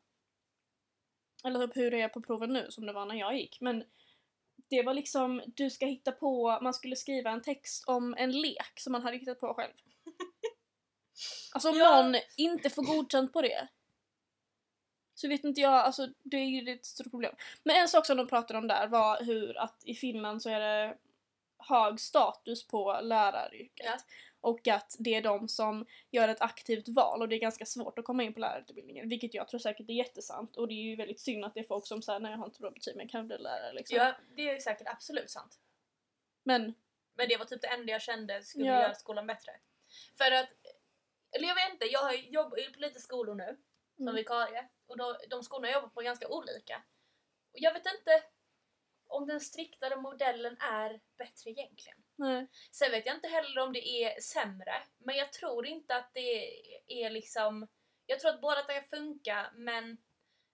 eller 1.44 1.66
typ 1.66 1.76
hur 1.76 1.90
det 1.90 2.00
är 2.00 2.08
på 2.08 2.22
proven 2.22 2.52
nu 2.52 2.66
som 2.70 2.86
det 2.86 2.92
var 2.92 3.06
när 3.06 3.14
jag 3.14 3.36
gick 3.36 3.60
men 3.60 3.84
det 4.70 4.82
var 4.82 4.94
liksom, 4.94 5.42
du 5.46 5.70
ska 5.70 5.86
hitta 5.86 6.12
på, 6.12 6.58
man 6.62 6.74
skulle 6.74 6.96
skriva 6.96 7.30
en 7.30 7.42
text 7.42 7.84
om 7.88 8.14
en 8.18 8.32
lek 8.32 8.80
som 8.80 8.92
man 8.92 9.02
hade 9.02 9.16
hittat 9.16 9.40
på 9.40 9.54
själv. 9.54 9.72
Alltså 11.52 11.68
om 11.70 11.76
Ja. 11.76 12.02
någon 12.02 12.16
inte 12.36 12.70
får 12.70 12.82
godkänt 12.82 13.32
på 13.32 13.42
det 13.42 13.68
så 15.14 15.28
vet 15.28 15.44
inte 15.44 15.60
jag, 15.60 15.72
alltså 15.72 16.08
det 16.22 16.36
är 16.36 16.44
ju 16.46 16.72
ett 16.72 16.84
stort 16.86 17.10
problem. 17.10 17.34
Men 17.62 17.76
en 17.76 17.88
sak 17.88 18.06
som 18.06 18.16
de 18.16 18.26
pratade 18.28 18.58
om 18.58 18.66
där 18.68 18.86
var 18.86 19.24
hur 19.24 19.58
att 19.58 19.82
i 19.84 19.94
Finland 19.94 20.42
så 20.42 20.50
är 20.50 20.60
det 20.60 20.96
hög 21.58 22.00
status 22.00 22.66
på 22.66 23.00
läraryrket. 23.02 23.86
Ja. 23.86 23.98
Och 24.40 24.68
att 24.68 24.96
det 24.98 25.14
är 25.14 25.22
de 25.22 25.48
som 25.48 25.86
gör 26.10 26.28
ett 26.28 26.40
aktivt 26.42 26.88
val 26.88 27.22
och 27.22 27.28
det 27.28 27.36
är 27.36 27.40
ganska 27.40 27.66
svårt 27.66 27.98
att 27.98 28.04
komma 28.04 28.22
in 28.22 28.34
på 28.34 28.40
lärarutbildningen. 28.40 29.08
Vilket 29.08 29.34
jag 29.34 29.48
tror 29.48 29.60
säkert 29.60 29.88
är 29.88 29.94
jättesant 29.94 30.56
och 30.56 30.68
det 30.68 30.74
är 30.74 30.82
ju 30.82 30.96
väldigt 30.96 31.20
synd 31.20 31.44
att 31.44 31.54
det 31.54 31.60
är 31.60 31.64
folk 31.64 31.86
som 31.86 32.02
säger 32.02 32.20
nej 32.20 32.30
jag 32.30 32.38
har 32.38 32.46
inte 32.46 32.60
bra 32.60 32.70
betyg 32.70 32.96
men 32.96 33.04
jag 33.04 33.10
kan 33.10 33.26
bli 33.26 33.38
lärare 33.38 33.72
liksom. 33.72 33.96
Ja, 33.96 34.14
det 34.36 34.50
är 34.50 34.58
säkert 34.58 34.88
absolut 34.88 35.30
sant. 35.30 35.58
Men 36.42 36.74
Men 37.14 37.28
det 37.28 37.36
var 37.36 37.44
typ 37.44 37.60
det 37.62 37.68
enda 37.68 37.92
jag 37.92 38.02
kände 38.02 38.42
skulle 38.42 38.66
Ja. 38.66 38.80
göra 38.82 38.94
skolan 38.94 39.26
bättre. 39.26 39.52
För 40.18 40.32
att, 40.32 40.48
eller 41.32 41.48
jag 41.48 41.54
vet 41.54 41.72
inte, 41.72 41.86
jag 41.86 42.00
har 42.00 42.12
jobbat 42.12 42.72
på 42.74 42.80
lite 42.80 43.00
skolor 43.00 43.34
nu 43.34 43.56
som 43.96 44.08
Mm. 44.08 44.14
vikarie 44.14 44.68
och 44.86 44.96
då, 44.96 45.18
de 45.30 45.42
skolorna 45.42 45.68
jag 45.68 45.74
jobbar 45.74 45.88
på 45.88 46.00
är 46.00 46.04
ganska 46.04 46.28
olika. 46.28 46.82
Och 47.52 47.58
jag 47.58 47.72
vet 47.72 47.86
inte 47.86 48.24
om 49.06 49.26
den 49.26 49.40
striktare 49.40 49.96
modellen 49.96 50.56
är 50.60 51.00
bättre 51.18 51.50
egentligen. 51.50 52.02
nej. 52.16 52.48
Sen 52.72 52.90
vet 52.90 53.06
jag 53.06 53.14
inte 53.14 53.28
heller 53.28 53.60
om 53.60 53.72
det 53.72 53.88
är 53.88 54.20
sämre, 54.20 54.82
men 54.98 55.16
jag 55.16 55.32
tror 55.32 55.66
inte 55.66 55.96
att 55.96 56.10
det 56.14 56.50
är 56.86 57.10
liksom... 57.10 57.68
Jag 58.06 58.20
tror 58.20 58.30
att 58.30 58.40
båda 58.40 58.62
kan 58.62 58.84
funka 58.84 59.50
men 59.54 59.98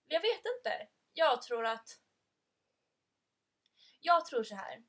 jag 0.06 0.20
vet 0.20 0.42
inte. 0.56 0.88
Jag 1.12 1.42
tror 1.42 1.66
att... 1.66 1.88
Jag 4.00 4.26
tror 4.26 4.42
så 4.42 4.54
här. 4.54 4.84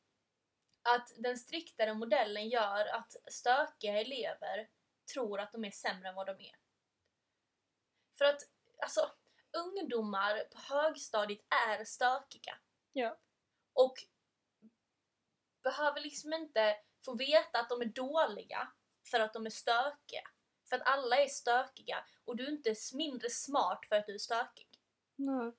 Att 0.81 1.11
den 1.17 1.37
striktare 1.37 1.93
modellen 1.93 2.49
gör 2.49 2.85
att 2.85 3.11
stökiga 3.31 4.01
elever 4.01 4.69
tror 5.13 5.39
att 5.39 5.51
de 5.51 5.65
är 5.65 5.71
sämre 5.71 6.09
än 6.09 6.15
vad 6.15 6.27
de 6.27 6.31
är. 6.31 6.55
För 8.17 8.25
att, 8.25 8.41
alltså, 8.81 9.11
ungdomar 9.57 10.43
på 10.51 10.75
högstadiet 10.75 11.39
är 11.69 11.83
stökiga. 11.83 12.57
Ja. 12.93 13.19
Och 13.73 13.93
behöver 15.63 16.01
liksom 16.01 16.33
inte 16.33 16.75
få 17.05 17.15
veta 17.15 17.59
att 17.59 17.69
de 17.69 17.81
är 17.81 17.85
dåliga 17.85 18.71
för 19.11 19.19
att 19.19 19.33
de 19.33 19.45
är 19.45 19.49
stökiga. 19.49 20.29
För 20.69 20.75
att 20.75 20.87
alla 20.87 21.15
är 21.17 21.27
stökiga 21.27 22.05
och 22.25 22.35
du 22.35 22.45
är 22.45 22.51
inte 22.51 22.75
mindre 22.93 23.29
smart 23.29 23.85
för 23.89 23.95
att 23.95 24.05
du 24.05 24.13
är 24.13 24.17
stökig. 24.17 24.69
Nej. 25.15 25.53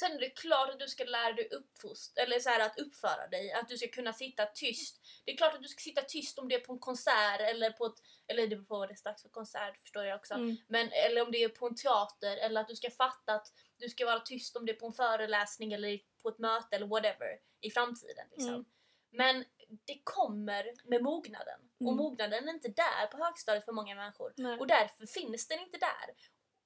Sen 0.00 0.12
är 0.12 0.18
det 0.18 0.30
klart 0.30 0.70
att 0.70 0.78
du 0.78 0.88
ska 0.88 1.04
lära 1.04 1.32
dig 1.32 1.48
uppfost 1.50 2.18
eller 2.18 2.38
så 2.38 2.50
här, 2.50 2.60
att 2.60 2.78
uppföra 2.78 3.26
dig, 3.26 3.52
att 3.52 3.68
du 3.68 3.78
ska 3.78 3.88
kunna 3.88 4.12
sitta 4.12 4.46
tyst. 4.46 5.00
Det 5.24 5.32
är 5.32 5.36
klart 5.36 5.54
att 5.54 5.62
du 5.62 5.68
ska 5.68 5.80
sitta 5.80 6.02
tyst 6.02 6.38
om 6.38 6.48
det 6.48 6.54
är 6.54 6.60
på 6.60 6.72
en 6.72 6.78
konsert 6.78 7.40
eller 7.40 7.70
på 7.70 7.86
ett, 7.86 8.02
eller 8.26 8.46
det 8.46 8.56
beror 8.56 8.64
på 8.66 8.78
vad 8.78 8.88
det 8.88 8.92
är 8.92 9.04
dags 9.04 9.22
för 9.22 9.28
konsert 9.28 9.80
förstår 9.80 10.04
jag 10.04 10.16
också. 10.16 10.34
Mm. 10.34 10.56
Men, 10.68 10.92
eller 10.92 11.22
om 11.22 11.32
det 11.32 11.44
är 11.44 11.48
på 11.48 11.66
en 11.66 11.74
teater 11.74 12.36
eller 12.36 12.60
att 12.60 12.68
du 12.68 12.76
ska 12.76 12.90
fatta 12.90 13.34
att 13.34 13.52
du 13.76 13.88
ska 13.88 14.06
vara 14.06 14.20
tyst 14.20 14.56
om 14.56 14.66
det 14.66 14.72
är 14.72 14.76
på 14.76 14.86
en 14.86 14.92
föreläsning 14.92 15.72
eller 15.72 16.00
på 16.22 16.28
ett 16.28 16.38
möte 16.38 16.76
eller 16.76 16.86
whatever 16.86 17.38
i 17.60 17.70
framtiden. 17.70 18.26
Liksom. 18.30 18.54
Mm. 18.54 18.64
Men 19.10 19.44
det 19.84 20.00
kommer 20.04 20.74
med 20.84 21.02
mognaden. 21.02 21.60
Och 21.80 21.92
Mm. 21.92 21.96
mognaden 21.96 22.48
är 22.48 22.52
inte 22.52 22.68
där 22.68 23.06
på 23.06 23.24
högstadiet 23.24 23.64
för 23.64 23.72
många 23.72 23.94
människor. 23.94 24.32
Nej. 24.36 24.58
Och 24.58 24.66
därför 24.66 25.06
finns 25.06 25.48
den 25.48 25.58
inte 25.60 25.78
där. 25.78 26.14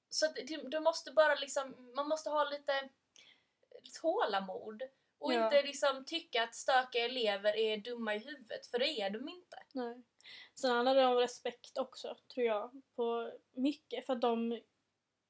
Så 0.08 0.26
du 0.64 0.80
måste 0.80 1.12
bara 1.12 1.34
liksom, 1.34 1.92
man 1.96 2.08
måste 2.08 2.30
ha 2.30 2.44
lite 2.44 2.88
tålamod. 3.92 4.82
Och 5.18 5.34
Ja. 5.34 5.44
inte 5.44 5.62
liksom 5.62 6.04
tycka 6.04 6.42
att 6.44 6.54
stökiga 6.54 7.04
elever 7.04 7.56
är 7.56 7.76
dumma 7.76 8.14
i 8.14 8.18
huvudet, 8.18 8.66
för 8.66 8.78
det 8.78 9.00
är 9.00 9.10
de 9.10 9.28
inte. 9.28 9.56
Nej. 9.72 10.02
Sen 10.54 10.70
handlar 10.70 10.94
det 10.94 11.06
om 11.06 11.14
respekt 11.16 11.78
också, 11.78 12.16
tror 12.34 12.46
jag. 12.46 12.82
På 12.96 13.32
mycket. 13.52 14.06
För 14.06 14.12
att 14.12 14.20
de, 14.20 14.60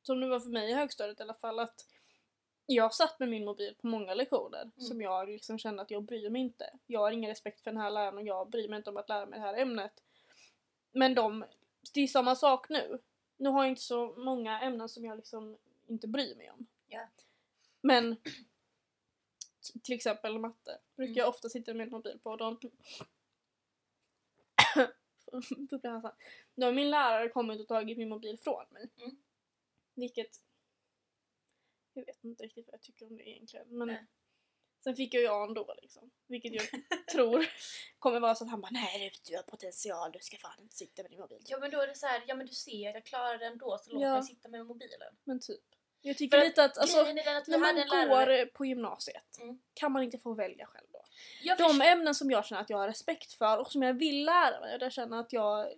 som 0.03 0.21
det 0.21 0.27
var 0.29 0.40
för 0.40 0.51
mig 0.51 0.71
i 0.71 0.75
högstadiet 0.75 1.21
i 1.21 1.23
alla 1.23 1.35
fall, 1.35 1.59
att 1.59 1.87
jag 2.67 2.95
satt 2.95 3.19
med 3.19 3.29
min 3.29 3.45
mobil 3.45 3.75
på 3.81 3.87
många 3.87 4.14
lektioner 4.14 4.61
Mm. 4.62 4.73
som 4.81 5.01
jag 5.03 5.29
liksom 5.29 5.59
kände 5.59 5.83
att 5.83 5.90
jag 5.90 6.03
bryr 6.03 6.31
mig 6.31 6.40
inte. 6.43 6.71
Jag 6.87 7.01
har 7.01 7.11
ingen 7.12 7.31
respekt 7.31 7.61
för 7.61 7.71
den 7.71 7.81
här 7.81 7.90
läraren 7.90 8.17
och 8.19 8.23
jag 8.25 8.51
bryr 8.51 8.69
mig 8.69 8.77
inte 8.77 8.90
om 8.90 8.97
att 8.97 9.09
lära 9.09 9.27
mig 9.27 9.38
det 9.38 9.45
här 9.47 9.57
ämnet. 9.57 10.03
Men 10.93 11.14
de, 11.14 11.45
det 11.95 12.01
är 12.01 12.07
samma 12.07 12.35
sak 12.37 12.69
nu. 12.69 12.99
Nu 13.37 13.49
har 13.49 13.62
jag 13.64 13.71
inte 13.71 13.83
så 13.83 14.14
många 14.17 14.61
ämnen 14.61 14.88
som 14.88 15.05
jag 15.05 15.17
liksom 15.17 15.59
inte 15.87 16.09
bryr 16.09 16.35
mig 16.37 16.51
om. 16.51 16.67
Ja. 16.88 17.09
Men 17.87 18.16
till 19.83 19.94
exempel 19.94 20.38
matte 20.38 20.81
brukar 20.97 21.11
Mm. 21.11 21.18
jag 21.18 21.29
ofta 21.29 21.49
sitta 21.49 21.75
med 21.75 21.87
min 21.87 21.90
mobil 21.92 22.18
på. 22.23 22.37
De. 22.37 22.61
Då 26.55 26.66
har 26.66 26.73
min 26.73 26.90
lärare 26.90 27.29
kommit 27.29 27.61
och 27.61 27.68
tagit 27.68 27.99
min 27.99 28.09
mobil 28.09 28.38
från 28.38 28.64
mig. 28.70 28.90
Mm. 28.97 29.16
Vilket... 29.94 30.31
Jag 31.92 32.07
vet 32.07 32.25
inte 32.25 32.44
riktigt 32.44 32.66
vad 32.66 32.75
jag 32.75 32.83
tycker 32.83 33.07
om 33.07 33.16
det 33.16 33.29
egentligen. 33.29 33.79
Men 33.79 33.88
Nej. 33.88 34.07
sen 34.85 34.97
fick 34.97 35.14
jag 35.14 35.23
ju 35.23 35.29
A 35.29 35.44
ändå 35.49 35.75
liksom. 35.83 36.11
Vilket 36.27 36.53
jag 36.53 36.64
tror 37.12 37.47
kommer 37.99 38.20
vara 38.20 38.35
så 38.35 38.44
att 38.44 38.51
han 38.51 38.61
bara 38.61 38.70
nej 38.70 39.11
du, 39.25 39.31
du 39.31 39.37
har 39.37 39.42
potential, 39.42 40.12
du 40.12 40.18
ska 40.18 40.37
fan 40.37 40.61
inte 40.62 40.77
sitta 40.77 41.03
med 41.03 41.11
din 41.11 41.20
mobil. 41.20 41.42
Ja 41.47 41.59
men 41.59 41.70
då 41.70 41.81
är 41.81 41.87
det 41.87 41.94
så 41.94 42.07
här, 42.07 42.25
ja 42.27 42.35
men 42.35 42.47
du 42.47 42.55
ser 42.55 42.88
att 42.88 42.94
jag 42.94 43.05
klarar 43.05 43.38
det 43.38 43.47
ändå 43.47 43.79
så 43.83 43.90
låt 43.92 44.03
Ja. 44.03 44.14
mig 44.14 44.23
sitta 44.23 44.49
med 44.49 44.66
mobilen. 44.66 45.16
Men 45.25 45.40
typ. 45.40 45.64
Jag 46.07 46.19
tycker 46.19 46.38
För 46.38 46.45
lite 46.45 46.64
att 46.64 46.79
alltså, 46.79 47.01
att 47.01 47.47
när 47.49 47.59
man 47.59 47.69
en 47.79 47.87
lärare... 47.88 48.38
går 48.45 48.47
på 48.47 48.64
gymnasiet 48.67 49.38
Mm. 49.40 49.59
kan 49.75 49.93
man 49.93 50.03
inte 50.03 50.19
få 50.19 50.35
välja 50.35 50.67
själv 50.67 50.87
då? 50.93 50.99
Jag 51.43 51.59
De 51.59 51.64
förstår- 51.69 51.85
ämnen 51.87 52.14
som 52.14 52.31
jag 52.31 52.45
känner 52.47 52.62
att 52.62 52.71
jag 52.71 52.79
har 52.79 52.88
respekt 52.88 53.33
för 53.33 53.59
och 53.59 53.73
som 53.73 53.83
jag 53.83 53.95
vill 53.95 54.25
lära 54.25 54.61
mig 54.61 54.73
och 54.73 54.79
där 54.79 54.87
jag 54.87 54.93
känner 54.93 55.21
att 55.21 55.33
jag 55.33 55.69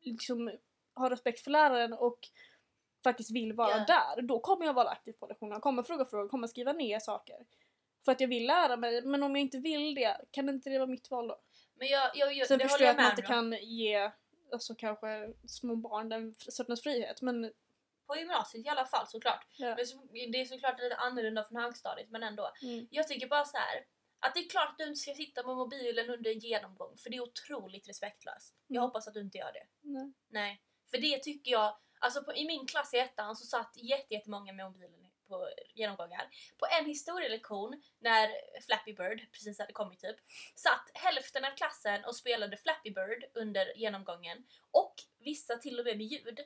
liksom 0.00 0.52
har 0.94 1.10
respekt 1.10 1.40
för 1.40 1.50
läraren 1.50 1.92
och 1.92 2.18
faktiskt 3.04 3.30
vill 3.30 3.52
vara 3.52 3.70
Ja. 3.70 3.84
där. 4.16 4.22
Då 4.22 4.40
kommer 4.40 4.66
jag 4.66 4.74
vara 4.74 4.88
aktiv 4.88 5.12
på 5.12 5.26
lektionerna, 5.26 5.60
kommer 5.60 5.82
fråga 5.82 6.04
frågor, 6.04 6.28
kommer 6.28 6.46
skriva 6.48 6.72
ner 6.72 6.98
saker. 6.98 7.36
För 8.04 8.12
att 8.12 8.20
jag 8.20 8.28
vill 8.28 8.46
lära 8.46 8.76
mig, 8.76 9.02
men 9.02 9.22
om 9.22 9.36
jag 9.36 9.40
inte 9.40 9.58
vill 9.58 9.94
det, 9.94 10.16
kan 10.30 10.48
inte 10.48 10.70
det 10.70 10.78
vara 10.78 10.86
mitt 10.90 11.10
val 11.10 11.28
då? 11.28 11.40
Men 11.74 11.88
jag, 11.88 12.10
jag, 12.14 12.32
jag, 12.34 12.46
Sen 12.48 12.58
det 12.58 12.64
förstår 12.68 12.86
jag 12.86 12.90
att 12.90 13.02
man 13.02 13.10
inte 13.10 13.22
kan 13.22 13.52
ge 13.52 14.10
alltså 14.52 14.74
kanske 14.74 15.32
små 15.48 15.76
barn 15.76 16.08
den 16.08 16.34
sortens 16.38 16.82
frihet 16.82 17.22
men 17.22 17.52
På 18.06 18.16
gymnasiet 18.16 18.66
i 18.66 18.68
alla 18.68 18.86
fall 18.86 19.06
såklart. 19.06 19.46
ja. 19.56 19.74
Men 19.76 19.86
så, 19.86 19.96
det 20.12 20.40
är 20.40 20.44
såklart 20.44 20.80
lite 20.80 20.96
annorlunda 20.96 21.44
från 21.44 21.62
högstadiet 21.62 22.10
men 22.10 22.22
ändå. 22.22 22.52
Mm. 22.62 22.86
Jag 22.90 23.08
tycker 23.08 23.26
bara 23.28 23.44
så 23.44 23.56
här. 23.56 23.84
Att 24.20 24.34
det 24.34 24.40
är 24.40 24.48
klart 24.48 24.68
att 24.70 24.78
du 24.78 24.84
inte 24.84 25.00
ska 25.00 25.14
sitta 25.14 25.46
med 25.46 25.56
mobilen 25.56 26.10
under 26.10 26.30
en 26.30 26.38
genomgång 26.38 26.96
för 26.98 27.10
det 27.10 27.16
är 27.16 27.20
otroligt 27.20 27.88
respektlöst. 27.88 28.54
Jag 28.66 28.76
Mm. 28.76 28.82
hoppas 28.82 29.08
att 29.08 29.14
du 29.14 29.20
inte 29.20 29.38
gör 29.38 29.52
det. 29.52 29.66
Nej. 29.80 30.12
Nej. 30.28 30.62
För 30.90 30.98
det 30.98 31.22
tycker 31.22 31.50
jag, 31.50 31.78
alltså 31.98 32.24
på, 32.24 32.34
i 32.34 32.46
min 32.46 32.66
klass 32.66 32.94
i 32.94 32.98
ettan 32.98 33.36
så 33.36 33.46
satt 33.46 33.76
jätte- 33.76 34.14
jättemånga 34.14 34.52
med 34.52 34.66
mobilen 34.66 35.10
på 35.28 35.48
genomgångar. 35.74 36.28
På 36.58 36.66
en 36.80 36.86
historielektion 36.86 37.82
när 37.98 38.30
Flappy 38.66 38.92
Bird 38.92 39.32
precis 39.32 39.58
hade 39.58 39.72
kommit 39.72 40.00
typ, 40.00 40.16
satt 40.54 40.90
hälften 40.94 41.44
av 41.44 41.50
klassen 41.50 42.04
och 42.04 42.16
spelade 42.16 42.56
Flappy 42.56 42.90
Bird 42.90 43.24
under 43.34 43.76
genomgången 43.78 44.46
och 44.70 44.94
vissa 45.18 45.56
till 45.56 45.78
och 45.78 45.84
med 45.84 45.96
med 45.96 46.06
ljud. 46.06 46.40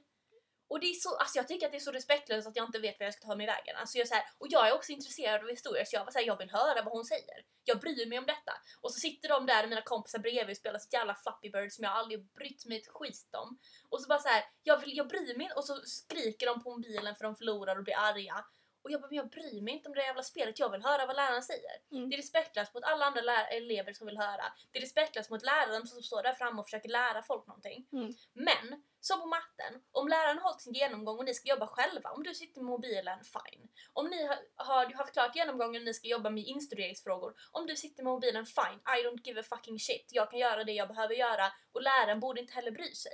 Och 0.69 0.81
det 0.81 0.87
är 0.87 0.95
så, 0.95 1.17
alltså 1.17 1.39
jag 1.39 1.49
tycker 1.49 1.67
att 1.67 1.73
det 1.73 1.79
är 1.79 1.89
så 1.89 1.93
respektlöst 1.93 2.49
att 2.49 2.57
jag 2.57 2.69
inte 2.69 2.79
vet 2.79 2.97
vad 2.99 3.07
jag 3.07 3.15
ska 3.15 3.27
ta 3.27 3.37
mig 3.37 3.47
vägen. 3.47 3.77
Alltså 3.77 3.99
jag 3.99 4.05
är 4.05 4.09
så 4.09 4.15
här, 4.15 4.25
och 4.39 4.47
jag 4.51 4.69
är 4.69 4.75
också 4.75 4.93
intresserad 4.93 5.43
av 5.43 5.49
historia 5.49 5.85
så 5.85 5.97
jag 5.97 6.05
var 6.05 6.13
så 6.13 6.19
här, 6.19 6.27
jag 6.27 6.39
vill 6.39 6.51
höra 6.51 6.83
vad 6.83 6.93
hon 6.93 7.05
säger. 7.05 7.39
Jag 7.65 7.81
bryr 7.81 8.07
mig 8.07 8.19
om 8.19 8.27
detta. 8.27 8.53
Och 8.81 8.93
så 8.93 8.99
sitter 9.01 9.29
de 9.29 9.47
där, 9.47 9.67
mina 9.67 9.83
kompisar 9.83 10.19
bredvid 10.19 10.51
och 10.51 10.57
spelar 10.57 10.79
sitt 10.79 10.93
jävla 10.93 11.15
Flappy 11.15 11.51
Bird 11.51 11.73
som 11.73 11.85
jag 11.85 11.93
aldrig 11.93 12.33
brytt 12.39 12.67
mig 12.67 12.79
ett 12.79 12.89
skit 12.89 13.35
om. 13.43 13.59
Och 13.89 14.03
så 14.03 14.09
bara 14.09 14.19
så 14.19 14.29
här, 14.29 14.45
jag, 14.63 14.81
vill, 14.81 14.97
jag 14.97 15.09
bryr 15.09 15.37
mig 15.37 15.51
och 15.57 15.65
så 15.65 15.75
skriker 15.85 16.47
de 16.47 16.63
på 16.63 16.71
mobilen 16.71 17.15
för 17.17 17.25
de 17.25 17.37
förlorar 17.37 17.77
och 17.77 17.85
blir 17.85 17.99
arga. 17.99 18.45
Och 18.83 18.91
jag 18.91 19.01
bara, 19.01 19.09
men 19.09 19.17
jag 19.17 19.29
bryr 19.29 19.63
mig 19.63 19.75
inte 19.75 19.89
om 19.89 19.95
det 19.95 20.03
jävla 20.03 20.23
spelet, 20.23 20.59
jag 20.59 20.71
vill 20.71 20.83
höra 20.83 21.07
vad 21.07 21.17
läraren 21.17 21.43
säger. 21.43 21.71
Mm. 21.93 22.11
Det 22.11 22.17
är 22.17 22.17
respektlöst 22.17 22.75
mot 22.75 22.85
alla 22.85 23.05
andra 23.05 23.47
elever 23.47 23.93
som 23.93 24.07
vill 24.07 24.19
höra. 24.19 24.45
Det 24.73 24.79
är 24.79 24.83
respektlöst 24.83 25.31
mot 25.31 25.43
läraren 25.43 25.87
som 25.87 26.03
står 26.03 26.23
där 26.23 26.35
framme 26.35 26.61
och 26.61 26.67
försöker 26.67 26.89
lära 26.89 27.23
folk 27.23 27.47
någonting. 27.47 27.87
Mm. 27.93 28.15
Men, 28.33 28.83
som 29.01 29.21
på 29.21 29.27
matten, 29.27 29.83
om 29.93 30.09
läraren 30.09 30.39
har 30.39 30.45
hållit 30.45 30.61
sin 30.61 30.73
genomgång 30.73 31.19
och 31.19 31.25
ni 31.25 31.35
ska 31.35 31.49
jobba 31.49 31.67
själva, 31.67 32.11
om 32.11 32.23
du 32.23 32.35
sitter 32.35 32.61
med 32.61 32.71
mobilen, 32.71 33.19
fine. 33.25 33.69
Om 33.93 34.07
ni 34.11 34.27
har, 34.27 34.39
har 34.57 34.93
haft 34.93 35.13
klart 35.13 35.37
genomgången 35.37 35.83
och 35.83 35.87
ni 35.87 35.95
ska 35.95 36.09
jobba 36.09 36.31
med 36.31 36.45
instuderingsfrågor, 36.45 37.35
om 37.53 37.67
du 37.67 37.77
sitter 37.77 38.03
med 38.03 38.13
mobilen, 38.13 38.47
fine. 38.47 38.81
I 38.99 39.07
don't 39.07 39.21
give 39.25 39.41
a 39.41 39.45
fucking 39.49 39.79
shit. 39.79 40.07
Jag 40.13 40.31
kan 40.31 40.39
göra 40.39 40.65
det 40.65 40.73
jag 40.73 40.89
behöver 40.89 41.15
göra 41.15 41.53
och 41.73 41.83
läraren 41.83 42.21
borde 42.21 42.41
inte 42.41 42.53
heller 42.53 42.71
bry 42.71 42.95
sig. 42.95 43.13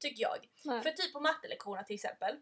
Tycker 0.00 0.22
jag. 0.22 0.48
Nej. 0.64 0.82
För 0.82 0.90
typ 0.90 1.12
på 1.12 1.20
mattelektionerna 1.20 1.84
till 1.84 1.94
exempel. 1.94 2.36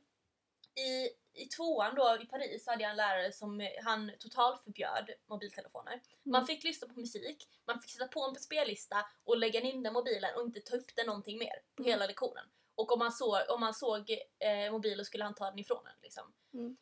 I, 0.77 1.09
I 1.43 1.47
tvåan 1.47 1.95
då 1.95 2.19
i 2.23 2.27
Paris 2.27 2.67
hade 2.67 2.83
jag 2.83 2.91
en 2.91 2.97
lärare 2.97 3.33
som 3.33 3.61
eh, 3.61 3.69
han 3.85 4.13
totalförbjöd 4.19 5.11
mobiltelefoner. 5.27 6.03
Man 6.23 6.35
Mm. 6.41 6.47
fick 6.47 6.65
lyssna 6.65 6.89
på 6.89 7.01
musik, 7.01 7.49
man 7.67 7.81
fick 7.81 7.91
sätta 7.91 8.09
på 8.09 8.21
en 8.25 8.35
spellista 8.37 9.07
och 9.25 9.37
lägga 9.37 9.61
in 9.61 9.83
den 9.83 9.93
mobilen 9.93 10.35
och 10.37 10.43
inte 10.43 10.61
ta 10.61 10.77
upp 10.77 10.97
den 10.97 11.07
någonting 11.07 11.39
mer 11.39 11.63
på 11.77 11.83
Mm. 11.83 11.91
hela 11.91 12.07
lektionen. 12.07 12.45
Och 12.75 12.93
om 12.93 12.99
man 12.99 13.13
såg, 13.13 13.39
om 13.51 13.61
man 13.61 13.75
såg 13.75 14.11
eh, 14.39 14.73
mobilen 14.73 15.05
skulle 15.05 15.25
han 15.25 15.35
ta 15.35 15.51
den 15.51 15.59
ifrån 15.59 15.87
en. 15.87 16.01
Liksom. 16.03 16.33
Mm. 16.55 16.77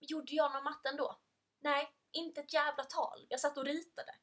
Gjorde 0.00 0.34
jag 0.34 0.52
någon 0.52 0.64
matten 0.64 0.96
då? 0.96 1.18
Nej, 1.60 1.90
inte 2.12 2.40
ett 2.40 2.52
jävla 2.52 2.84
tal. 2.84 3.26
Jag 3.28 3.40
satt 3.40 3.58
och 3.58 3.64
ritade. 3.64 4.14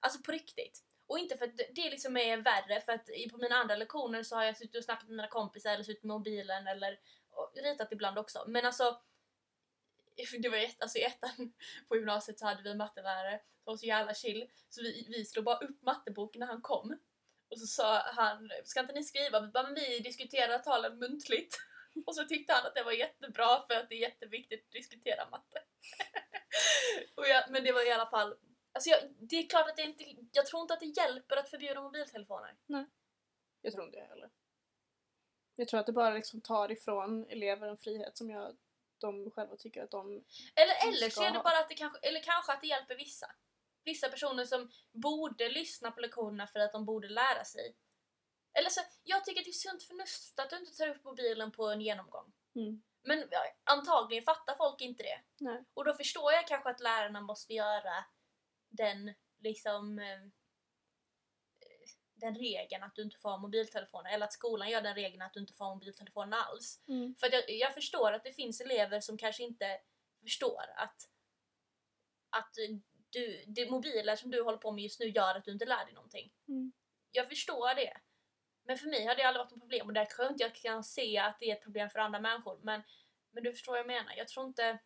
Alltså 0.00 0.22
på 0.22 0.32
riktigt. 0.32 0.84
Och 1.06 1.18
inte 1.18 1.36
för 1.36 1.44
att 1.44 1.56
det 1.56 1.90
liksom 1.90 2.16
är 2.16 2.36
värre 2.36 2.80
för 2.80 2.92
att 2.92 3.06
på 3.30 3.36
mina 3.38 3.54
andra 3.56 3.76
lektioner 3.76 4.22
så 4.22 4.36
har 4.36 4.44
jag 4.44 4.56
suttit 4.56 4.76
och 4.76 4.84
snackat 4.84 5.08
med 5.08 5.16
mina 5.16 5.28
kompisar 5.28 5.70
eller 5.70 5.84
suttit 5.84 6.04
med 6.04 6.14
mobilen 6.14 6.66
eller 6.66 7.00
ritat 7.54 7.92
ibland 7.92 8.18
också. 8.18 8.44
Men 8.46 8.66
alltså 8.66 9.00
det 10.42 10.48
var 10.48 10.56
ett, 10.56 10.82
alltså 10.82 10.98
i 10.98 11.02
ettan 11.02 11.52
på 11.88 11.96
gymnasiet 11.96 12.38
så 12.38 12.46
hade 12.46 12.62
vi 12.62 12.70
en 12.70 12.78
mattelärare 12.78 13.40
som 13.64 13.72
var 13.72 13.76
så 13.76 13.86
jävla 13.86 14.14
chill 14.14 14.50
så 14.68 14.82
vi, 14.82 15.06
vi 15.08 15.24
slog 15.24 15.44
bara 15.44 15.58
upp 15.58 15.82
matteboken 15.82 16.40
när 16.40 16.46
han 16.46 16.62
kom. 16.62 16.98
Och 17.50 17.58
så 17.58 17.66
sa 17.66 17.98
han, 17.98 18.50
ska 18.64 18.80
inte 18.80 18.92
ni 18.92 19.04
skriva? 19.04 19.40
Vi 19.40 19.48
bara, 19.48 19.62
men 19.62 19.74
vi 19.74 19.98
diskuterar 19.98 20.58
talen 20.58 20.98
muntligt. 20.98 21.56
Och 22.06 22.14
så 22.14 22.24
tyckte 22.24 22.52
han 22.52 22.66
att 22.66 22.74
det 22.74 22.82
var 22.82 22.92
jättebra 22.92 23.62
för 23.66 23.74
att 23.74 23.88
det 23.88 23.94
är 23.94 24.00
jätteviktigt 24.00 24.64
att 24.66 24.72
diskutera 24.72 25.30
matte. 25.30 25.62
och 27.16 27.26
jag, 27.28 27.50
men 27.50 27.64
det 27.64 27.72
var 27.72 27.86
i 27.86 27.92
alla 27.92 28.10
fall, 28.10 28.34
alltså 28.72 28.90
jag, 28.90 29.00
det 29.18 29.36
är 29.36 29.48
klart 29.48 29.68
att 29.68 29.76
det 29.76 29.82
inte, 29.82 30.04
jag 30.32 30.46
tror 30.46 30.62
inte 30.62 30.74
att 30.74 30.80
det 30.80 30.86
hjälper 30.86 31.36
att 31.36 31.50
förbjuda 31.50 31.82
mobiltelefoner. 31.82 32.56
Nej. 32.66 32.86
Jag 33.62 33.72
tror 33.72 33.84
inte 33.84 33.98
det 33.98 34.06
heller. 34.06 34.30
Jag 35.58 35.68
tror 35.68 35.80
att 35.80 35.86
det 35.86 35.92
bara 35.92 36.14
liksom 36.14 36.40
tar 36.40 36.70
ifrån 36.70 37.26
elever 37.28 37.68
en 37.68 37.78
frihet 37.78 38.16
som 38.16 38.36
att 38.36 38.56
de 38.98 39.30
själva 39.30 39.56
tycker 39.56 39.84
att 39.84 39.90
de... 39.90 40.24
Eller, 40.54 40.88
eller 40.88 41.10
så 41.10 41.22
är 41.22 41.30
det 41.30 41.40
bara 41.44 41.58
att 41.58 41.68
det 41.68 41.74
kanske, 41.74 42.08
eller 42.08 42.20
kanske 42.20 42.52
att 42.52 42.60
det 42.60 42.66
hjälper 42.66 42.96
vissa. 42.96 43.26
Vissa 43.84 44.08
personer 44.08 44.44
som 44.44 44.70
borde 44.92 45.48
lyssna 45.48 45.90
på 45.90 46.00
lektionerna 46.00 46.46
för 46.46 46.60
att 46.60 46.72
de 46.72 46.84
borde 46.84 47.08
lära 47.08 47.44
sig. 47.44 47.76
Eller 48.58 48.70
så, 48.70 48.80
jag 49.02 49.24
tycker 49.24 49.40
att 49.40 49.44
det 49.44 49.50
är 49.50 49.52
sunt 49.52 49.82
förnuft 49.82 50.38
att 50.38 50.50
du 50.50 50.56
inte 50.56 50.76
tar 50.76 50.88
upp 50.88 51.04
mobilen 51.04 51.52
på 51.52 51.66
en 51.66 51.80
genomgång. 51.80 52.32
Mm. 52.54 52.82
Men 53.02 53.28
ja, 53.30 53.40
antagligen 53.64 54.24
fattar 54.24 54.54
folk 54.54 54.80
inte 54.80 55.02
det. 55.02 55.20
Nej. 55.38 55.64
Och 55.74 55.84
då 55.84 55.94
förstår 55.94 56.32
jag 56.32 56.48
kanske 56.48 56.70
att 56.70 56.80
lärarna 56.80 57.20
måste 57.20 57.54
göra 57.54 58.04
den 58.68 59.14
liksom 59.38 59.98
eh, 59.98 60.20
den 62.20 62.34
regeln 62.34 62.82
att 62.82 62.94
du 62.94 63.02
inte 63.02 63.18
får 63.18 63.30
ha 63.30 63.38
mobiltelefoner 63.38 64.10
eller 64.10 64.24
att 64.24 64.32
skolan 64.32 64.70
gör 64.70 64.82
den 64.82 64.94
regeln 64.94 65.22
att 65.22 65.32
du 65.32 65.40
inte 65.40 65.52
får 65.52 65.64
ha 65.64 65.74
mobiltelefoner 65.74 66.36
alls. 66.36 66.82
Mm. 66.88 67.14
För 67.14 67.26
att 67.26 67.32
jag, 67.32 67.50
jag 67.50 67.74
förstår 67.74 68.12
att 68.12 68.24
det 68.24 68.32
finns 68.32 68.60
elever 68.60 69.00
som 69.00 69.18
kanske 69.18 69.42
inte 69.42 69.80
förstår 70.22 70.62
att, 70.76 71.10
att 72.30 72.54
du, 73.10 73.44
det 73.46 73.70
mobiler 73.70 74.16
som 74.16 74.30
du 74.30 74.42
håller 74.42 74.58
på 74.58 74.72
med 74.72 74.82
just 74.82 75.00
nu 75.00 75.06
gör 75.06 75.34
att 75.34 75.44
du 75.44 75.52
inte 75.52 75.64
lär 75.64 75.84
dig 75.84 75.94
någonting. 75.94 76.32
Mm. 76.48 76.72
Jag 77.12 77.28
förstår 77.28 77.74
det. 77.74 78.00
Men 78.64 78.78
för 78.78 78.88
mig 78.88 79.06
har 79.06 79.14
det 79.14 79.22
aldrig 79.22 79.44
varit 79.44 79.52
ett 79.52 79.60
problem 79.60 79.86
och 79.86 79.92
där 79.92 80.08
jag 80.18 80.30
inte 80.30 80.44
jag 80.44 80.54
kan 80.54 80.84
se 80.84 81.18
att 81.18 81.38
det 81.38 81.50
är 81.50 81.56
ett 81.56 81.62
problem 81.62 81.90
för 81.90 81.98
andra 81.98 82.20
människor. 82.20 82.60
Men, 82.62 82.82
men 83.30 83.42
du 83.42 83.52
förstår 83.52 83.72
vad 83.72 83.78
jag 83.78 83.86
menar. 83.86 84.14
Jag 84.16 84.28
tror 84.28 84.46
inte... 84.46 84.78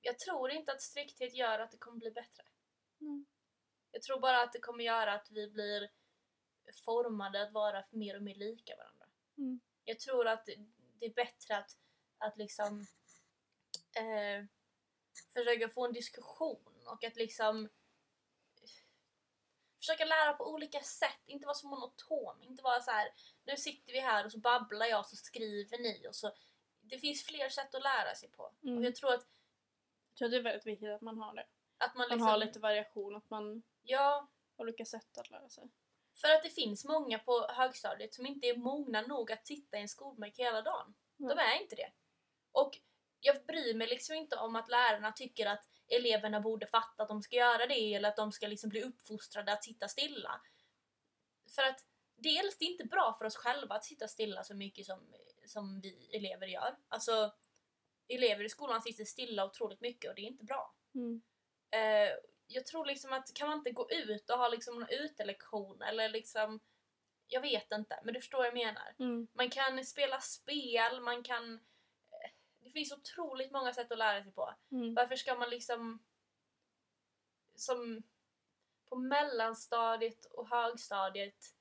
Jag 0.00 0.18
tror 0.18 0.50
inte 0.50 0.72
att 0.72 0.82
strikthet 0.82 1.34
gör 1.34 1.58
att 1.58 1.70
det 1.70 1.78
kommer 1.78 1.98
bli 1.98 2.10
bättre. 2.10 2.44
Mm. 3.00 3.26
Jag 3.90 4.02
tror 4.02 4.20
bara 4.20 4.42
att 4.42 4.52
det 4.52 4.60
kommer 4.60 4.84
göra 4.84 5.12
att 5.12 5.30
vi 5.30 5.50
blir 5.50 5.90
formade 6.84 7.42
att 7.42 7.52
vara 7.52 7.84
mer 7.90 8.16
och 8.16 8.22
mer 8.22 8.34
lika 8.34 8.76
varandra. 8.76 9.06
Mm. 9.38 9.60
Jag 9.84 9.98
tror 9.98 10.26
att 10.26 10.46
det 10.98 11.06
är 11.06 11.14
bättre 11.14 11.56
att, 11.56 11.70
att 12.18 12.36
liksom 12.36 12.86
eh, 13.96 14.44
försöka 15.34 15.68
få 15.68 15.86
en 15.86 15.92
diskussion 15.92 16.86
och 16.86 17.04
att 17.04 17.16
liksom 17.16 17.68
försöka 19.78 20.04
lära 20.04 20.32
på 20.32 20.52
olika 20.52 20.80
sätt, 20.80 21.22
inte 21.26 21.46
vara 21.46 21.54
så 21.54 21.68
monoton, 21.68 22.42
inte 22.42 22.62
vara 22.62 22.80
så 22.80 22.90
här. 22.90 23.08
nu 23.44 23.56
sitter 23.56 23.92
vi 23.92 24.00
här 24.00 24.24
och 24.24 24.32
så 24.32 24.38
babblar 24.38 24.86
jag 24.86 25.00
och 25.00 25.06
så 25.06 25.16
skriver 25.16 25.78
ni 25.78 26.08
och 26.08 26.14
så 26.14 26.32
det 26.80 26.98
finns 26.98 27.22
fler 27.22 27.48
sätt 27.48 27.74
att 27.74 27.82
lära 27.82 28.14
sig 28.14 28.28
på. 28.28 28.50
Mm. 28.62 28.78
Och 28.78 28.84
jag 28.84 28.96
tror 28.96 29.14
att, 29.14 29.26
Jag 30.08 30.16
tror 30.16 30.26
att 30.26 30.32
det 30.32 30.36
är 30.36 30.42
väldigt 30.42 30.66
viktigt 30.66 30.88
att 30.88 31.00
man 31.00 31.18
har 31.18 31.34
det. 31.34 31.46
att 31.78 31.94
man 31.94 32.08
Man 32.08 32.08
liksom... 32.08 32.28
har 32.28 32.36
lite 32.36 32.58
variation, 32.58 33.16
att 33.16 33.30
man 33.30 33.62
Ja, 33.90 34.28
olika 34.56 34.84
sätt 34.84 35.18
att 35.18 35.30
lära 35.30 35.48
sig. 35.48 35.70
för 36.20 36.28
att 36.28 36.42
det 36.42 36.50
finns 36.50 36.84
många 36.84 37.18
på 37.18 37.46
högstadiet 37.48 38.14
som 38.14 38.26
inte 38.26 38.46
är 38.46 38.56
mogna 38.56 39.00
nog 39.00 39.32
att 39.32 39.46
sitta 39.46 39.78
i 39.78 39.80
en 39.80 39.88
skolbänk 39.88 40.38
hela 40.38 40.62
dagen. 40.62 40.94
Nej. 41.16 41.36
De 41.36 41.42
är 41.42 41.62
inte 41.62 41.76
det. 41.76 41.92
Och 42.52 42.78
jag 43.20 43.46
bryr 43.46 43.74
mig 43.74 43.86
liksom 43.88 44.14
inte 44.14 44.36
om 44.36 44.56
att 44.56 44.68
lärarna 44.68 45.12
tycker 45.12 45.46
att 45.46 45.68
eleverna 45.88 46.40
borde 46.40 46.66
fatta 46.66 47.02
att 47.02 47.08
de 47.08 47.22
ska 47.22 47.36
göra 47.36 47.66
det 47.66 47.94
eller 47.94 48.08
att 48.08 48.16
de 48.16 48.32
ska 48.32 48.46
liksom 48.46 48.70
bli 48.70 48.82
uppfostrade 48.82 49.52
att 49.52 49.64
sitta 49.64 49.88
stilla. 49.88 50.40
För 51.54 51.62
att 51.62 51.86
dels 52.16 52.58
det 52.58 52.64
är 52.64 52.70
inte 52.70 52.84
bra 52.84 53.14
för 53.18 53.24
oss 53.24 53.36
själva 53.36 53.74
att 53.74 53.84
sitta 53.84 54.08
stilla 54.08 54.44
så 54.44 54.54
mycket 54.54 54.86
som, 54.86 55.14
som 55.46 55.80
vi 55.80 56.10
elever 56.12 56.46
gör. 56.46 56.76
Alltså 56.88 57.34
elever 58.08 58.44
i 58.44 58.48
skolan 58.48 58.82
sitter 58.82 59.04
stilla 59.04 59.44
otroligt 59.44 59.80
mycket 59.80 60.10
och 60.10 60.14
det 60.14 60.22
är 60.22 60.26
inte 60.26 60.44
bra. 60.44 60.74
Mm. 60.94 61.22
Eh, 61.70 62.16
jag 62.48 62.66
tror 62.66 62.86
liksom 62.86 63.12
att 63.12 63.34
kan 63.34 63.48
man 63.48 63.58
inte 63.58 63.70
gå 63.70 63.90
ut 63.90 64.30
och 64.30 64.38
ha 64.38 64.48
liksom 64.48 64.82
en 64.82 64.88
utelektion 64.90 65.82
eller 65.82 66.08
liksom 66.08 66.60
jag 67.28 67.40
vet 67.40 67.72
inte, 67.72 68.00
men 68.04 68.14
du 68.14 68.20
förstår 68.20 68.38
vad 68.38 68.46
jag 68.46 68.54
menar. 68.54 68.94
Mm. 68.98 69.28
Man 69.32 69.50
kan 69.50 69.84
spela 69.84 70.20
spel, 70.20 71.00
man 71.00 71.22
kan... 71.22 71.54
eh, 71.54 72.30
Det 72.58 72.70
finns 72.70 72.92
otroligt 72.92 73.52
många 73.52 73.72
sätt 73.72 73.92
att 73.92 73.98
lära 73.98 74.22
sig 74.22 74.32
på. 74.32 74.54
Mm. 74.70 74.94
Varför 74.94 75.16
ska 75.16 75.34
man 75.34 75.50
liksom... 75.50 76.04
Som 77.54 78.02
på 78.88 78.96
mellanstadiet 78.96 80.24
och 80.24 80.48
högstadiet 80.48 81.54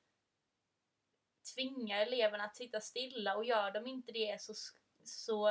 tvinga 1.56 2.02
eleverna 2.02 2.44
att 2.44 2.56
sitta 2.56 2.82
stilla 2.82 3.36
och 3.36 3.46
gör 3.46 3.72
de 3.72 3.88
inte 3.88 4.12
det 4.12 4.42
så, 4.42 4.54
så 5.04 5.48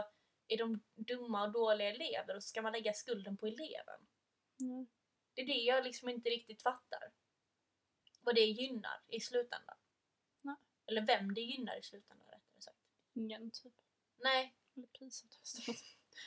är 0.49 0.59
de 0.59 0.83
dumma 0.95 1.43
och 1.43 1.53
dåliga 1.53 1.91
elever 1.91 2.37
och 2.37 2.43
så 2.43 2.49
ska 2.49 2.63
man 2.63 2.73
lägga 2.73 2.93
skulden 2.93 3.37
på 3.37 3.47
eleven. 3.47 4.07
Mm. 4.61 4.87
Det 5.37 5.43
är 5.43 5.47
det 5.47 5.53
jag 5.53 5.85
liksom 5.85 6.09
inte 6.09 6.29
riktigt 6.29 6.63
fattar. 6.63 7.13
Vad 8.21 8.35
det 8.35 8.45
gynnar 8.45 9.03
i 9.09 9.21
slutändan. 9.21 9.77
Nej. 10.43 10.57
Eller 10.87 11.07
vem 11.07 11.35
det 11.35 11.41
gynnar 11.41 11.79
i 11.79 11.83
slutändan 11.83 12.27
rättare 12.27 12.61
sagt. 12.61 12.79
Ingen 13.15 13.51
typ. 13.51 13.75
Nej, 14.17 14.57
Eller 14.77 14.87
PISA-testet. 14.87 15.77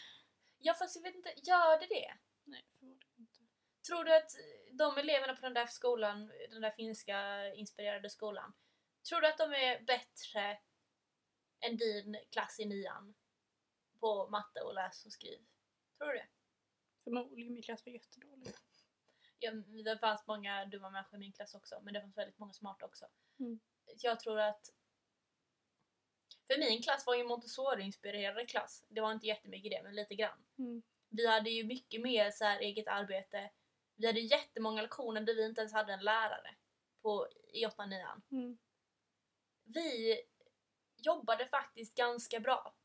ja 0.57 0.74
fast 0.74 0.95
jag 0.95 1.03
vet 1.03 1.16
inte, 1.16 1.34
gör 1.38 1.80
det 1.80 1.86
det? 1.86 2.18
Nej, 2.43 2.66
förmodligen 2.80 3.14
inte. 3.18 3.39
Tror 3.88 4.03
du 4.03 4.16
att 4.16 4.32
de 4.72 4.97
eleverna 4.97 5.36
på 5.36 5.41
den 5.41 5.53
där 5.53 5.68
skolan, 5.68 6.32
den 6.49 6.62
där 6.62 6.72
finska 6.72 7.47
inspirerade 7.53 8.10
skolan, 8.10 8.53
tror 9.10 9.22
du 9.22 9.28
att 9.28 9.38
de 9.38 9.53
är 9.53 9.82
bättre 9.82 10.60
än 11.60 11.78
din 11.78 12.18
klass 12.32 12.60
i 12.60 12.66
nian 12.66 13.16
på 13.99 14.30
matte 14.30 14.62
och 14.62 14.74
läs 14.74 15.05
och 15.05 15.14
skriv? 15.14 15.39
Tror 15.97 16.07
du 16.07 16.14
det? 16.14 16.28
Förmodligen 17.03 17.53
min 17.53 17.64
klass 17.64 17.86
var 17.86 17.93
jättedålig. 17.93 18.53
Ja, 19.40 19.52
det 19.84 19.98
fanns 19.98 20.28
många 20.28 20.66
dumma 20.66 20.90
människor 20.90 21.16
i 21.16 21.20
min 21.20 21.34
klass 21.34 21.56
också, 21.56 21.82
men 21.82 21.94
det 21.94 22.02
fanns 22.02 22.18
väldigt 22.18 22.38
många 22.38 22.54
smarta 22.54 22.86
också. 22.86 23.06
Mm. 23.40 23.60
Jag 24.02 24.20
tror 24.20 24.40
att... 24.40 24.70
För 26.48 26.60
min 26.60 26.82
klass 26.82 27.06
var 27.06 27.16
ju 27.16 27.24
Montessori-inspirerad 27.24 28.50
klass. 28.50 28.86
Det 28.88 29.02
var 29.02 29.12
inte 29.12 29.28
jättemycket 29.28 29.72
det, 29.72 29.84
men 29.84 29.96
lite 29.96 30.16
grann. 30.16 30.46
Mm. 30.58 30.84
Vi 31.10 31.28
hade 31.28 31.50
ju 31.50 31.64
mycket 31.64 32.02
mer 32.02 32.32
så 32.32 32.46
här 32.46 32.60
eget 32.60 32.88
arbete. 32.88 33.52
Vi 33.96 34.08
hade 34.08 34.20
jättemånga 34.20 34.82
lektioner 34.82 35.22
där 35.22 35.36
vi 35.36 35.46
inte 35.46 35.62
ens 35.62 35.74
hade 35.74 35.94
en 35.94 36.04
lärare 36.04 36.56
på, 37.02 37.28
i 37.54 37.66
8 37.66 37.86
9 37.86 38.06
Mm. 38.32 38.58
Vi 39.64 40.22
jobbade 40.96 41.48
faktiskt 41.48 41.96
ganska 41.96 42.40
bra 42.40 42.76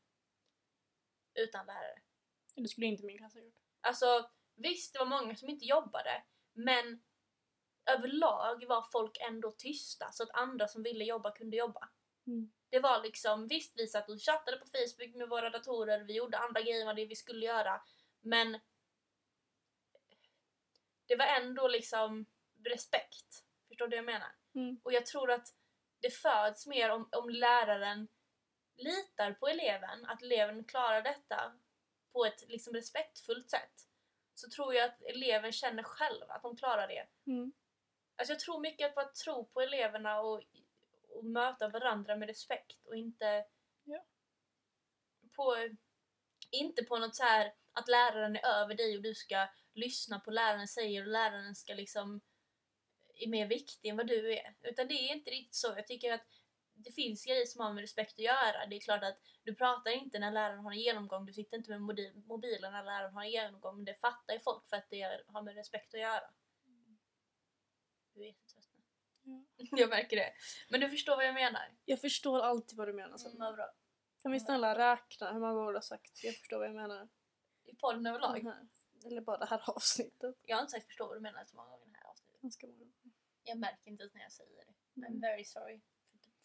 utan 1.33 1.65
lärare. 1.65 2.01
Det 2.55 2.67
skulle 2.67 2.87
inte 2.87 3.05
min 3.05 3.17
klass 3.17 3.33
ha 3.33 3.41
gjort. 3.41 3.59
Alltså 3.81 4.29
visst, 4.55 4.93
det 4.93 4.99
var 4.99 5.05
många 5.05 5.35
som 5.35 5.49
inte 5.49 5.65
jobbade, 5.65 6.23
men 6.55 7.03
överlag 7.85 8.65
var 8.67 8.81
folk 8.91 9.17
ändå 9.29 9.51
tysta 9.51 10.11
så 10.11 10.23
att 10.23 10.29
andra 10.33 10.67
som 10.67 10.83
ville 10.83 11.03
jobba 11.03 11.31
kunde 11.31 11.57
jobba. 11.57 11.89
Mm. 12.27 12.51
Det 12.69 12.79
var 12.79 13.03
liksom, 13.03 13.47
visst 13.47 13.79
vi 13.79 13.87
satt 13.87 14.09
och 14.09 14.21
chattade 14.21 14.57
på 14.57 14.65
Facebook 14.65 15.15
med 15.15 15.29
våra 15.29 15.49
datorer, 15.49 16.03
vi 16.03 16.15
gjorde 16.15 16.37
andra 16.37 16.61
grejer 16.61 16.89
än 16.89 16.95
det 16.95 17.05
vi 17.05 17.15
skulle 17.15 17.45
göra, 17.45 17.81
men 18.21 18.59
det 21.07 21.15
var 21.15 21.25
ändå 21.25 21.67
liksom 21.67 22.25
respekt. 22.63 23.43
Förstår 23.67 23.87
du 23.87 23.89
vad 23.89 23.97
jag 23.97 24.05
menar? 24.05 24.35
Mm. 24.55 24.79
Och 24.83 24.93
jag 24.93 25.05
tror 25.05 25.31
att 25.31 25.47
det 26.01 26.09
föds 26.09 26.67
mer 26.67 26.89
om, 26.89 27.09
om 27.11 27.29
läraren 27.29 28.07
litar 28.77 29.33
på 29.33 29.47
eleven, 29.47 30.05
att 30.05 30.21
eleven 30.21 30.63
klarar 30.63 31.01
detta 31.01 31.53
på 32.13 32.25
ett 32.25 32.43
liksom 32.47 32.73
respektfullt 32.73 33.49
sätt. 33.49 33.89
Så 34.35 34.49
tror 34.49 34.73
jag 34.73 34.85
att 34.85 35.01
eleven 35.01 35.51
känner 35.51 35.83
själv 35.83 36.25
att 36.27 36.41
de 36.41 36.57
klarar 36.57 36.87
det. 36.87 37.31
Mm. 37.31 37.53
Alltså 38.15 38.33
jag 38.33 38.39
tror 38.39 38.59
mycket 38.59 38.95
på 38.95 39.01
att 39.01 39.15
tro 39.15 39.45
på 39.45 39.61
eleverna 39.61 40.19
och, 40.19 40.43
och 41.09 41.25
möta 41.25 41.67
varandra 41.67 42.15
med 42.15 42.27
respekt 42.27 42.85
och 42.85 42.95
inte 42.95 43.45
Ja. 43.83 44.05
på 45.35 45.55
inte 46.51 46.83
på 46.83 46.97
något 46.97 47.15
så 47.15 47.23
här 47.23 47.53
att 47.71 47.87
läraren 47.87 48.35
är 48.35 48.45
över 48.45 48.75
dig 48.75 48.97
och 48.97 49.03
du 49.03 49.15
ska 49.15 49.47
lyssna 49.73 50.19
på 50.19 50.31
läraren 50.31 50.67
säger 50.67 51.01
och 51.01 51.07
läraren 51.07 51.55
ska 51.55 51.73
liksom 51.73 52.21
är 53.15 53.27
mer 53.27 53.47
viktig 53.47 53.89
än 53.89 53.97
vad 53.97 54.07
du 54.07 54.33
är. 54.33 54.55
Utan 54.61 54.87
det 54.87 54.93
är 54.93 55.13
inte 55.13 55.31
riktigt 55.31 55.55
så. 55.55 55.67
Jag 55.67 55.87
tycker 55.87 56.13
att 56.13 56.27
det 56.75 56.91
finns 56.91 57.25
grejer 57.25 57.45
som 57.45 57.61
har 57.61 57.73
med 57.73 57.81
respekt 57.81 58.13
att 58.13 58.19
göra. 58.19 58.65
Det 58.69 58.75
är 58.75 58.79
klart 58.79 59.03
att 59.03 59.17
du 59.43 59.55
pratar 59.55 59.91
inte 59.91 60.19
när 60.19 60.31
läraren 60.31 60.59
har 60.59 60.71
en 60.71 60.79
genomgång, 60.79 61.25
du 61.25 61.33
sitter 61.33 61.57
inte 61.57 61.69
med 61.69 61.81
mobilen 62.25 62.73
när 62.73 62.83
läraren 62.83 63.13
har 63.13 63.23
en 63.23 63.31
genomgång. 63.31 63.75
Men 63.75 63.85
det 63.85 63.93
fattar 63.93 64.33
ju 64.33 64.39
folk 64.39 64.67
för 64.69 64.77
att 64.77 64.89
det 64.89 65.21
har 65.27 65.41
med 65.41 65.55
respekt 65.55 65.93
att 65.93 65.99
göra. 65.99 66.29
Du 68.13 68.21
är 68.21 68.25
jättetrött 68.25 68.69
nu. 68.73 68.81
Ja. 69.23 69.43
Jag 69.77 69.89
märker 69.89 70.15
det. 70.15 70.33
Men 70.69 70.79
du 70.79 70.89
förstår 70.89 71.15
vad 71.15 71.25
jag 71.25 71.33
menar? 71.33 71.71
Jag 71.85 72.01
förstår 72.01 72.39
alltid 72.39 72.77
vad 72.77 72.87
du 72.87 72.93
menar. 72.93 73.17
Så. 73.17 73.29
Mm, 73.29 73.55
bra. 73.55 73.73
Kan 74.21 74.31
vi 74.31 74.39
snälla 74.39 74.77
räkna 74.77 75.33
hur 75.33 75.39
många 75.39 75.53
gånger 75.53 75.71
du 75.71 75.77
har 75.77 75.81
sagt 75.81 76.23
jag 76.23 76.35
förstår 76.35 76.57
vad 76.57 76.67
jag 76.67 76.75
menar? 76.75 77.07
I 77.65 77.75
podden 77.75 78.05
överlag. 78.07 78.43
Här. 78.43 78.67
Eller 79.05 79.21
bara 79.21 79.37
det 79.37 79.45
här 79.45 79.69
avsnittet. 79.69 80.35
Jag 80.41 80.55
har 80.57 80.61
inte 80.61 80.71
sagt 80.71 80.87
förstå 80.87 81.07
vad 81.07 81.17
du 81.17 81.21
menar 81.21 81.45
så 81.45 81.55
många 81.55 81.69
gånger 81.69 81.87
i 81.87 81.91
det 81.91 81.97
här 81.97 82.09
avsnittet. 82.09 82.41
Ganska 82.41 82.67
många. 82.67 82.91
Jag 83.43 83.57
märker 83.57 83.91
inte 83.91 84.03
ens 84.03 84.13
när 84.13 84.21
jag 84.21 84.31
säger 84.31 84.65
det. 84.65 85.01
I'm 85.01 85.07
Mm. 85.07 85.21
very 85.21 85.45
sorry 85.45 85.81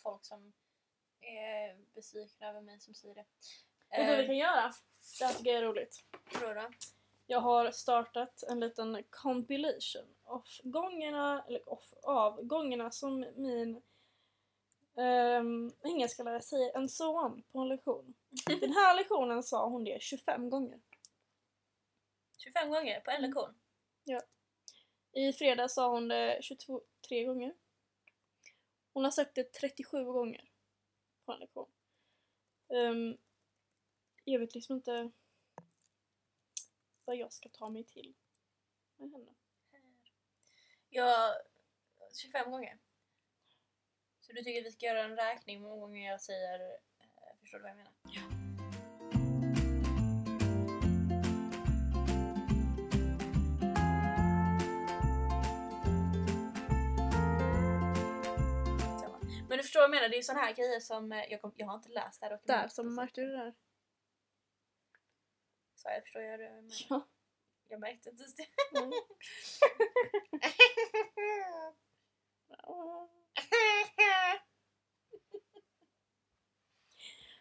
folk 0.02 0.24
som 0.24 0.52
är 1.20 1.76
besvikna 1.94 2.48
över 2.48 2.60
mig 2.60 2.80
som 2.80 2.94
säger 2.94 3.14
det. 3.14 3.24
Vet 3.90 4.00
du 4.00 4.06
vad 4.06 4.16
vi 4.16 4.22
Eh, 4.22 4.26
kan 4.26 4.36
göra? 4.36 4.72
Det 5.18 5.24
här 5.24 5.34
tycker 5.34 5.50
jag 5.50 5.58
är 5.58 5.62
roligt. 5.66 6.04
vadå 6.40 6.54
då? 6.60 6.70
Jag 7.26 7.40
har 7.40 7.70
startat 7.70 8.42
en 8.42 8.60
liten 8.60 9.04
compilation 9.10 10.14
av 10.24 10.44
gångerna, 10.62 11.44
eller 11.48 11.68
off, 11.72 11.92
av 12.02 12.42
gångerna 12.42 12.90
som 12.90 13.26
min 13.36 13.82
um, 14.94 15.72
engelsklärare 15.84 16.42
säger 16.42 16.76
en 16.76 16.88
son 16.88 17.42
på 17.52 17.58
en 17.60 17.68
lektion. 17.68 18.14
Den 18.60 18.72
här 18.72 18.96
lektionen 18.96 19.42
sa 19.42 19.68
hon 19.68 19.84
det 19.84 20.02
25 20.02 20.50
gånger. 20.50 20.80
25 22.38 22.70
gånger 22.70 23.00
på 23.00 23.10
en 23.10 23.16
Mm. 23.16 23.30
lektion? 23.30 23.54
I 25.12 25.32
fredag 25.32 25.68
sa 25.68 25.88
hon 25.88 26.08
det 26.08 26.38
23 26.42 27.24
gånger. 27.24 27.54
Hon 28.92 29.04
har 29.04 29.10
sagt 29.10 29.34
det 29.34 29.52
37 29.52 30.04
gånger 30.04 30.50
på 31.24 31.32
en 31.32 31.40
lektion. 31.40 31.70
Ehm, 32.68 33.16
jag 34.24 34.40
vet 34.40 34.54
liksom 34.54 34.76
inte 34.76 35.10
vad 37.04 37.16
jag 37.16 37.32
ska 37.32 37.48
ta 37.48 37.68
mig 37.68 37.84
till 37.84 38.14
med 38.96 39.10
henne. 39.12 39.34
Jag... 40.88 41.34
25 42.22 42.50
gånger. 42.50 42.78
Så 44.20 44.32
du 44.32 44.42
tycker 44.42 44.60
att 44.60 44.66
vi 44.66 44.72
ska 44.72 44.86
göra 44.86 45.04
en 45.04 45.16
räkning 45.16 45.56
hur 45.58 45.62
många 45.68 45.80
gånger 45.80 46.10
jag 46.10 46.20
säger... 46.20 46.60
eh, 46.70 47.36
Förstår 47.40 47.58
du 47.58 47.62
vad 47.62 47.70
jag 47.70 47.76
menar? 47.76 47.92
Ja. 48.04 48.59
Du 59.60 59.64
förstår 59.64 59.80
vad 59.80 59.84
jag 59.84 59.90
menar, 59.90 60.08
det 60.08 60.14
är 60.14 60.16
ju 60.16 60.22
såna 60.22 60.40
här 60.40 60.52
grejer 60.54 60.80
som... 60.80 61.12
eh, 61.12 61.24
Jag, 61.30 61.40
kom, 61.40 61.52
jag 61.56 61.66
har 61.66 61.74
inte 61.74 61.88
läst 61.88 62.20
det 62.20 62.26
här 62.26 62.30
Där, 62.30 62.38
dokumentet. 62.38 62.72
som 62.72 62.94
märkte 62.94 63.20
du 63.20 63.26
det 63.26 63.36
där? 63.36 63.54
Så 65.74 65.88
jag 65.88 66.02
förstår 66.02 66.22
jag 66.22 66.38
det 66.40 66.44
jag 66.44 66.54
menar. 66.54 66.70
Ja. 66.88 67.08
Jag 67.68 67.80
märkte 67.80 68.10
inte 68.10 68.22
ens 68.22 68.34
det. 68.36 68.46
Mm. 68.78 68.90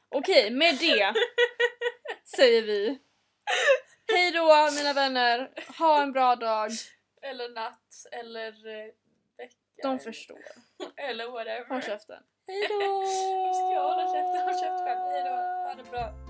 Okej, 0.09 0.51
med 0.51 0.77
det 0.79 1.13
säger 2.23 2.61
vi 2.61 2.99
Hej 4.11 4.31
då 4.31 4.69
mina 4.75 4.93
vänner, 4.93 5.51
ha 5.77 6.01
en 6.01 6.11
bra 6.11 6.35
dag. 6.35 6.71
eller 7.21 7.49
natt, 7.49 8.05
eller 8.11 8.67
eh. 8.67 8.91
De 9.83 9.99
förstår. 9.99 10.39
Eller 10.97 11.31
whatever. 11.31 11.65
Håll 11.69 11.81
käften. 11.81 12.23
Hej 12.47 12.67
då! 12.69 13.05
Ska 13.57 13.73
jag 13.73 13.83
hålla 13.83 14.05
käften? 14.13 14.41
Håll 14.45 14.53
käften 14.53 14.85
själv. 14.85 14.99
Hejdå. 14.99 15.35
Ha 15.67 15.73
det 15.77 15.83
bra. 15.91 16.28